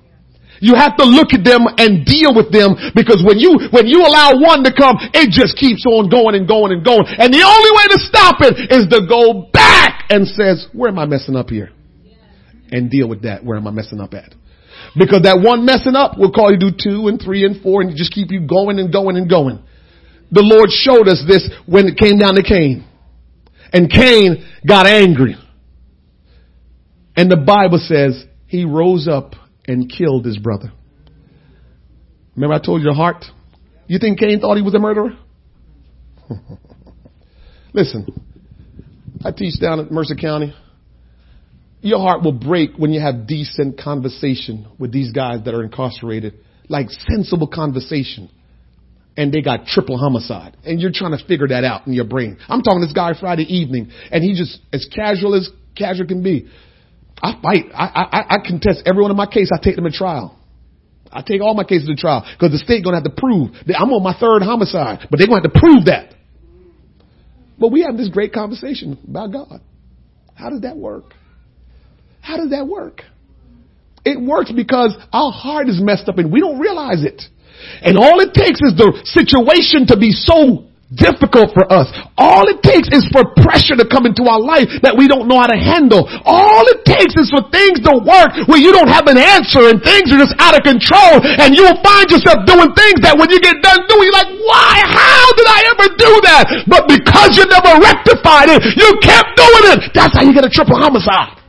You 0.63 0.75
have 0.75 0.95
to 0.97 1.03
look 1.03 1.35
at 1.35 1.43
them 1.43 1.67
and 1.77 2.07
deal 2.07 2.31
with 2.33 2.47
them 2.49 2.79
because 2.95 3.19
when 3.19 3.37
you, 3.37 3.67
when 3.75 3.85
you 3.85 3.99
allow 3.99 4.39
one 4.39 4.63
to 4.63 4.71
come, 4.71 4.95
it 5.13 5.29
just 5.29 5.59
keeps 5.59 5.83
on 5.85 6.09
going 6.09 6.39
and 6.39 6.47
going 6.47 6.71
and 6.71 6.85
going. 6.85 7.03
And 7.03 7.35
the 7.35 7.43
only 7.43 7.71
way 7.75 7.85
to 7.91 7.99
stop 8.07 8.39
it 8.39 8.71
is 8.71 8.87
to 8.87 9.03
go 9.05 9.51
back 9.51 10.07
and 10.09 10.25
says, 10.25 10.65
where 10.71 10.89
am 10.89 10.97
I 10.97 11.05
messing 11.05 11.35
up 11.35 11.49
here? 11.49 11.69
And 12.71 12.89
deal 12.89 13.09
with 13.09 13.23
that. 13.23 13.43
Where 13.43 13.57
am 13.57 13.67
I 13.67 13.71
messing 13.71 13.99
up 13.99 14.13
at? 14.13 14.33
Because 14.97 15.23
that 15.23 15.41
one 15.43 15.65
messing 15.65 15.95
up 15.95 16.17
will 16.17 16.31
call 16.31 16.51
you 16.51 16.57
to 16.59 16.71
do 16.71 16.77
two 16.77 17.07
and 17.07 17.21
three 17.21 17.45
and 17.45 17.61
four 17.61 17.81
and 17.81 17.95
just 17.95 18.13
keep 18.13 18.31
you 18.31 18.47
going 18.47 18.79
and 18.79 18.91
going 18.91 19.17
and 19.17 19.29
going. 19.29 19.61
The 20.31 20.41
Lord 20.41 20.69
showed 20.71 21.07
us 21.07 21.23
this 21.27 21.49
when 21.65 21.87
it 21.87 21.97
came 21.97 22.17
down 22.17 22.35
to 22.35 22.43
Cain. 22.43 22.85
And 23.71 23.89
Cain 23.89 24.45
got 24.67 24.85
angry. 24.85 25.35
And 27.15 27.29
the 27.29 27.37
Bible 27.37 27.79
says 27.79 28.23
he 28.47 28.65
rose 28.65 29.07
up 29.07 29.33
and 29.67 29.91
killed 29.91 30.25
his 30.25 30.37
brother. 30.37 30.71
Remember 32.35 32.55
I 32.55 32.59
told 32.59 32.81
you 32.81 32.87
the 32.87 32.93
heart? 32.93 33.25
You 33.87 33.99
think 33.99 34.19
Cain 34.19 34.39
thought 34.39 34.55
he 34.55 34.63
was 34.63 34.73
a 34.73 34.79
murderer? 34.79 35.17
Listen, 37.73 38.07
I 39.23 39.31
teach 39.31 39.59
down 39.59 39.79
at 39.79 39.91
Mercer 39.91 40.15
County. 40.15 40.53
Your 41.81 41.99
heart 41.99 42.23
will 42.23 42.31
break 42.31 42.77
when 42.77 42.93
you 42.93 43.01
have 43.01 43.27
decent 43.27 43.77
conversation 43.77 44.67
with 44.79 44.91
these 44.91 45.11
guys 45.11 45.43
that 45.45 45.53
are 45.53 45.63
incarcerated, 45.63 46.35
like 46.69 46.89
sensible 46.89 47.47
conversation. 47.47 48.29
And 49.15 49.31
they 49.31 49.41
got 49.41 49.67
triple 49.67 49.97
homicide. 49.97 50.57
And 50.65 50.81
you're 50.81 50.91
trying 50.93 51.17
to 51.17 51.23
figure 51.25 51.47
that 51.49 51.63
out 51.63 51.85
in 51.85 51.93
your 51.93 52.05
brain. 52.05 52.37
I'm 52.49 52.61
talking 52.61 52.81
to 52.81 52.87
this 52.87 52.93
guy 52.93 53.13
Friday 53.19 53.43
evening, 53.43 53.91
and 54.11 54.23
he 54.23 54.35
just 54.35 54.59
as 54.71 54.87
casual 54.93 55.35
as 55.35 55.49
casual 55.77 56.07
can 56.07 56.23
be. 56.23 56.49
I 57.21 57.39
fight. 57.41 57.65
I, 57.73 57.85
I, 57.85 58.35
I 58.35 58.37
contest 58.45 58.83
every 58.85 59.01
one 59.01 59.11
of 59.11 59.17
my 59.17 59.27
cases. 59.27 59.51
I 59.53 59.63
take 59.63 59.75
them 59.75 59.85
to 59.85 59.91
trial. 59.91 60.37
I 61.11 61.21
take 61.21 61.41
all 61.41 61.53
my 61.53 61.63
cases 61.63 61.87
to 61.87 61.95
trial 61.95 62.25
because 62.33 62.51
the 62.51 62.57
state 62.57 62.83
gonna 62.83 62.97
have 62.97 63.03
to 63.03 63.11
prove 63.15 63.51
that 63.67 63.79
I'm 63.79 63.93
on 63.93 64.03
my 64.03 64.17
third 64.19 64.41
homicide, 64.41 65.07
but 65.09 65.17
they're 65.17 65.27
gonna 65.27 65.41
have 65.43 65.53
to 65.53 65.59
prove 65.59 65.85
that. 65.85 66.15
But 67.59 67.71
we 67.71 67.83
have 67.83 67.97
this 67.97 68.09
great 68.09 68.33
conversation 68.33 68.97
about 69.07 69.31
God. 69.31 69.61
How 70.33 70.49
does 70.49 70.61
that 70.61 70.75
work? 70.75 71.13
How 72.21 72.37
does 72.37 72.49
that 72.49 72.67
work? 72.67 73.03
It 74.05 74.19
works 74.19 74.51
because 74.51 74.97
our 75.13 75.31
heart 75.31 75.69
is 75.69 75.79
messed 75.81 76.09
up 76.09 76.17
and 76.17 76.31
we 76.31 76.39
don't 76.39 76.59
realize 76.59 77.03
it. 77.03 77.21
And 77.81 77.97
all 77.97 78.19
it 78.19 78.33
takes 78.33 78.59
is 78.61 78.75
the 78.75 78.91
situation 79.03 79.87
to 79.87 79.97
be 79.97 80.11
so 80.11 80.67
difficult 80.95 81.53
for 81.53 81.65
us. 81.73 81.89
All 82.17 82.45
it 82.45 82.61
takes 82.61 82.89
is 82.93 83.05
for 83.09 83.25
pressure 83.41 83.73
to 83.73 83.85
come 83.85 84.05
into 84.05 84.29
our 84.29 84.37
life 84.37 84.69
that 84.85 84.93
we 84.93 85.09
don't 85.09 85.25
know 85.25 85.41
how 85.41 85.49
to 85.49 85.57
handle. 85.57 86.05
All 86.25 86.63
it 86.69 86.85
takes 86.85 87.17
is 87.17 87.33
for 87.33 87.49
things 87.49 87.81
to 87.85 87.97
work 87.97 88.29
where 88.45 88.61
you 88.61 88.69
don't 88.69 88.89
have 88.89 89.09
an 89.09 89.17
answer 89.17 89.73
and 89.73 89.81
things 89.81 90.13
are 90.13 90.21
just 90.21 90.37
out 90.37 90.53
of 90.53 90.61
control 90.61 91.21
and 91.41 91.57
you'll 91.57 91.81
find 91.81 92.05
yourself 92.13 92.45
doing 92.45 92.69
things 92.77 93.01
that 93.01 93.17
when 93.17 93.29
you 93.33 93.41
get 93.41 93.57
done 93.65 93.81
doing, 93.89 94.05
you're 94.05 94.21
like, 94.21 94.33
why? 94.45 94.73
How 94.85 95.25
did 95.33 95.47
I 95.49 95.59
ever 95.73 95.87
do 95.97 96.11
that? 96.29 96.43
But 96.69 96.85
because 96.85 97.33
you 97.33 97.45
never 97.49 97.73
rectified 97.81 98.53
it, 98.53 98.61
you 98.77 98.89
kept 99.01 99.33
doing 99.33 99.65
it. 99.73 99.79
That's 99.97 100.13
how 100.13 100.23
you 100.23 100.33
get 100.33 100.45
a 100.45 100.53
triple 100.53 100.77
homicide. 100.77 101.42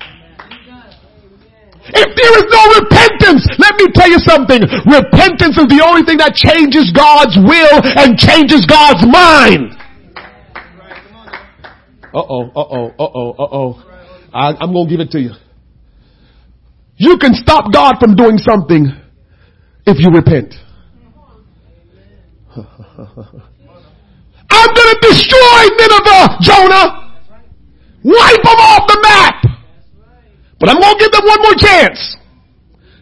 If 1.95 2.11
there 2.19 2.35
is 2.43 2.47
no 2.51 2.63
repentance, 2.83 3.47
let 3.59 3.79
me 3.79 3.87
tell 3.95 4.11
you 4.11 4.19
something. 4.19 4.59
Repentance 4.91 5.55
is 5.55 5.71
the 5.71 5.79
only 5.87 6.03
thing 6.03 6.19
that 6.19 6.35
changes 6.35 6.91
God's 6.91 7.39
will 7.39 7.79
and 7.83 8.19
changes 8.19 8.67
God's 8.67 9.07
mind. 9.07 9.79
Uh-oh, 12.15 12.51
uh-oh, 12.51 12.87
uh-oh, 12.99 13.31
uh-oh. 13.39 13.83
I, 14.35 14.55
I'm 14.59 14.73
going 14.73 14.89
to 14.89 14.91
give 14.91 15.01
it 15.01 15.11
to 15.13 15.21
you. 15.21 15.31
You 16.97 17.19
can 17.19 17.35
stop 17.35 17.73
God 17.73 17.97
from 18.01 18.17
doing 18.17 18.39
something 18.39 18.87
if 19.87 19.99
you 19.99 20.11
repent. 20.11 20.55
I'm 22.57 22.65
going 24.75 24.95
to 24.95 24.99
destroy 25.03 25.69
Nineveh, 25.79 26.39
Jonah. 26.41 27.01
Wipe 28.05 28.43
them 28.43 28.59
off 28.59 28.87
the 28.87 28.99
map. 29.03 29.44
But 30.65 30.73
I'm 30.73 30.81
going 30.81 30.97
to 30.97 31.05
give 31.05 31.13
them 31.13 31.27
one 31.29 31.43
more 31.43 31.59
chance. 31.61 32.17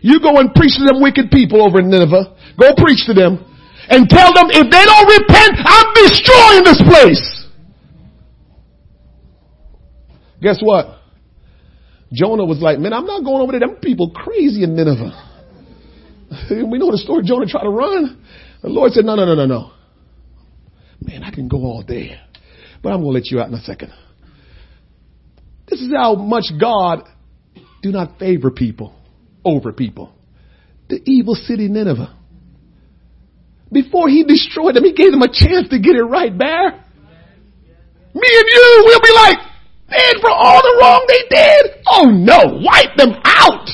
You 0.00 0.18
go 0.18 0.34
and 0.40 0.52
preach 0.52 0.74
to 0.78 0.84
them 0.84 1.00
wicked 1.00 1.30
people 1.30 1.62
over 1.62 1.78
in 1.78 1.90
Nineveh. 1.90 2.34
Go 2.58 2.74
preach 2.74 3.06
to 3.06 3.14
them 3.14 3.38
and 3.88 4.10
tell 4.10 4.34
them 4.34 4.50
if 4.50 4.66
they 4.66 4.82
don't 4.82 5.06
repent, 5.06 5.62
I'm 5.62 5.94
destroying 5.94 6.64
this 6.66 6.82
place. 6.82 7.46
Guess 10.42 10.58
what? 10.60 10.98
Jonah 12.12 12.44
was 12.44 12.58
like, 12.58 12.80
man, 12.80 12.92
I'm 12.92 13.06
not 13.06 13.22
going 13.22 13.40
over 13.40 13.52
there. 13.52 13.60
Them 13.60 13.76
people 13.76 14.10
crazy 14.10 14.64
in 14.64 14.74
Nineveh. 14.74 15.12
we 16.68 16.78
know 16.78 16.90
the 16.90 16.98
story. 16.98 17.22
Jonah 17.24 17.46
tried 17.46 17.62
to 17.62 17.70
run. 17.70 18.26
The 18.62 18.70
Lord 18.70 18.90
said, 18.90 19.04
no, 19.04 19.14
no, 19.14 19.24
no, 19.24 19.36
no, 19.36 19.46
no. 19.46 19.70
Man, 21.00 21.22
I 21.22 21.30
can 21.30 21.46
go 21.46 21.58
all 21.58 21.84
day, 21.84 22.18
but 22.82 22.88
I'm 22.88 23.02
going 23.02 23.12
to 23.12 23.18
let 23.20 23.26
you 23.26 23.38
out 23.38 23.46
in 23.46 23.54
a 23.54 23.62
second. 23.62 23.92
This 25.68 25.80
is 25.80 25.92
how 25.94 26.16
much 26.16 26.46
God 26.60 27.04
do 27.83 27.91
not 27.91 28.18
favor 28.18 28.51
people 28.51 28.95
over 29.45 29.72
people. 29.72 30.14
The 30.89 31.01
evil 31.05 31.35
city 31.35 31.68
Nineveh. 31.68 32.16
Before 33.72 34.09
he 34.09 34.24
destroyed 34.24 34.76
them, 34.76 34.85
he 34.85 34.93
gave 34.93 35.11
them 35.11 35.22
a 35.22 35.33
chance 35.33 35.68
to 35.70 35.78
get 35.78 35.97
it 35.97 36.05
right, 36.05 36.37
Bear. 36.37 36.72
Me 38.14 38.28
and 38.28 38.49
you 38.49 38.85
will 38.85 39.01
be 39.01 39.12
like, 39.14 39.39
man, 39.89 40.14
for 40.20 40.30
all 40.30 40.61
the 40.61 40.76
wrong 40.80 41.07
they 41.09 41.37
did, 41.37 41.83
oh 41.89 42.05
no, 42.05 42.61
wipe 42.61 42.97
them 42.97 43.16
out. 43.24 43.68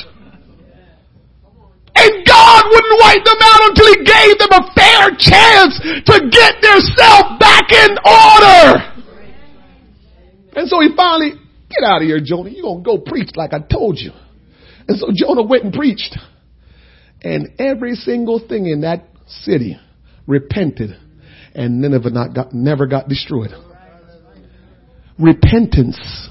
And 1.95 2.25
God 2.25 2.63
wouldn't 2.71 2.99
wipe 3.01 3.25
them 3.25 3.41
out 3.43 3.61
until 3.69 3.87
he 3.91 3.97
gave 4.07 4.39
them 4.39 4.53
a 4.55 4.63
fair 4.73 5.11
chance 5.19 5.75
to 6.07 6.29
get 6.31 6.61
their 6.61 6.79
self 6.95 7.37
back 7.37 7.67
in 7.71 7.91
order. 8.07 8.89
And 10.55 10.69
so 10.69 10.79
he 10.79 10.95
finally 10.95 11.33
Get 11.69 11.83
out 11.83 12.01
of 12.01 12.07
here, 12.07 12.19
Jonah. 12.23 12.49
You're 12.49 12.63
going 12.63 12.83
to 12.83 12.83
go 12.83 12.97
preach 12.97 13.29
like 13.35 13.53
I 13.53 13.59
told 13.59 13.97
you. 13.99 14.11
And 14.87 14.97
so 14.97 15.07
Jonah 15.13 15.43
went 15.43 15.65
and 15.65 15.73
preached. 15.73 16.17
And 17.21 17.59
every 17.59 17.93
single 17.95 18.39
thing 18.39 18.65
in 18.65 18.81
that 18.81 19.07
city 19.27 19.77
repented 20.25 20.91
and 21.53 21.81
Nineveh 21.81 22.09
not 22.09 22.33
got, 22.33 22.53
never 22.53 22.87
got 22.87 23.07
destroyed. 23.07 23.51
Repentance 25.17 26.29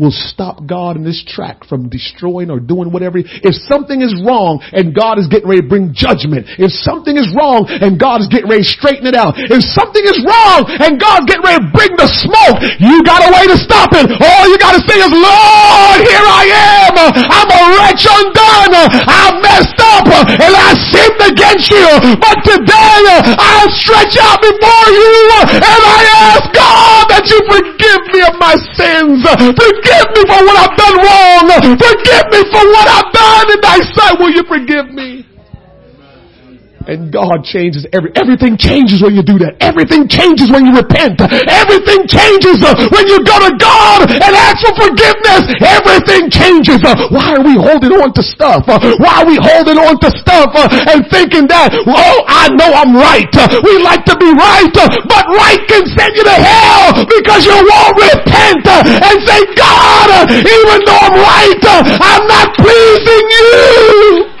will 0.00 0.16
stop 0.32 0.64
God 0.64 0.96
in 0.96 1.04
this 1.04 1.20
track 1.28 1.68
from 1.68 1.92
destroying 1.92 2.48
or 2.48 2.56
doing 2.56 2.88
whatever. 2.88 3.20
If 3.20 3.52
something 3.68 4.00
is 4.00 4.16
wrong 4.24 4.64
and 4.72 4.96
God 4.96 5.20
is 5.20 5.28
getting 5.28 5.44
ready 5.44 5.60
to 5.60 5.68
bring 5.68 5.92
judgment, 5.92 6.48
if 6.56 6.72
something 6.72 7.20
is 7.20 7.28
wrong 7.36 7.68
and 7.68 8.00
God 8.00 8.24
is 8.24 8.28
getting 8.32 8.48
ready 8.48 8.64
to 8.64 8.72
straighten 8.72 9.04
it 9.04 9.12
out, 9.12 9.36
if 9.36 9.60
something 9.76 10.00
is 10.00 10.16
wrong 10.24 10.64
and 10.80 10.96
God's 10.96 11.28
getting 11.28 11.44
ready 11.44 11.60
to 11.60 11.68
bring 11.76 11.92
the 12.00 12.08
smoke, 12.16 12.64
you 12.80 13.04
got 13.04 13.20
a 13.20 13.28
way 13.28 13.44
to 13.52 13.60
stop 13.60 13.92
it. 13.92 14.08
All 14.08 14.44
you 14.48 14.56
got 14.56 14.72
to 14.72 14.82
say 14.88 14.96
is, 15.04 15.12
Lord, 15.12 15.98
here 16.00 16.24
I 16.24 16.44
am. 16.48 16.92
I'm 17.20 17.50
a 17.52 17.62
wretch 17.76 18.08
undone. 18.08 18.72
I 19.04 19.36
messed 19.44 19.80
up 19.84 20.08
and 20.08 20.52
I 20.56 20.80
sinned 20.80 21.20
against 21.28 21.68
you. 21.68 22.16
But 22.16 22.40
today 22.48 23.04
I'll 23.36 23.72
stretch 23.76 24.16
out 24.16 24.40
before 24.40 24.86
you 24.88 25.12
and 25.60 25.82
I 25.84 26.00
ask 26.32 26.48
God 26.56 27.04
that 27.12 27.28
you 27.28 27.36
forgive 27.52 28.00
me 28.16 28.24
of 28.24 28.40
my 28.40 28.56
sins. 28.80 29.20
Forgive 29.28 29.89
Forgive 29.90 30.14
me 30.14 30.22
for 30.22 30.44
what 30.46 30.56
I've 30.56 30.76
done 30.78 30.96
wrong. 31.02 31.50
Forgive 31.78 32.26
me 32.30 32.40
for 32.46 32.64
what 32.70 32.86
I've 32.88 33.12
done 33.12 33.50
in 33.50 33.60
thy 33.60 33.78
sight. 33.94 34.18
Will 34.20 34.30
you 34.30 34.44
forgive 34.44 34.94
me? 34.94 35.26
And 36.88 37.12
God 37.12 37.44
changes 37.44 37.84
every, 37.92 38.08
everything 38.16 38.56
changes 38.56 39.04
when 39.04 39.12
you 39.12 39.20
do 39.20 39.36
that. 39.44 39.60
Everything 39.60 40.08
changes 40.08 40.48
when 40.48 40.64
you 40.64 40.72
repent. 40.72 41.20
Everything 41.20 42.08
changes 42.08 42.56
uh, 42.64 42.72
when 42.88 43.04
you 43.04 43.20
go 43.20 43.36
to 43.36 43.52
God 43.60 44.08
and 44.08 44.32
ask 44.32 44.64
for 44.64 44.88
forgiveness. 44.88 45.44
Everything 45.60 46.32
changes. 46.32 46.80
Uh, 46.80 46.96
why 47.12 47.36
are 47.36 47.44
we 47.44 47.60
holding 47.60 47.92
on 48.00 48.16
to 48.16 48.24
stuff? 48.24 48.64
Uh, 48.64 48.80
why 48.96 49.20
are 49.20 49.28
we 49.28 49.36
holding 49.36 49.76
on 49.76 50.00
to 50.00 50.08
stuff 50.24 50.56
and 50.56 51.04
thinking 51.12 51.44
that, 51.52 51.68
oh, 51.84 52.18
I 52.24 52.48
know 52.56 52.72
I'm 52.72 52.96
right. 52.96 53.28
We 53.60 53.76
like 53.84 54.08
to 54.08 54.16
be 54.16 54.32
right, 54.32 54.72
but 54.72 55.24
right 55.36 55.60
can 55.68 55.84
send 55.92 56.16
you 56.16 56.24
to 56.24 56.32
hell 56.32 57.04
because 57.04 57.44
you 57.44 57.60
won't 57.60 57.94
repent 58.00 58.64
and 58.64 59.16
say, 59.28 59.40
God, 59.52 60.32
even 60.32 60.78
though 60.88 61.02
I'm 61.04 61.16
right, 61.20 61.60
I'm 62.00 62.24
not 62.24 62.56
pleasing 62.56 63.26
you. 63.36 64.39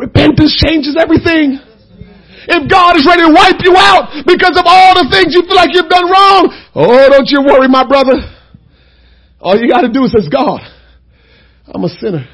Repentance 0.00 0.56
changes 0.56 0.96
everything. 0.98 1.60
If 2.48 2.70
God 2.72 2.96
is 2.96 3.04
ready 3.04 3.20
to 3.20 3.32
wipe 3.36 3.60
you 3.60 3.76
out 3.76 4.24
because 4.24 4.56
of 4.56 4.64
all 4.64 4.96
the 4.96 5.06
things 5.12 5.36
you 5.36 5.42
feel 5.44 5.54
like 5.54 5.68
you've 5.74 5.92
done 5.92 6.08
wrong, 6.08 6.48
oh, 6.74 7.08
don't 7.10 7.28
you 7.28 7.44
worry, 7.44 7.68
my 7.68 7.86
brother. 7.86 8.16
All 9.40 9.60
you 9.60 9.68
got 9.68 9.82
to 9.82 9.92
do 9.92 10.04
is 10.04 10.12
say, 10.12 10.24
God, 10.32 10.60
I'm 11.66 11.84
a 11.84 11.88
sinner. 11.88 12.26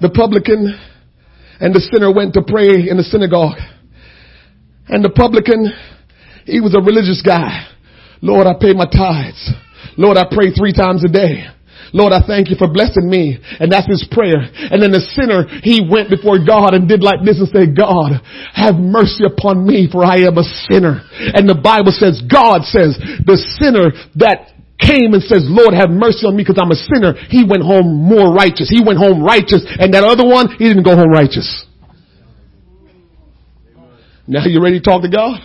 The 0.00 0.10
publican 0.10 0.78
and 1.58 1.74
the 1.74 1.80
sinner 1.92 2.14
went 2.14 2.34
to 2.34 2.42
pray 2.46 2.88
in 2.88 2.96
the 2.96 3.02
synagogue. 3.02 3.58
And 4.86 5.04
the 5.04 5.10
publican, 5.10 5.72
he 6.46 6.60
was 6.60 6.74
a 6.74 6.80
religious 6.80 7.20
guy. 7.20 7.66
Lord, 8.22 8.46
I 8.46 8.54
pay 8.58 8.74
my 8.74 8.86
tithes. 8.86 9.50
Lord, 9.96 10.16
I 10.16 10.24
pray 10.30 10.54
three 10.54 10.72
times 10.72 11.04
a 11.04 11.08
day. 11.08 11.46
Lord, 11.92 12.12
I 12.12 12.22
thank 12.26 12.50
you 12.50 12.56
for 12.56 12.70
blessing 12.70 13.08
me. 13.08 13.38
And 13.58 13.70
that's 13.70 13.88
his 13.88 14.06
prayer. 14.10 14.38
And 14.38 14.78
then 14.82 14.92
the 14.94 15.02
sinner, 15.16 15.48
he 15.62 15.82
went 15.82 16.10
before 16.10 16.38
God 16.38 16.74
and 16.74 16.88
did 16.88 17.02
like 17.02 17.24
this 17.24 17.40
and 17.40 17.50
said, 17.50 17.74
God, 17.76 18.22
have 18.54 18.76
mercy 18.76 19.26
upon 19.26 19.66
me 19.66 19.88
for 19.90 20.04
I 20.04 20.28
am 20.28 20.38
a 20.38 20.46
sinner. 20.70 21.02
And 21.34 21.48
the 21.48 21.58
Bible 21.58 21.92
says, 21.92 22.22
God 22.24 22.62
says, 22.68 22.94
the 23.26 23.38
sinner 23.58 23.90
that 24.22 24.54
came 24.80 25.12
and 25.12 25.22
says, 25.22 25.44
Lord, 25.44 25.74
have 25.76 25.90
mercy 25.90 26.24
on 26.24 26.36
me 26.36 26.42
because 26.42 26.56
I'm 26.56 26.72
a 26.72 26.80
sinner, 26.88 27.12
he 27.28 27.44
went 27.44 27.62
home 27.62 27.90
more 27.90 28.32
righteous. 28.32 28.70
He 28.70 28.80
went 28.80 28.96
home 28.96 29.20
righteous. 29.22 29.60
And 29.66 29.92
that 29.92 30.04
other 30.04 30.24
one, 30.24 30.56
he 30.56 30.68
didn't 30.70 30.88
go 30.88 30.96
home 30.96 31.12
righteous. 31.12 31.46
Now 34.30 34.46
you 34.46 34.62
ready 34.62 34.78
to 34.78 34.84
talk 34.84 35.02
to 35.02 35.10
God? 35.10 35.42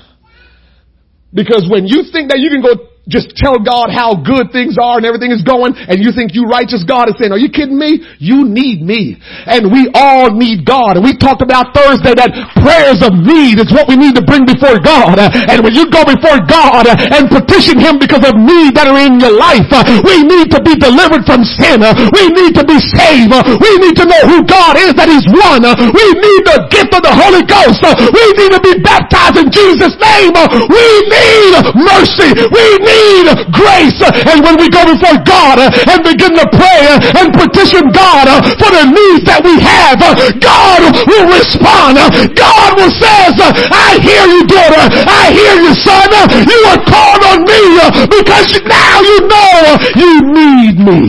Because 1.34 1.68
when 1.68 1.86
you 1.86 2.08
think 2.14 2.30
that 2.32 2.40
you 2.40 2.50
can 2.50 2.62
go 2.62 2.95
just 3.06 3.38
tell 3.38 3.62
God 3.62 3.94
how 3.94 4.18
good 4.18 4.50
things 4.50 4.82
are 4.82 4.98
and 4.98 5.06
everything 5.06 5.30
is 5.30 5.46
going 5.46 5.78
and 5.78 6.02
you 6.02 6.10
think 6.10 6.34
you 6.34 6.50
righteous 6.50 6.82
God 6.82 7.06
is 7.06 7.16
saying, 7.22 7.30
are 7.30 7.38
you 7.38 7.54
kidding 7.54 7.78
me? 7.78 8.02
You 8.18 8.50
need 8.50 8.82
me. 8.82 9.22
And 9.46 9.70
we 9.70 9.94
all 9.94 10.34
need 10.34 10.66
God. 10.66 10.98
And 10.98 11.06
we 11.06 11.14
talked 11.14 11.46
about 11.46 11.70
Thursday 11.78 12.18
that 12.18 12.34
prayers 12.66 13.06
of 13.06 13.14
need 13.14 13.62
is 13.62 13.70
what 13.70 13.86
we 13.86 13.94
need 13.94 14.18
to 14.18 14.26
bring 14.26 14.50
before 14.50 14.82
God. 14.82 15.22
And 15.22 15.62
when 15.62 15.78
you 15.78 15.86
go 15.94 16.02
before 16.02 16.42
God 16.50 16.90
and 16.90 17.30
petition 17.30 17.78
Him 17.78 18.02
because 18.02 18.26
of 18.26 18.34
need 18.42 18.74
that 18.74 18.90
are 18.90 18.98
in 18.98 19.22
your 19.22 19.38
life, 19.38 19.70
we 20.02 20.26
need 20.26 20.50
to 20.50 20.60
be 20.66 20.74
delivered 20.74 21.30
from 21.30 21.46
sin. 21.46 21.86
We 21.86 22.34
need 22.34 22.58
to 22.58 22.66
be 22.66 22.82
saved. 22.82 23.30
We 23.62 23.72
need 23.86 23.96
to 24.02 24.06
know 24.10 24.22
who 24.26 24.42
God 24.50 24.82
is, 24.82 24.98
that 24.98 25.14
He's 25.14 25.30
one. 25.30 25.62
We 25.94 26.06
need 26.10 26.42
the 26.42 26.66
gift 26.74 26.90
of 26.98 27.06
the 27.06 27.14
Holy 27.14 27.46
Ghost. 27.46 27.86
We 27.86 28.26
need 28.34 28.52
to 28.58 28.62
be 28.66 28.82
baptized 28.82 29.38
in 29.38 29.54
Jesus' 29.54 29.94
name. 30.02 30.34
We 30.74 30.86
need 31.06 31.54
mercy. 31.78 32.34
We 32.50 32.66
need 32.82 32.95
need 32.96 33.26
grace. 33.52 34.00
And 34.00 34.40
when 34.40 34.56
we 34.56 34.72
go 34.72 34.88
before 34.88 35.20
God 35.28 35.60
and 35.60 36.00
begin 36.02 36.34
to 36.40 36.46
pray 36.48 36.82
and 37.20 37.36
petition 37.36 37.92
God 37.92 38.28
for 38.56 38.72
the 38.72 38.86
needs 38.88 39.24
that 39.28 39.44
we 39.44 39.60
have, 39.60 40.00
God 40.40 40.82
will 41.04 41.28
respond. 41.28 42.00
God 42.36 42.70
will 42.80 42.94
says, 42.96 43.36
I 43.72 44.00
hear 44.00 44.24
you 44.32 44.48
daughter. 44.48 44.84
I 45.08 45.24
hear 45.36 45.54
you 45.60 45.74
son. 45.84 46.08
You 46.48 46.60
are 46.72 46.82
called 46.86 47.24
on 47.26 47.40
me 47.44 47.62
because 48.08 48.50
now 48.64 48.96
you 49.02 49.18
know 49.28 49.52
you 49.96 50.12
need 50.32 50.76
me. 50.80 51.02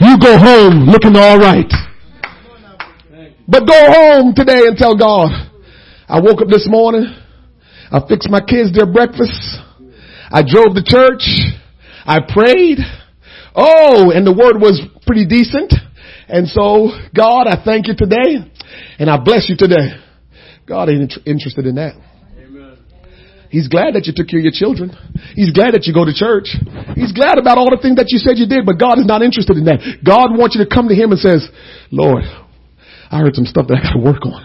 You 0.00 0.18
go 0.18 0.38
home 0.38 0.86
looking 0.86 1.16
all 1.16 1.38
right. 1.38 1.70
But 3.48 3.66
go 3.66 3.92
home 3.92 4.34
today 4.34 4.66
and 4.66 4.76
tell 4.76 4.96
God, 4.96 5.30
I 6.08 6.20
woke 6.20 6.42
up 6.42 6.48
this 6.48 6.66
morning. 6.68 7.06
I 7.90 8.00
fixed 8.06 8.28
my 8.28 8.40
kids 8.40 8.72
their 8.72 8.86
breakfast. 8.86 9.60
I 10.30 10.42
drove 10.42 10.74
the 10.74 10.84
church. 10.84 11.24
I 12.04 12.20
prayed. 12.20 12.78
Oh, 13.54 14.12
and 14.12 14.26
the 14.26 14.32
word 14.32 14.60
was 14.60 14.80
pretty 15.06 15.26
decent. 15.26 15.74
And 16.28 16.46
so, 16.48 16.92
God, 17.16 17.46
I 17.48 17.56
thank 17.64 17.88
you 17.88 17.96
today 17.96 18.44
and 18.98 19.08
I 19.08 19.16
bless 19.16 19.48
you 19.48 19.56
today. 19.56 19.96
God 20.66 20.90
ain't 20.90 21.14
interested 21.24 21.66
in 21.66 21.76
that. 21.76 21.96
He's 23.50 23.68
glad 23.68 23.96
that 23.96 24.04
you 24.04 24.12
took 24.12 24.28
care 24.28 24.40
of 24.40 24.44
your 24.44 24.52
children. 24.52 24.92
He's 25.32 25.52
glad 25.56 25.72
that 25.72 25.88
you 25.88 25.96
go 25.96 26.04
to 26.04 26.12
church. 26.12 26.52
He's 26.92 27.16
glad 27.16 27.40
about 27.40 27.56
all 27.56 27.72
the 27.72 27.80
things 27.80 27.96
that 27.96 28.12
you 28.12 28.20
said 28.20 28.36
you 28.36 28.44
did, 28.44 28.68
but 28.68 28.76
God 28.76 29.00
is 29.00 29.08
not 29.08 29.24
interested 29.24 29.56
in 29.56 29.64
that. 29.64 30.04
God 30.04 30.36
wants 30.36 30.52
you 30.52 30.60
to 30.60 30.68
come 30.68 30.92
to 30.92 30.94
Him 30.94 31.16
and 31.16 31.20
says, 31.20 31.48
Lord, 31.88 32.28
I 33.08 33.24
heard 33.24 33.32
some 33.34 33.48
stuff 33.48 33.64
that 33.72 33.80
I 33.80 33.82
gotta 33.88 34.04
work 34.04 34.20
on. 34.28 34.44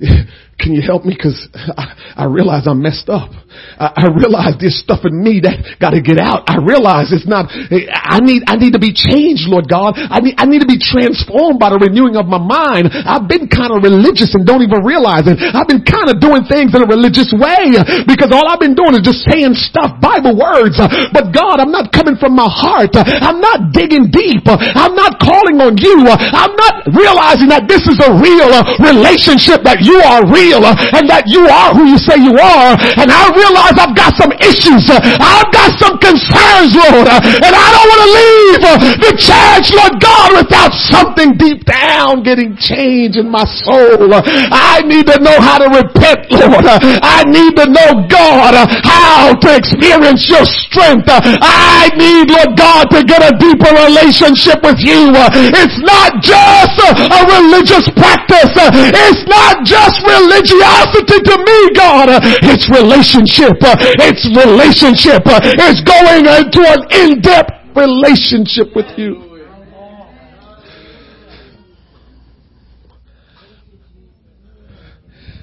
Can 0.58 0.72
you 0.72 0.82
help 0.82 1.04
me? 1.04 1.16
Cause 1.18 1.48
I, 1.54 1.94
I 2.16 2.24
realize 2.26 2.66
I'm 2.66 2.82
messed 2.82 3.08
up. 3.08 3.30
I, 3.78 4.06
I 4.06 4.14
realize 4.14 4.54
there's 4.58 4.78
stuff 4.78 5.02
in 5.02 5.14
me 5.18 5.42
that 5.42 5.78
gotta 5.82 5.98
get 5.98 6.18
out. 6.18 6.46
I 6.46 6.62
realize 6.62 7.10
it's 7.10 7.26
not, 7.26 7.50
I 7.50 8.22
need, 8.22 8.46
I 8.46 8.54
need 8.58 8.74
to 8.74 8.82
be 8.82 8.94
changed, 8.94 9.50
Lord 9.50 9.66
God. 9.66 9.98
I 9.98 10.22
need, 10.22 10.34
I 10.38 10.46
need 10.46 10.62
to 10.62 10.70
be 10.70 10.78
transformed 10.78 11.58
by 11.58 11.74
the 11.74 11.78
renewing 11.78 12.14
of 12.14 12.26
my 12.30 12.38
mind. 12.38 12.90
I've 12.92 13.26
been 13.26 13.50
kind 13.50 13.74
of 13.74 13.82
religious 13.82 14.34
and 14.34 14.46
don't 14.46 14.62
even 14.62 14.82
realize 14.86 15.26
it. 15.26 15.38
I've 15.38 15.66
been 15.70 15.82
kind 15.82 16.10
of 16.10 16.22
doing 16.22 16.46
things 16.46 16.74
in 16.74 16.82
a 16.82 16.88
religious 16.88 17.30
way 17.34 17.74
because 18.06 18.30
all 18.30 18.46
I've 18.46 18.62
been 18.62 18.78
doing 18.78 18.94
is 18.94 19.02
just 19.02 19.26
saying 19.26 19.58
stuff, 19.58 19.98
Bible 19.98 20.38
words. 20.38 20.78
But 21.10 21.34
God, 21.34 21.58
I'm 21.58 21.74
not 21.74 21.90
coming 21.90 22.14
from 22.18 22.34
my 22.38 22.46
heart. 22.46 22.94
I'm 22.94 23.42
not 23.42 23.74
digging 23.74 24.10
deep. 24.10 24.46
I'm 24.46 24.94
not 24.94 25.18
calling 25.18 25.58
on 25.62 25.78
you. 25.78 26.06
I'm 26.10 26.54
not 26.54 26.90
realizing 26.94 27.50
that 27.50 27.66
this 27.66 27.86
is 27.90 27.98
a 28.02 28.10
real 28.14 28.50
relationship 28.82 29.66
that 29.66 29.82
you 29.82 29.98
are 29.98 30.22
real 30.26 30.43
real 30.44 30.60
uh, 30.60 30.76
and 30.92 31.08
that 31.08 31.24
you 31.24 31.48
are 31.48 31.72
who 31.72 31.88
you 31.88 31.96
say 31.96 32.20
you 32.20 32.36
are. 32.36 32.76
And 33.00 33.08
I 33.08 33.32
realize 33.32 33.74
I've 33.80 33.96
got 33.96 34.12
some 34.20 34.32
issues. 34.44 34.84
Uh, 34.92 35.00
I've 35.00 35.48
got 35.48 35.72
some 35.80 35.96
concerns, 35.96 36.76
Lord. 36.76 37.08
Uh, 37.08 37.20
and 37.24 37.52
I 37.56 37.66
don't 37.72 37.88
want 37.88 38.02
to 38.04 38.10
leave 38.12 38.60
uh, 38.60 38.76
the 39.00 39.12
church, 39.16 39.72
Lord 39.72 39.96
God, 40.04 40.28
without 40.44 40.72
something 40.92 41.40
deep 41.40 41.64
down 41.64 42.20
getting 42.20 42.56
change 42.60 43.16
in 43.16 43.32
my 43.32 43.44
soul. 43.64 44.12
Uh, 44.12 44.20
I 44.52 44.84
need 44.84 45.08
to 45.08 45.16
know 45.24 45.40
how 45.40 45.56
to 45.56 45.68
repent, 45.72 46.28
Lord. 46.28 46.64
Uh, 46.64 46.78
I 47.00 47.24
need 47.24 47.56
to 47.56 47.66
know, 47.72 48.04
God, 48.06 48.52
how 48.84 49.32
to 49.32 49.48
experience 49.56 50.28
your 50.28 50.44
strength. 50.44 51.08
I 51.08 51.88
need, 51.96 52.28
Lord 52.28 52.56
God, 52.58 52.92
to 52.92 53.00
get 53.04 53.24
a 53.24 53.32
deeper 53.40 53.72
relationship 53.72 54.60
with 54.60 54.80
you. 54.82 55.16
It's 55.54 55.80
not 55.80 56.20
just 56.20 56.76
a 56.84 57.20
religious 57.24 57.88
practice. 57.96 58.52
It's 58.92 59.24
not 59.28 59.64
just 59.64 60.02
religion 60.04 60.33
religiosity 60.34 61.18
to 61.22 61.36
me, 61.38 61.58
God. 61.74 62.08
It's 62.42 62.66
relationship. 62.70 63.54
It's 64.02 64.26
relationship. 64.34 65.22
It's 65.24 65.82
going 65.86 66.26
into 66.26 66.60
an 66.66 66.82
in-depth 66.90 67.76
relationship 67.76 68.74
with 68.74 68.86
you. 68.98 69.30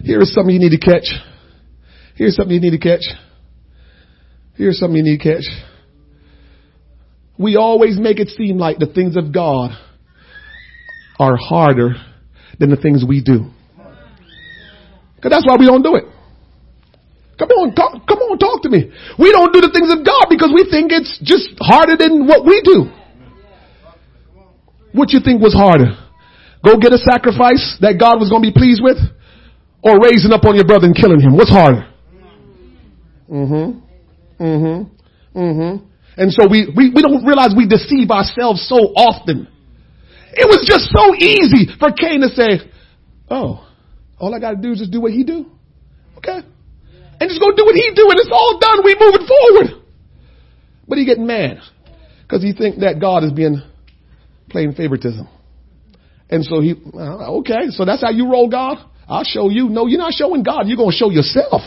Here's 0.04 0.34
something 0.34 0.54
you 0.54 0.60
need 0.60 0.78
to 0.78 0.80
catch. 0.80 1.08
Here's 2.16 2.36
something 2.36 2.54
you 2.54 2.62
need 2.62 2.72
to 2.72 2.80
catch. 2.80 3.04
Here's 4.56 4.80
something 4.80 4.98
you 4.98 5.04
need 5.04 5.20
to 5.20 5.24
catch. 5.24 5.46
We 7.38 7.56
always 7.56 7.98
make 8.00 8.20
it 8.20 8.30
seem 8.30 8.58
like 8.58 8.78
the 8.78 8.88
things 8.88 9.16
of 9.16 9.32
God 9.34 9.72
are 11.20 11.38
harder 11.38 11.96
than 12.60 12.70
the 12.70 12.76
things 12.76 13.04
we 13.08 13.24
do. 13.24 13.52
Cause 15.22 15.30
that's 15.30 15.46
why 15.46 15.56
we 15.58 15.66
don't 15.66 15.84
do 15.84 15.96
it. 15.96 16.06
Come 17.38 17.50
on, 17.58 17.74
talk, 17.74 18.06
come 18.06 18.20
on, 18.20 18.38
talk 18.38 18.62
to 18.64 18.70
me. 18.70 18.92
We 19.18 19.32
don't 19.32 19.54
do 19.54 19.62
the 19.62 19.74
things 19.74 19.90
of 19.90 20.06
God 20.06 20.30
because 20.30 20.54
we 20.54 20.66
think 20.70 20.92
it's 20.94 21.18
just 21.22 21.58
harder 21.58 21.98
than 21.98 22.28
what 22.28 22.46
we 22.46 22.62
do. 22.62 22.90
What 24.94 25.10
you 25.10 25.20
think 25.24 25.42
was 25.42 25.54
harder? 25.54 25.98
Go 26.64 26.78
get 26.78 26.94
a 26.94 27.02
sacrifice 27.02 27.78
that 27.82 27.98
God 27.98 28.22
was 28.22 28.30
going 28.30 28.46
to 28.46 28.50
be 28.50 28.54
pleased 28.54 28.82
with 28.84 28.98
or 29.82 29.98
raising 29.98 30.32
up 30.32 30.46
on 30.46 30.56
your 30.56 30.66
brother 30.66 30.86
and 30.86 30.96
killing 30.96 31.20
him? 31.20 31.36
What's 31.36 31.50
harder? 31.50 31.90
Mm-hmm. 33.30 33.82
Mm-hmm. 34.38 35.40
Mm-hmm. 35.40 35.86
And 36.18 36.32
so 36.34 36.46
we, 36.50 36.68
we, 36.76 36.92
we 36.94 37.02
don't 37.02 37.26
realize 37.26 37.58
we 37.58 37.68
deceive 37.68 38.12
ourselves 38.12 38.62
so 38.68 38.94
often. 38.94 39.48
It 40.34 40.46
was 40.46 40.64
just 40.68 40.94
so 40.94 41.16
easy 41.16 41.74
for 41.80 41.92
Cain 41.92 42.22
to 42.22 42.30
say, 42.30 42.70
oh, 43.30 43.68
all 44.22 44.36
I 44.36 44.40
got 44.40 44.52
to 44.52 44.62
do 44.62 44.72
is 44.72 44.80
just 44.80 44.92
do 44.92 45.02
what 45.02 45.12
he 45.12 45.24
do. 45.24 45.50
Okay? 46.18 46.38
And 46.38 47.30
just 47.30 47.42
go 47.42 47.50
do 47.58 47.66
what 47.66 47.74
he 47.74 47.90
do 47.96 48.06
and 48.10 48.20
it's 48.20 48.30
all 48.32 48.60
done. 48.62 48.86
We 48.86 48.96
moving 49.00 49.28
forward. 49.28 49.84
But 50.88 51.00
he 51.00 51.06
getting 51.06 51.26
mad 51.26 51.58
because 52.22 52.44
he 52.44 52.54
think 52.54 52.80
that 52.82 53.02
God 53.02 53.24
is 53.24 53.32
being 53.32 53.62
playing 54.50 54.74
favoritism. 54.74 55.28
And 56.30 56.46
so 56.46 56.62
he, 56.62 56.76
uh, 56.94 57.40
okay, 57.42 57.70
so 57.70 57.84
that's 57.84 58.02
how 58.02 58.12
you 58.12 58.30
roll 58.30 58.48
God? 58.48 58.78
I'll 59.08 59.26
show 59.26 59.50
you. 59.50 59.68
No, 59.70 59.88
you're 59.88 60.00
not 60.00 60.14
showing 60.14 60.44
God. 60.44 60.68
You're 60.68 60.78
going 60.78 60.92
to 60.92 60.96
show 60.96 61.10
yourself. 61.10 61.62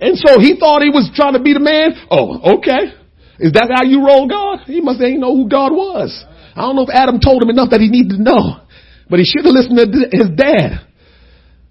And 0.00 0.16
so 0.16 0.40
he 0.40 0.56
thought 0.58 0.82
he 0.82 0.90
was 0.90 1.10
trying 1.14 1.34
to 1.34 1.42
be 1.42 1.52
the 1.52 1.60
man. 1.60 1.92
Oh, 2.10 2.58
okay. 2.58 2.94
Is 3.38 3.52
that 3.52 3.70
how 3.74 3.84
you 3.84 4.06
roll 4.06 4.26
God? 4.26 4.64
He 4.66 4.80
must 4.80 5.00
ain't 5.02 5.20
know 5.20 5.34
who 5.36 5.48
God 5.48 5.72
was. 5.72 6.24
I 6.54 6.62
don't 6.62 6.76
know 6.76 6.82
if 6.82 6.90
Adam 6.90 7.20
told 7.20 7.42
him 7.42 7.50
enough 7.50 7.70
that 7.70 7.80
he 7.80 7.88
needed 7.88 8.16
to 8.16 8.22
know. 8.22 8.62
But 9.10 9.18
he 9.18 9.24
should 9.24 9.44
have 9.44 9.54
listened 9.54 9.78
to 9.78 10.16
his 10.16 10.30
dad. 10.36 10.86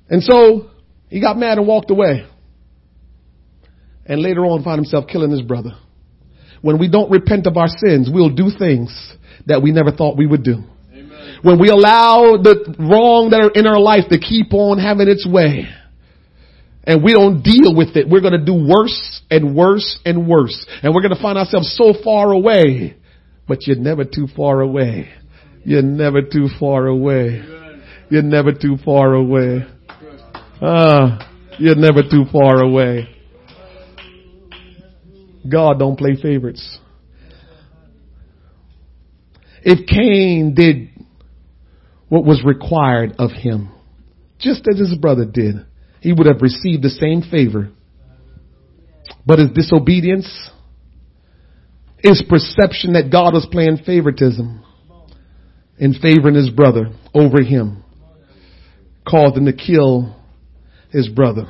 And 0.10 0.24
so 0.24 0.70
he 1.10 1.22
got 1.22 1.38
mad 1.38 1.58
and 1.58 1.68
walked 1.68 1.92
away. 1.92 2.26
And 4.06 4.22
later 4.22 4.46
on 4.46 4.64
found 4.64 4.80
himself 4.80 5.06
killing 5.08 5.32
his 5.32 5.42
brother. 5.42 5.72
When 6.62 6.80
we 6.80 6.90
don't 6.90 7.12
repent 7.12 7.46
of 7.46 7.58
our 7.58 7.68
sins, 7.68 8.10
we'll 8.12 8.34
do 8.34 8.50
things 8.58 9.14
that 9.46 9.62
we 9.62 9.72
never 9.72 9.92
thought 9.92 10.18
we 10.18 10.26
would 10.26 10.44
do. 10.44 10.64
Amen. 10.92 11.40
When 11.44 11.60
we 11.60 11.70
allow 11.70 12.38
the 12.38 12.76
wrong 12.80 13.30
that 13.30 13.42
are 13.42 13.52
in 13.52 13.68
our 13.68 13.80
life 13.80 14.06
to 14.10 14.18
keep 14.18 14.54
on 14.54 14.80
having 14.80 15.08
its 15.08 15.28
way, 15.28 15.68
and 16.84 17.04
we 17.04 17.14
don't 17.14 17.44
deal 17.44 17.76
with 17.76 17.96
it, 17.98 18.10
we're 18.10 18.22
going 18.22 18.40
to 18.40 18.44
do 18.44 18.54
worse 18.54 19.22
and 19.30 19.56
worse 19.56 20.00
and 20.06 20.28
worse. 20.28 20.66
And 20.82 20.96
we're 20.96 21.02
going 21.02 21.16
to 21.16 21.22
find 21.22 21.38
ourselves 21.38 21.76
so 21.78 21.94
far 22.02 22.32
away, 22.32 22.96
but 23.48 23.68
you're 23.68 23.76
never 23.76 24.06
too 24.06 24.28
far 24.36 24.62
away 24.62 25.10
you're 25.64 25.82
never 25.82 26.22
too 26.22 26.48
far 26.60 26.88
away. 26.88 27.44
You're 28.10 28.22
never 28.22 28.54
too 28.54 28.78
far 28.84 29.14
away. 29.14 29.66
Ah, 30.62 31.30
you're 31.60 31.76
never 31.76 32.04
too 32.04 32.26
far 32.32 32.62
away. 32.62 33.10
God 35.50 35.80
don't 35.80 35.98
play 35.98 36.16
favorites. 36.22 36.80
If 39.64 39.88
Cain 39.88 40.54
did 40.56 40.90
what 42.10 42.24
was 42.24 42.44
required 42.46 43.16
of 43.20 43.32
him, 43.32 43.70
just 44.40 44.66
as 44.72 44.80
his 44.80 44.96
brother 44.98 45.26
did, 45.26 45.56
he 46.00 46.14
would 46.14 46.28
have 46.28 46.42
received 46.42 46.84
the 46.84 46.90
same 46.90 47.22
favor. 47.22 47.70
But 49.26 49.40
his 49.40 49.50
disobedience 49.52 50.50
his 52.00 52.24
perception 52.30 52.94
that 52.94 53.12
God 53.12 53.34
was 53.34 53.48
playing 53.52 53.78
favoritism 53.86 54.64
in 55.78 55.94
favoring 55.94 56.36
his 56.36 56.50
brother 56.50 56.92
over 57.14 57.42
him, 57.42 57.84
caused 59.08 59.38
him 59.38 59.46
to 59.46 59.54
kill 59.54 60.16
his 60.92 61.08
brother. 61.08 61.46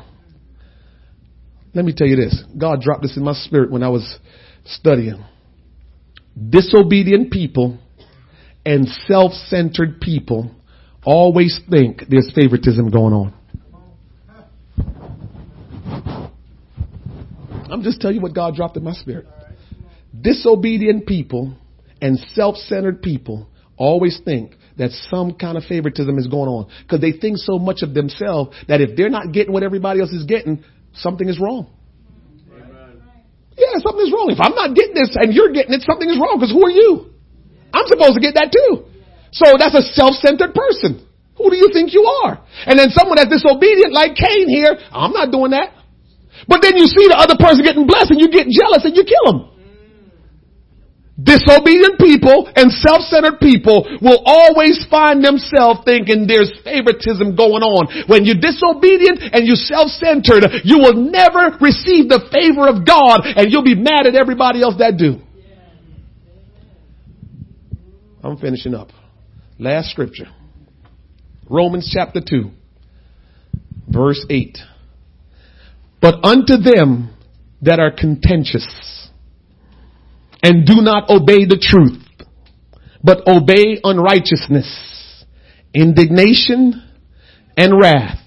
Let 1.73 1.85
me 1.85 1.93
tell 1.95 2.07
you 2.07 2.15
this. 2.15 2.43
God 2.57 2.81
dropped 2.81 3.03
this 3.03 3.15
in 3.17 3.23
my 3.23 3.33
spirit 3.33 3.71
when 3.71 3.83
I 3.83 3.89
was 3.89 4.17
studying. 4.65 5.23
Disobedient 6.49 7.31
people 7.31 7.77
and 8.65 8.87
self-centered 9.07 10.01
people 10.01 10.51
always 11.05 11.59
think 11.69 12.03
there's 12.09 12.31
favoritism 12.35 12.89
going 12.89 13.13
on. 13.13 13.33
I'm 17.69 17.81
just 17.83 18.01
telling 18.01 18.17
you 18.17 18.21
what 18.21 18.33
God 18.33 18.55
dropped 18.55 18.77
in 18.77 18.83
my 18.83 18.93
spirit. 18.93 19.27
Disobedient 20.19 21.05
people 21.05 21.55
and 22.01 22.17
self-centered 22.33 23.01
people 23.01 23.47
always 23.77 24.19
think 24.23 24.55
that 24.77 24.91
some 25.09 25.33
kind 25.33 25.57
of 25.57 25.63
favoritism 25.63 26.17
is 26.17 26.27
going 26.27 26.49
on 26.49 26.69
because 26.83 27.01
they 27.01 27.13
think 27.13 27.37
so 27.37 27.57
much 27.57 27.81
of 27.81 27.93
themselves 27.93 28.55
that 28.67 28.81
if 28.81 28.97
they're 28.97 29.09
not 29.09 29.31
getting 29.31 29.53
what 29.53 29.63
everybody 29.63 30.01
else 30.01 30.11
is 30.11 30.25
getting, 30.25 30.63
something 30.93 31.27
is 31.29 31.39
wrong. 31.39 31.69
Amen. 32.51 33.01
Yeah, 33.57 33.73
something 33.81 34.05
is 34.05 34.13
wrong. 34.13 34.29
If 34.29 34.41
I'm 34.41 34.53
not 34.53 34.75
getting 34.75 34.93
this 34.93 35.15
and 35.15 35.33
you're 35.33 35.53
getting 35.53 35.73
it, 35.73 35.81
something 35.81 36.09
is 36.09 36.17
wrong 36.17 36.37
because 36.37 36.51
who 36.51 36.65
are 36.65 36.73
you? 36.73 37.13
I'm 37.73 37.87
supposed 37.87 38.13
to 38.15 38.21
get 38.21 38.33
that 38.35 38.53
too. 38.53 38.85
So 39.31 39.57
that's 39.57 39.75
a 39.75 39.81
self-centered 39.93 40.53
person. 40.53 41.05
Who 41.37 41.49
do 41.49 41.57
you 41.57 41.69
think 41.73 41.93
you 41.93 42.01
are? 42.25 42.41
And 42.65 42.79
then 42.79 42.89
someone 42.89 43.17
that's 43.17 43.29
disobedient 43.29 43.93
like 43.93 44.17
Cain 44.17 44.49
here, 44.49 44.73
I'm 44.89 45.13
not 45.13 45.29
doing 45.29 45.51
that. 45.51 45.73
But 46.47 46.61
then 46.61 46.77
you 46.77 46.85
see 46.85 47.05
the 47.09 47.17
other 47.17 47.37
person 47.37 47.61
getting 47.65 47.85
blessed 47.85 48.13
and 48.13 48.19
you 48.21 48.29
get 48.29 48.49
jealous 48.49 48.85
and 48.85 48.95
you 48.95 49.05
kill 49.05 49.25
them. 49.25 49.56
Disobedient 51.17 51.97
people 51.97 52.45
and 52.55 52.71
self-centered 52.71 53.39
people 53.39 53.89
will 54.01 54.21
always 54.23 54.85
find 54.89 55.25
themselves 55.25 55.81
thinking 55.83 56.27
there's 56.27 56.53
favoritism 56.63 57.35
going 57.35 57.65
on. 57.65 58.05
When 58.05 58.23
you're 58.23 58.37
disobedient 58.37 59.33
and 59.33 59.47
you're 59.47 59.57
self-centered, 59.57 60.61
you 60.63 60.77
will 60.77 60.93
never 60.93 61.57
receive 61.59 62.07
the 62.09 62.21
favor 62.29 62.69
of 62.69 62.85
God 62.85 63.21
and 63.25 63.51
you'll 63.51 63.63
be 63.63 63.73
mad 63.73 64.05
at 64.05 64.13
everybody 64.13 64.61
else 64.61 64.75
that 64.77 64.97
do. 64.97 65.17
I'm 68.23 68.37
finishing 68.37 68.75
up. 68.75 68.89
Last 69.57 69.89
scripture. 69.89 70.27
Romans 71.49 71.89
chapter 71.91 72.19
2, 72.19 72.51
verse 73.87 74.23
8. 74.29 74.57
But 75.99 76.23
unto 76.23 76.57
them 76.57 77.15
that 77.63 77.79
are 77.79 77.89
contentious 77.89 78.67
and 80.43 80.65
do 80.65 80.81
not 80.81 81.09
obey 81.09 81.45
the 81.45 81.59
truth, 81.59 82.03
but 83.03 83.27
obey 83.27 83.79
unrighteousness, 83.83 85.25
indignation 85.73 86.83
and 87.55 87.79
wrath, 87.79 88.19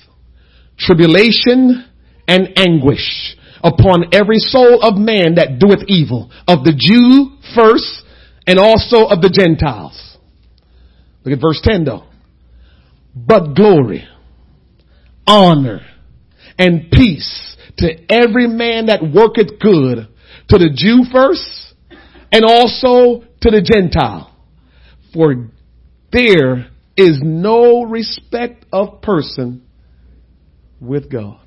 tribulation 0.78 1.84
and 2.26 2.58
anguish 2.58 3.36
upon 3.62 4.14
every 4.14 4.38
soul 4.38 4.80
of 4.82 4.96
man 4.96 5.34
that 5.34 5.58
doeth 5.58 5.84
evil, 5.86 6.30
of 6.48 6.64
the 6.64 6.72
Jew 6.72 7.36
first 7.54 8.04
and 8.46 8.58
also 8.58 9.06
of 9.06 9.20
the 9.20 9.30
Gentiles. 9.30 10.16
Look 11.24 11.34
at 11.34 11.40
verse 11.40 11.60
10 11.62 11.84
though. 11.84 12.04
But 13.14 13.54
glory, 13.54 14.06
honor, 15.26 15.80
and 16.58 16.90
peace 16.90 17.56
to 17.78 18.12
every 18.12 18.46
man 18.46 18.86
that 18.86 19.02
worketh 19.02 19.58
good, 19.58 20.08
to 20.48 20.58
the 20.58 20.70
Jew 20.74 21.04
first 21.12 21.69
and 22.32 22.44
also 22.44 23.24
to 23.40 23.50
the 23.50 23.62
Gentile. 23.62 24.34
For 25.12 25.50
there 26.12 26.70
is 26.96 27.20
no 27.22 27.82
respect 27.82 28.64
of 28.72 29.02
person 29.02 29.66
with 30.80 31.10
God. 31.10 31.40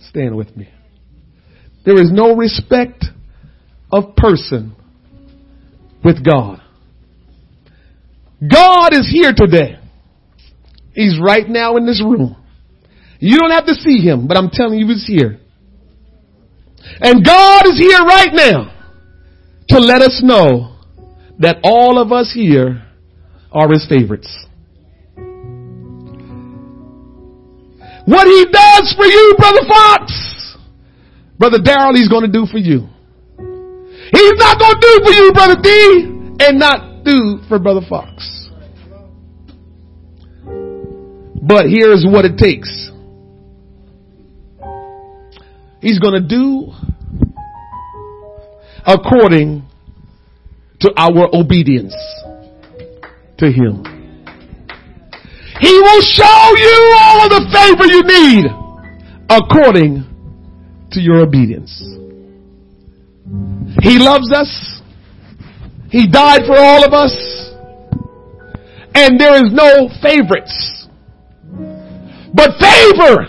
Stand 0.00 0.36
with 0.36 0.56
me. 0.56 0.68
There 1.84 2.00
is 2.00 2.10
no 2.12 2.34
respect 2.36 3.04
of 3.92 4.16
person 4.16 4.74
with 6.04 6.24
God. 6.24 6.60
God 8.40 8.92
is 8.92 9.10
here 9.10 9.32
today. 9.36 9.78
He's 10.94 11.18
right 11.22 11.48
now 11.48 11.76
in 11.76 11.86
this 11.86 12.02
room. 12.02 12.36
You 13.18 13.38
don't 13.38 13.50
have 13.50 13.66
to 13.66 13.74
see 13.74 13.98
him, 13.98 14.26
but 14.26 14.36
I'm 14.36 14.50
telling 14.50 14.78
you 14.78 14.86
he's 14.86 15.06
here. 15.06 15.38
And 17.00 17.24
God 17.24 17.66
is 17.66 17.78
here 17.78 18.00
right 18.00 18.30
now 18.32 18.79
to 19.70 19.78
let 19.78 20.02
us 20.02 20.20
know 20.22 20.76
that 21.38 21.58
all 21.62 21.98
of 22.00 22.12
us 22.12 22.32
here 22.34 22.82
are 23.50 23.68
his 23.70 23.86
favorites. 23.88 24.28
What 28.04 28.26
he 28.26 28.46
does 28.50 28.94
for 28.96 29.06
you, 29.06 29.34
Brother 29.38 29.66
Fox, 29.68 30.56
Brother 31.38 31.58
Darrell, 31.62 31.94
he's 31.94 32.08
going 32.08 32.30
to 32.30 32.32
do 32.32 32.46
for 32.46 32.58
you. 32.58 32.88
He's 34.12 34.32
not 34.36 34.58
going 34.58 34.74
to 34.74 34.80
do 34.80 35.00
for 35.04 35.12
you, 35.12 35.32
Brother 35.32 35.56
D, 35.62 36.36
and 36.40 36.58
not 36.58 37.04
do 37.04 37.38
for 37.48 37.58
Brother 37.58 37.86
Fox. 37.88 38.48
But 41.42 41.66
here's 41.70 42.04
what 42.06 42.24
it 42.24 42.36
takes. 42.36 42.90
He's 45.80 45.98
going 45.98 46.20
to 46.20 46.28
do 46.28 46.72
according 48.86 49.66
to 50.80 50.92
our 50.96 51.28
obedience 51.34 51.94
to 53.38 53.46
Him. 53.46 53.84
He 55.60 55.72
will 55.72 56.02
show 56.02 56.56
you 56.56 56.96
all 56.98 57.24
of 57.24 57.30
the 57.30 57.44
favor 57.52 57.86
you 57.86 58.02
need 58.02 58.46
according 59.28 60.06
to 60.92 61.00
your 61.00 61.18
obedience. 61.18 61.70
He 63.82 63.98
loves 63.98 64.32
us. 64.32 64.80
He 65.90 66.08
died 66.08 66.42
for 66.46 66.56
all 66.56 66.84
of 66.84 66.92
us. 66.92 67.14
And 68.94 69.20
there 69.20 69.36
is 69.36 69.52
no 69.52 69.88
favorites, 70.02 70.88
but 72.34 72.50
favor 72.58 73.26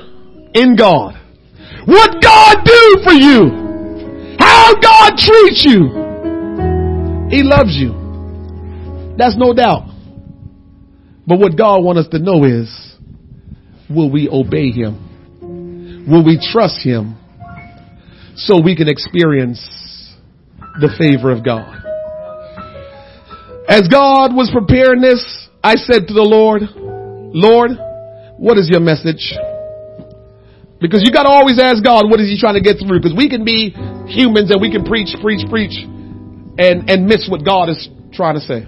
in 0.55 0.75
God. 0.75 1.15
What 1.85 2.21
God 2.21 2.57
do 2.65 2.97
for 3.03 3.13
you? 3.13 3.60
How 4.61 4.75
God 4.75 5.17
treats 5.17 5.65
you. 5.65 5.89
He 7.31 7.41
loves 7.41 7.75
you. 7.75 9.15
That's 9.17 9.35
no 9.35 9.55
doubt. 9.55 9.89
But 11.25 11.39
what 11.39 11.57
God 11.57 11.83
wants 11.83 12.01
us 12.01 12.07
to 12.09 12.19
know 12.19 12.43
is, 12.43 12.69
will 13.89 14.11
we 14.11 14.29
obey 14.29 14.69
Him? 14.69 16.05
Will 16.07 16.23
we 16.23 16.37
trust 16.51 16.85
Him 16.85 17.15
so 18.35 18.61
we 18.61 18.75
can 18.75 18.87
experience 18.87 19.59
the 20.79 20.93
favor 20.95 21.31
of 21.31 21.43
God? 21.43 21.81
As 23.67 23.87
God 23.87 24.35
was 24.35 24.51
preparing 24.53 25.01
this, 25.01 25.49
I 25.63 25.73
said 25.75 26.07
to 26.07 26.13
the 26.13 26.21
Lord, 26.21 26.61
Lord, 27.33 27.71
what 28.37 28.59
is 28.59 28.69
your 28.69 28.81
message? 28.81 29.33
Because 30.81 31.03
you 31.05 31.13
gotta 31.13 31.29
always 31.29 31.59
ask 31.61 31.83
God, 31.83 32.09
what 32.09 32.19
is 32.19 32.27
he 32.27 32.39
trying 32.41 32.55
to 32.55 32.61
get 32.61 32.81
through? 32.81 32.99
Because 32.99 33.15
we 33.15 33.29
can 33.29 33.45
be 33.45 33.69
humans 34.09 34.49
and 34.49 34.59
we 34.59 34.71
can 34.71 34.83
preach, 34.83 35.13
preach, 35.21 35.45
preach 35.47 35.77
and, 36.57 36.89
and 36.89 37.05
miss 37.05 37.29
what 37.29 37.45
God 37.45 37.69
is 37.69 37.87
trying 38.11 38.33
to 38.33 38.41
say. 38.41 38.65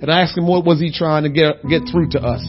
And 0.00 0.10
I 0.10 0.22
asked 0.22 0.36
him, 0.36 0.46
what 0.46 0.64
was 0.64 0.80
he 0.80 0.92
trying 0.92 1.22
to 1.22 1.30
get, 1.30 1.62
get 1.68 1.82
through 1.90 2.10
to 2.10 2.20
us? 2.20 2.42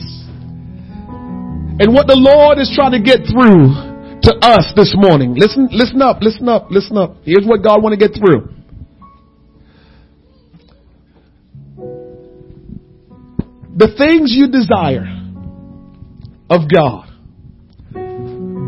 And 1.80 1.94
what 1.94 2.08
the 2.08 2.18
Lord 2.18 2.58
is 2.58 2.72
trying 2.76 2.92
to 2.92 3.02
get 3.02 3.26
through 3.30 3.90
to 4.24 4.34
us 4.42 4.74
this 4.76 4.94
morning. 4.98 5.36
Listen, 5.36 5.70
listen 5.72 6.02
up, 6.02 6.22
listen 6.22 6.50
up, 6.50 6.68
listen 6.70 6.98
up. 6.98 7.18
Here's 7.24 7.46
what 7.46 7.64
God 7.64 7.82
want 7.82 7.98
to 7.98 8.08
get 8.08 8.18
through. 8.18 8.50
The 13.78 13.96
things 13.98 14.34
you 14.36 14.50
desire 14.52 15.08
of 16.50 16.70
God 16.70 17.09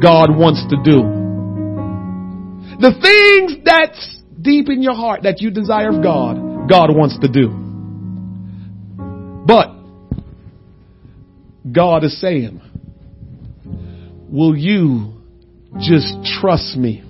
God 0.01 0.35
wants 0.35 0.65
to 0.69 0.77
do. 0.83 1.01
The 2.79 2.91
things 2.99 3.63
that's 3.63 4.19
deep 4.41 4.69
in 4.69 4.81
your 4.81 4.95
heart 4.95 5.23
that 5.23 5.41
you 5.41 5.51
desire 5.51 5.89
of 5.89 6.01
God, 6.01 6.67
God 6.67 6.89
wants 6.95 7.19
to 7.19 7.27
do. 7.27 7.49
But 9.45 9.69
God 11.71 12.03
is 12.03 12.19
saying, 12.19 12.61
will 14.29 14.55
you 14.55 15.13
just 15.79 16.15
trust 16.41 16.75
me 16.75 17.03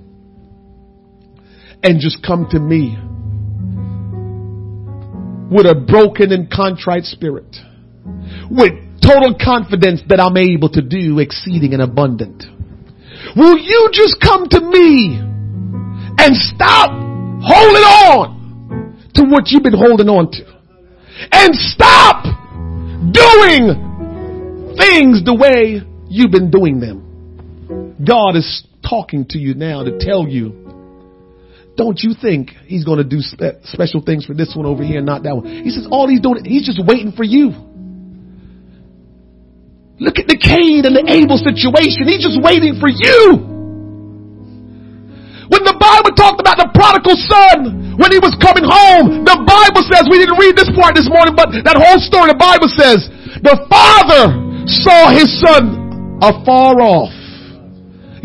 and 1.83 1.99
just 1.99 2.25
come 2.25 2.47
to 2.51 2.59
me 2.59 2.97
with 5.51 5.65
a 5.65 5.75
broken 5.75 6.31
and 6.31 6.49
contrite 6.49 7.03
spirit, 7.03 7.55
with 8.49 8.73
total 9.01 9.35
confidence 9.43 10.01
that 10.07 10.19
I'm 10.19 10.37
able 10.37 10.69
to 10.69 10.81
do 10.81 11.19
exceeding 11.19 11.73
and 11.73 11.81
abundant. 11.81 12.43
Will 13.35 13.57
you 13.57 13.89
just 13.93 14.19
come 14.21 14.47
to 14.49 14.61
me 14.61 15.19
and 16.17 16.35
stop 16.35 16.91
holding 17.41 17.83
on 17.83 18.41
to 19.15 19.23
what 19.23 19.49
you've 19.49 19.63
been 19.63 19.77
holding 19.77 20.09
on 20.09 20.31
to. 20.31 20.45
And 21.31 21.55
stop 21.55 22.23
doing 23.11 24.75
things 24.77 25.23
the 25.25 25.35
way 25.37 25.81
you've 26.09 26.31
been 26.31 26.51
doing 26.51 26.79
them. 26.79 27.97
God 28.05 28.35
is 28.35 28.63
talking 28.87 29.25
to 29.29 29.37
you 29.37 29.53
now 29.53 29.83
to 29.83 29.97
tell 29.99 30.27
you, 30.27 30.57
don't 31.77 31.99
you 32.01 32.13
think 32.19 32.51
he's 32.65 32.83
going 32.83 32.97
to 32.97 33.03
do 33.03 33.21
spe- 33.21 33.63
special 33.63 34.01
things 34.01 34.25
for 34.25 34.33
this 34.33 34.53
one 34.55 34.65
over 34.65 34.83
here 34.83 34.97
and 34.97 35.05
not 35.05 35.23
that 35.23 35.35
one? 35.35 35.45
He 35.45 35.69
says 35.69 35.87
all 35.89 36.07
he's 36.07 36.21
doing, 36.21 36.43
he's 36.45 36.65
just 36.65 36.81
waiting 36.85 37.11
for 37.11 37.23
you. 37.23 37.51
Look 40.01 40.17
at 40.17 40.25
the 40.25 40.33
Cain 40.33 40.81
and 40.81 40.97
the 40.97 41.05
Abel 41.05 41.37
situation. 41.37 42.09
He's 42.09 42.25
just 42.25 42.41
waiting 42.41 42.81
for 42.81 42.89
you. 42.89 43.37
When 45.45 45.61
the 45.61 45.77
Bible 45.77 46.17
talked 46.17 46.41
about 46.41 46.57
the 46.57 46.73
prodigal 46.73 47.13
son, 47.29 47.93
when 48.01 48.09
he 48.09 48.17
was 48.17 48.33
coming 48.41 48.65
home, 48.65 49.21
the 49.21 49.37
Bible 49.45 49.85
says, 49.85 50.09
we 50.09 50.17
didn't 50.17 50.41
read 50.41 50.57
this 50.57 50.73
part 50.73 50.97
this 50.97 51.05
morning, 51.05 51.37
but 51.37 51.53
that 51.53 51.77
whole 51.77 52.01
story, 52.01 52.33
the 52.33 52.39
Bible 52.39 52.71
says, 52.73 53.13
the 53.45 53.61
father 53.69 54.41
saw 54.65 55.13
his 55.13 55.29
son 55.37 56.17
afar 56.17 56.81
off. 56.81 57.13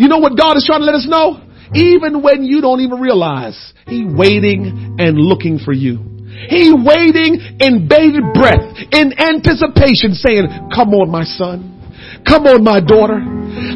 You 0.01 0.09
know 0.09 0.17
what 0.17 0.33
God 0.33 0.57
is 0.57 0.65
trying 0.65 0.81
to 0.81 0.89
let 0.89 0.97
us 0.97 1.05
know? 1.05 1.45
Even 1.75 2.23
when 2.23 2.45
you 2.45 2.63
don't 2.65 2.81
even 2.81 3.01
realize, 3.01 3.59
He 3.85 4.07
waiting 4.07 4.97
and 4.99 5.19
looking 5.19 5.59
for 5.59 5.73
you. 5.73 6.16
He 6.49 6.73
waiting 6.73 7.41
in 7.61 7.89
bated 7.89 8.33
breath, 8.35 8.63
in 8.93 9.17
anticipation 9.19 10.13
saying, 10.15 10.47
come 10.75 10.93
on 10.95 11.11
my 11.11 11.25
son. 11.25 11.73
Come 12.27 12.47
on 12.47 12.63
my 12.63 12.81
daughter. 12.81 13.19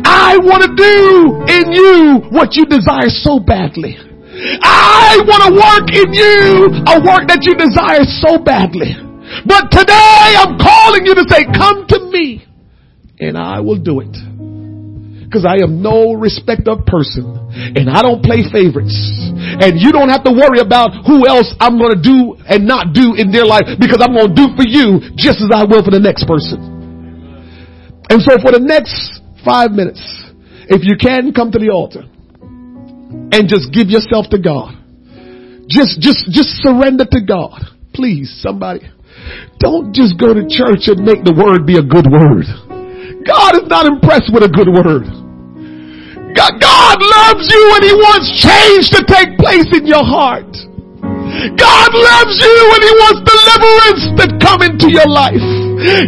I 0.04 0.36
want 0.42 0.62
to 0.66 0.72
do 0.74 1.40
in 1.48 1.72
you 1.72 2.28
what 2.30 2.54
you 2.54 2.66
desire 2.66 3.08
so 3.08 3.40
badly. 3.40 3.96
I 4.62 5.20
want 5.24 5.42
to 5.48 5.52
work 5.56 5.86
in 5.92 6.12
you 6.12 6.68
a 6.86 6.96
work 7.00 7.28
that 7.28 7.42
you 7.42 7.54
desire 7.54 8.04
so 8.20 8.42
badly. 8.42 8.96
But 9.46 9.70
today 9.70 10.34
I'm 10.36 10.58
calling 10.58 11.06
you 11.06 11.14
to 11.14 11.24
say, 11.28 11.44
come 11.52 11.86
to 11.88 12.10
me 12.10 12.44
and 13.20 13.36
I 13.36 13.60
will 13.60 13.78
do 13.78 14.00
it. 14.00 14.16
Cause 15.30 15.46
I 15.46 15.62
am 15.62 15.78
no 15.78 16.18
respect 16.18 16.66
of 16.66 16.82
person 16.90 17.22
and 17.54 17.86
I 17.86 18.02
don't 18.02 18.18
play 18.18 18.42
favorites 18.50 18.98
and 19.62 19.78
you 19.78 19.94
don't 19.94 20.10
have 20.10 20.26
to 20.26 20.34
worry 20.34 20.58
about 20.58 20.90
who 21.06 21.22
else 21.22 21.54
I'm 21.62 21.78
going 21.78 21.94
to 21.94 22.02
do 22.02 22.34
and 22.50 22.66
not 22.66 22.90
do 22.92 23.14
in 23.14 23.30
their 23.30 23.46
life 23.46 23.62
because 23.78 24.02
I'm 24.02 24.10
going 24.10 24.34
to 24.34 24.38
do 24.38 24.46
for 24.58 24.66
you 24.66 25.14
just 25.14 25.38
as 25.38 25.54
I 25.54 25.62
will 25.62 25.86
for 25.86 25.94
the 25.94 26.02
next 26.02 26.26
person. 26.26 26.58
And 28.10 28.18
so 28.26 28.42
for 28.42 28.50
the 28.50 28.58
next 28.58 29.22
five 29.46 29.70
minutes, 29.70 30.02
if 30.66 30.82
you 30.82 30.98
can 30.98 31.30
come 31.30 31.54
to 31.54 31.58
the 31.62 31.70
altar 31.70 32.10
and 33.30 33.46
just 33.46 33.70
give 33.70 33.86
yourself 33.86 34.26
to 34.30 34.38
God. 34.38 34.74
Just, 35.70 36.02
just, 36.02 36.26
just 36.30 36.58
surrender 36.62 37.06
to 37.06 37.20
God. 37.22 37.62
Please, 37.94 38.34
somebody. 38.42 38.82
Don't 39.58 39.94
just 39.94 40.18
go 40.18 40.34
to 40.34 40.42
church 40.50 40.90
and 40.90 41.06
make 41.06 41.22
the 41.22 41.34
word 41.34 41.66
be 41.66 41.78
a 41.78 41.86
good 41.86 42.10
word. 42.10 42.50
God 43.22 43.62
is 43.62 43.68
not 43.70 43.86
impressed 43.86 44.30
with 44.34 44.42
a 44.42 44.50
good 44.50 44.66
word. 44.66 45.19
God, 46.34 46.98
loves 47.00 47.44
you 47.50 47.64
and 47.74 47.84
He 47.84 47.94
wants 47.94 48.28
change 48.40 48.90
to 48.90 49.04
take 49.04 49.36
place 49.38 49.66
in 49.76 49.86
your 49.86 50.04
heart. 50.04 50.46
God 51.56 51.90
loves 51.94 52.36
you 52.40 52.56
and 52.74 52.82
He 52.82 52.92
wants 53.02 53.20
deliverance 53.26 54.02
to 54.20 54.38
come 54.38 54.62
into 54.62 54.90
your 54.90 55.06
life. 55.06 55.59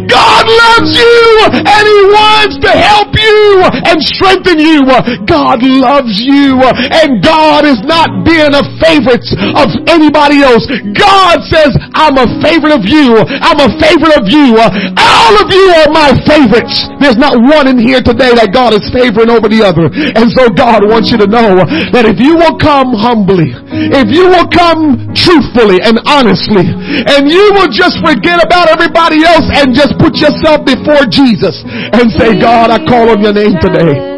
God 0.05 0.45
loves 0.45 0.91
you 0.93 1.21
and 1.49 1.83
He 1.87 1.99
wants 2.13 2.55
to 2.61 2.71
help 2.71 3.11
you 3.15 3.65
and 3.89 3.97
strengthen 4.03 4.59
you. 4.59 4.85
God 5.25 5.63
loves 5.63 6.13
you 6.21 6.59
and 6.61 7.23
God 7.23 7.65
is 7.65 7.79
not 7.87 8.25
being 8.27 8.53
a 8.53 8.63
favorite 8.83 9.25
of 9.55 9.69
anybody 9.87 10.43
else. 10.43 10.65
God 10.93 11.41
says, 11.47 11.73
I'm 11.95 12.17
a 12.19 12.27
favorite 12.43 12.75
of 12.75 12.85
you. 12.85 13.17
I'm 13.17 13.59
a 13.59 13.71
favorite 13.79 14.15
of 14.19 14.27
you. 14.29 14.59
All 14.59 15.33
of 15.39 15.47
you 15.49 15.67
are 15.79 15.89
my 15.89 16.11
favorites. 16.27 16.75
There's 16.99 17.17
not 17.17 17.33
one 17.39 17.67
in 17.67 17.79
here 17.79 18.01
today 18.03 18.35
that 18.35 18.51
God 18.53 18.73
is 18.73 18.83
favoring 18.91 19.29
over 19.31 19.47
the 19.47 19.63
other. 19.63 19.87
And 19.89 20.29
so 20.35 20.51
God 20.51 20.83
wants 20.85 21.09
you 21.09 21.17
to 21.23 21.27
know 21.27 21.63
that 21.95 22.05
if 22.05 22.19
you 22.19 22.35
will 22.35 22.59
come 22.59 22.93
humbly, 22.93 23.55
if 23.93 24.11
you 24.11 24.27
will 24.29 24.47
come 24.51 25.13
truthfully 25.15 25.79
and 25.81 25.97
honestly, 26.05 26.65
and 26.67 27.31
you 27.31 27.55
will 27.55 27.71
just 27.71 27.97
forget 28.03 28.43
about 28.43 28.67
everybody 28.69 29.23
else 29.23 29.47
and 29.53 29.62
just 29.71 29.95
put 30.01 30.19
yourself 30.19 30.67
before 30.67 31.07
Jesus 31.07 31.63
and 31.63 32.11
say, 32.11 32.35
God, 32.35 32.67
I 32.73 32.83
call 32.83 33.07
on 33.13 33.23
your 33.23 33.31
name 33.31 33.55
today. 33.63 34.12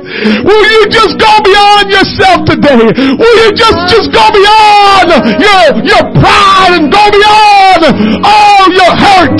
Will 0.45 0.65
you 0.71 0.83
just 0.89 1.19
go 1.19 1.31
beyond 1.43 1.91
yourself 1.91 2.45
today? 2.47 2.87
Will 3.19 3.35
you 3.43 3.49
just, 3.55 3.79
just 3.91 4.07
go 4.11 4.23
beyond 4.31 5.09
your, 5.41 5.61
your 5.83 6.03
pride 6.15 6.73
and 6.79 6.87
go 6.91 7.03
beyond 7.11 7.81
all 8.23 8.65
your 8.71 8.93
hurt 8.95 9.39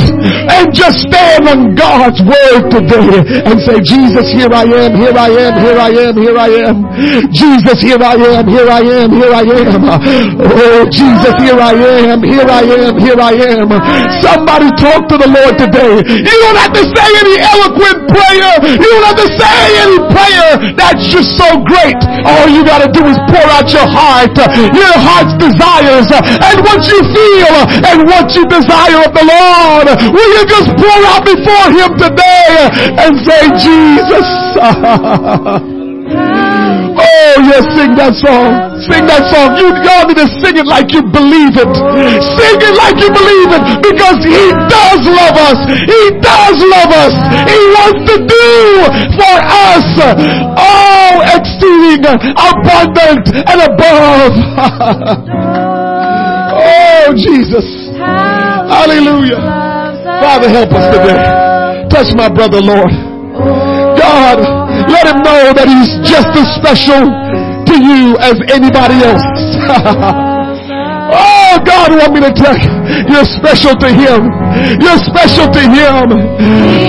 and 0.52 0.74
just 0.74 1.08
stand 1.08 1.48
on 1.48 1.76
God's 1.76 2.20
word 2.24 2.70
today 2.72 3.24
and 3.46 3.58
say, 3.62 3.80
Jesus, 3.82 4.28
here 4.32 4.52
I 4.52 4.66
am, 4.66 5.00
here 5.00 5.16
I 5.16 5.30
am, 5.30 5.54
here 5.62 5.80
I 5.80 5.92
am, 5.92 6.14
here 6.18 6.38
I 6.38 6.50
am. 6.68 6.76
Jesus, 7.32 7.82
here 7.82 8.02
I 8.02 8.16
am, 8.16 8.48
here 8.48 8.70
I 8.70 8.82
am, 8.84 9.10
here 9.12 9.34
I 9.34 9.44
am. 9.46 9.82
Oh, 10.42 10.86
Jesus, 10.92 11.36
here 11.40 11.60
I 11.60 11.74
am, 11.74 12.24
here 12.24 12.50
I 12.50 12.64
am, 12.64 12.94
here 13.00 13.20
I 13.20 13.34
am. 13.34 13.68
Somebody 14.22 14.70
talk 14.80 15.08
to 15.10 15.18
the 15.18 15.30
Lord 15.30 15.56
today. 15.58 16.04
You 16.04 16.36
don't 16.44 16.60
have 16.60 16.74
to 16.74 16.84
say 16.84 17.08
any 17.24 17.36
eloquent 17.40 18.00
prayer. 18.10 18.54
You 18.66 18.88
don't 18.92 19.06
have 19.06 19.20
to 19.22 19.30
say 19.40 19.58
any 19.86 20.00
prayer 20.12 20.52
that's 20.74 21.06
just 21.06 21.38
so 21.38 21.46
great. 21.62 21.96
All 22.26 22.50
you 22.50 22.66
gotta 22.66 22.90
do 22.90 23.06
is 23.06 23.18
pour 23.30 23.46
out 23.54 23.70
your 23.70 23.86
heart, 23.86 24.34
your 24.74 24.96
heart's 24.98 25.38
desires, 25.38 26.10
and 26.10 26.58
what 26.66 26.82
you 26.90 27.00
feel, 27.14 27.56
and 27.86 28.10
what 28.10 28.34
you 28.34 28.44
desire 28.50 29.06
of 29.06 29.14
the 29.14 29.26
Lord. 29.26 29.88
Will 30.10 30.32
you 30.34 30.44
just 30.50 30.74
pour 30.74 31.00
out 31.14 31.24
before 31.24 31.68
Him 31.70 31.94
today 32.02 32.70
and 32.98 33.14
say, 33.22 33.42
Jesus. 33.62 34.28
Oh, 37.16 37.48
yes, 37.48 37.64
sing 37.80 37.96
that 37.96 38.12
song. 38.20 38.76
Sing 38.92 39.04
that 39.08 39.24
song. 39.32 39.56
You, 39.56 39.72
y'all 39.88 40.04
need 40.04 40.20
to 40.20 40.28
sing 40.44 40.60
it 40.60 40.68
like 40.68 40.92
you 40.92 41.00
believe 41.00 41.56
it. 41.56 41.72
Sing 42.36 42.60
it 42.60 42.76
like 42.76 43.00
you 43.00 43.08
believe 43.08 43.50
it 43.56 43.64
because 43.80 44.20
He 44.20 44.44
does 44.68 45.02
love 45.08 45.36
us. 45.40 45.60
He 45.88 46.02
does 46.20 46.58
love 46.60 46.92
us. 46.92 47.14
He 47.48 47.60
wants 47.72 48.02
to 48.12 48.18
do 48.20 48.48
for 49.16 49.36
us 49.48 49.88
all 50.60 51.24
exceeding, 51.40 52.04
abundant, 52.36 53.26
and 53.48 53.60
above. 53.64 54.32
oh, 56.60 57.16
Jesus. 57.16 57.68
Hallelujah. 57.96 59.40
Father, 60.20 60.50
help 60.50 60.72
us 60.76 60.86
today. 60.92 61.20
Touch 61.90 62.12
my 62.16 62.28
brother, 62.28 62.60
Lord. 62.60 62.92
God, 63.96 64.65
let 64.90 65.08
him 65.08 65.20
know 65.24 65.54
that 65.54 65.68
he's 65.68 65.92
just 66.06 66.30
as 66.36 66.48
special 66.58 67.04
to 67.66 67.76
you 67.76 68.18
as 68.22 68.38
anybody 68.54 69.02
else. 69.02 69.26
oh, 71.12 71.54
God 71.66 71.90
want 71.92 72.14
me 72.14 72.22
to 72.22 72.34
tell 72.34 72.56
you, 72.56 72.72
you're 73.10 73.28
special 73.40 73.74
to 73.76 73.90
him. 73.90 74.30
You're 74.80 75.02
special 75.10 75.50
to 75.52 75.62
him. 75.62 76.06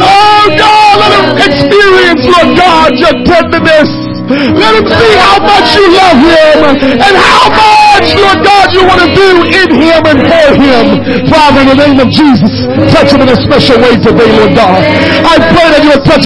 Oh, 0.01 0.45
God, 0.57 0.95
let 1.01 1.13
him 1.17 1.27
experience, 1.41 2.23
Lord 2.25 2.57
God, 2.57 2.91
your 2.97 3.15
tenderness. 3.25 3.91
Let 4.27 4.75
him 4.75 4.87
see 4.91 5.15
how 5.23 5.39
much 5.39 5.71
you 5.79 5.87
love 5.87 6.19
him 6.19 6.59
and 6.99 7.15
how 7.15 7.47
much, 7.47 8.11
Lord 8.19 8.43
God, 8.43 8.67
you 8.75 8.83
want 8.83 9.01
to 9.07 9.11
do 9.15 9.29
in 9.55 9.69
him 9.71 10.03
and 10.03 10.19
for 10.27 10.49
him. 10.59 10.85
Father, 11.31 11.63
in 11.63 11.69
the 11.71 11.79
name 11.79 11.99
of 12.03 12.11
Jesus, 12.11 12.51
touch 12.91 13.15
him 13.15 13.23
in 13.23 13.31
a 13.31 13.39
special 13.47 13.79
way 13.79 13.95
today, 14.03 14.27
Lord 14.35 14.51
God. 14.59 14.83
I 15.23 15.39
pray 15.55 15.67
that 15.71 15.81
you 15.87 15.91
will 15.95 16.03
touch 16.03 16.25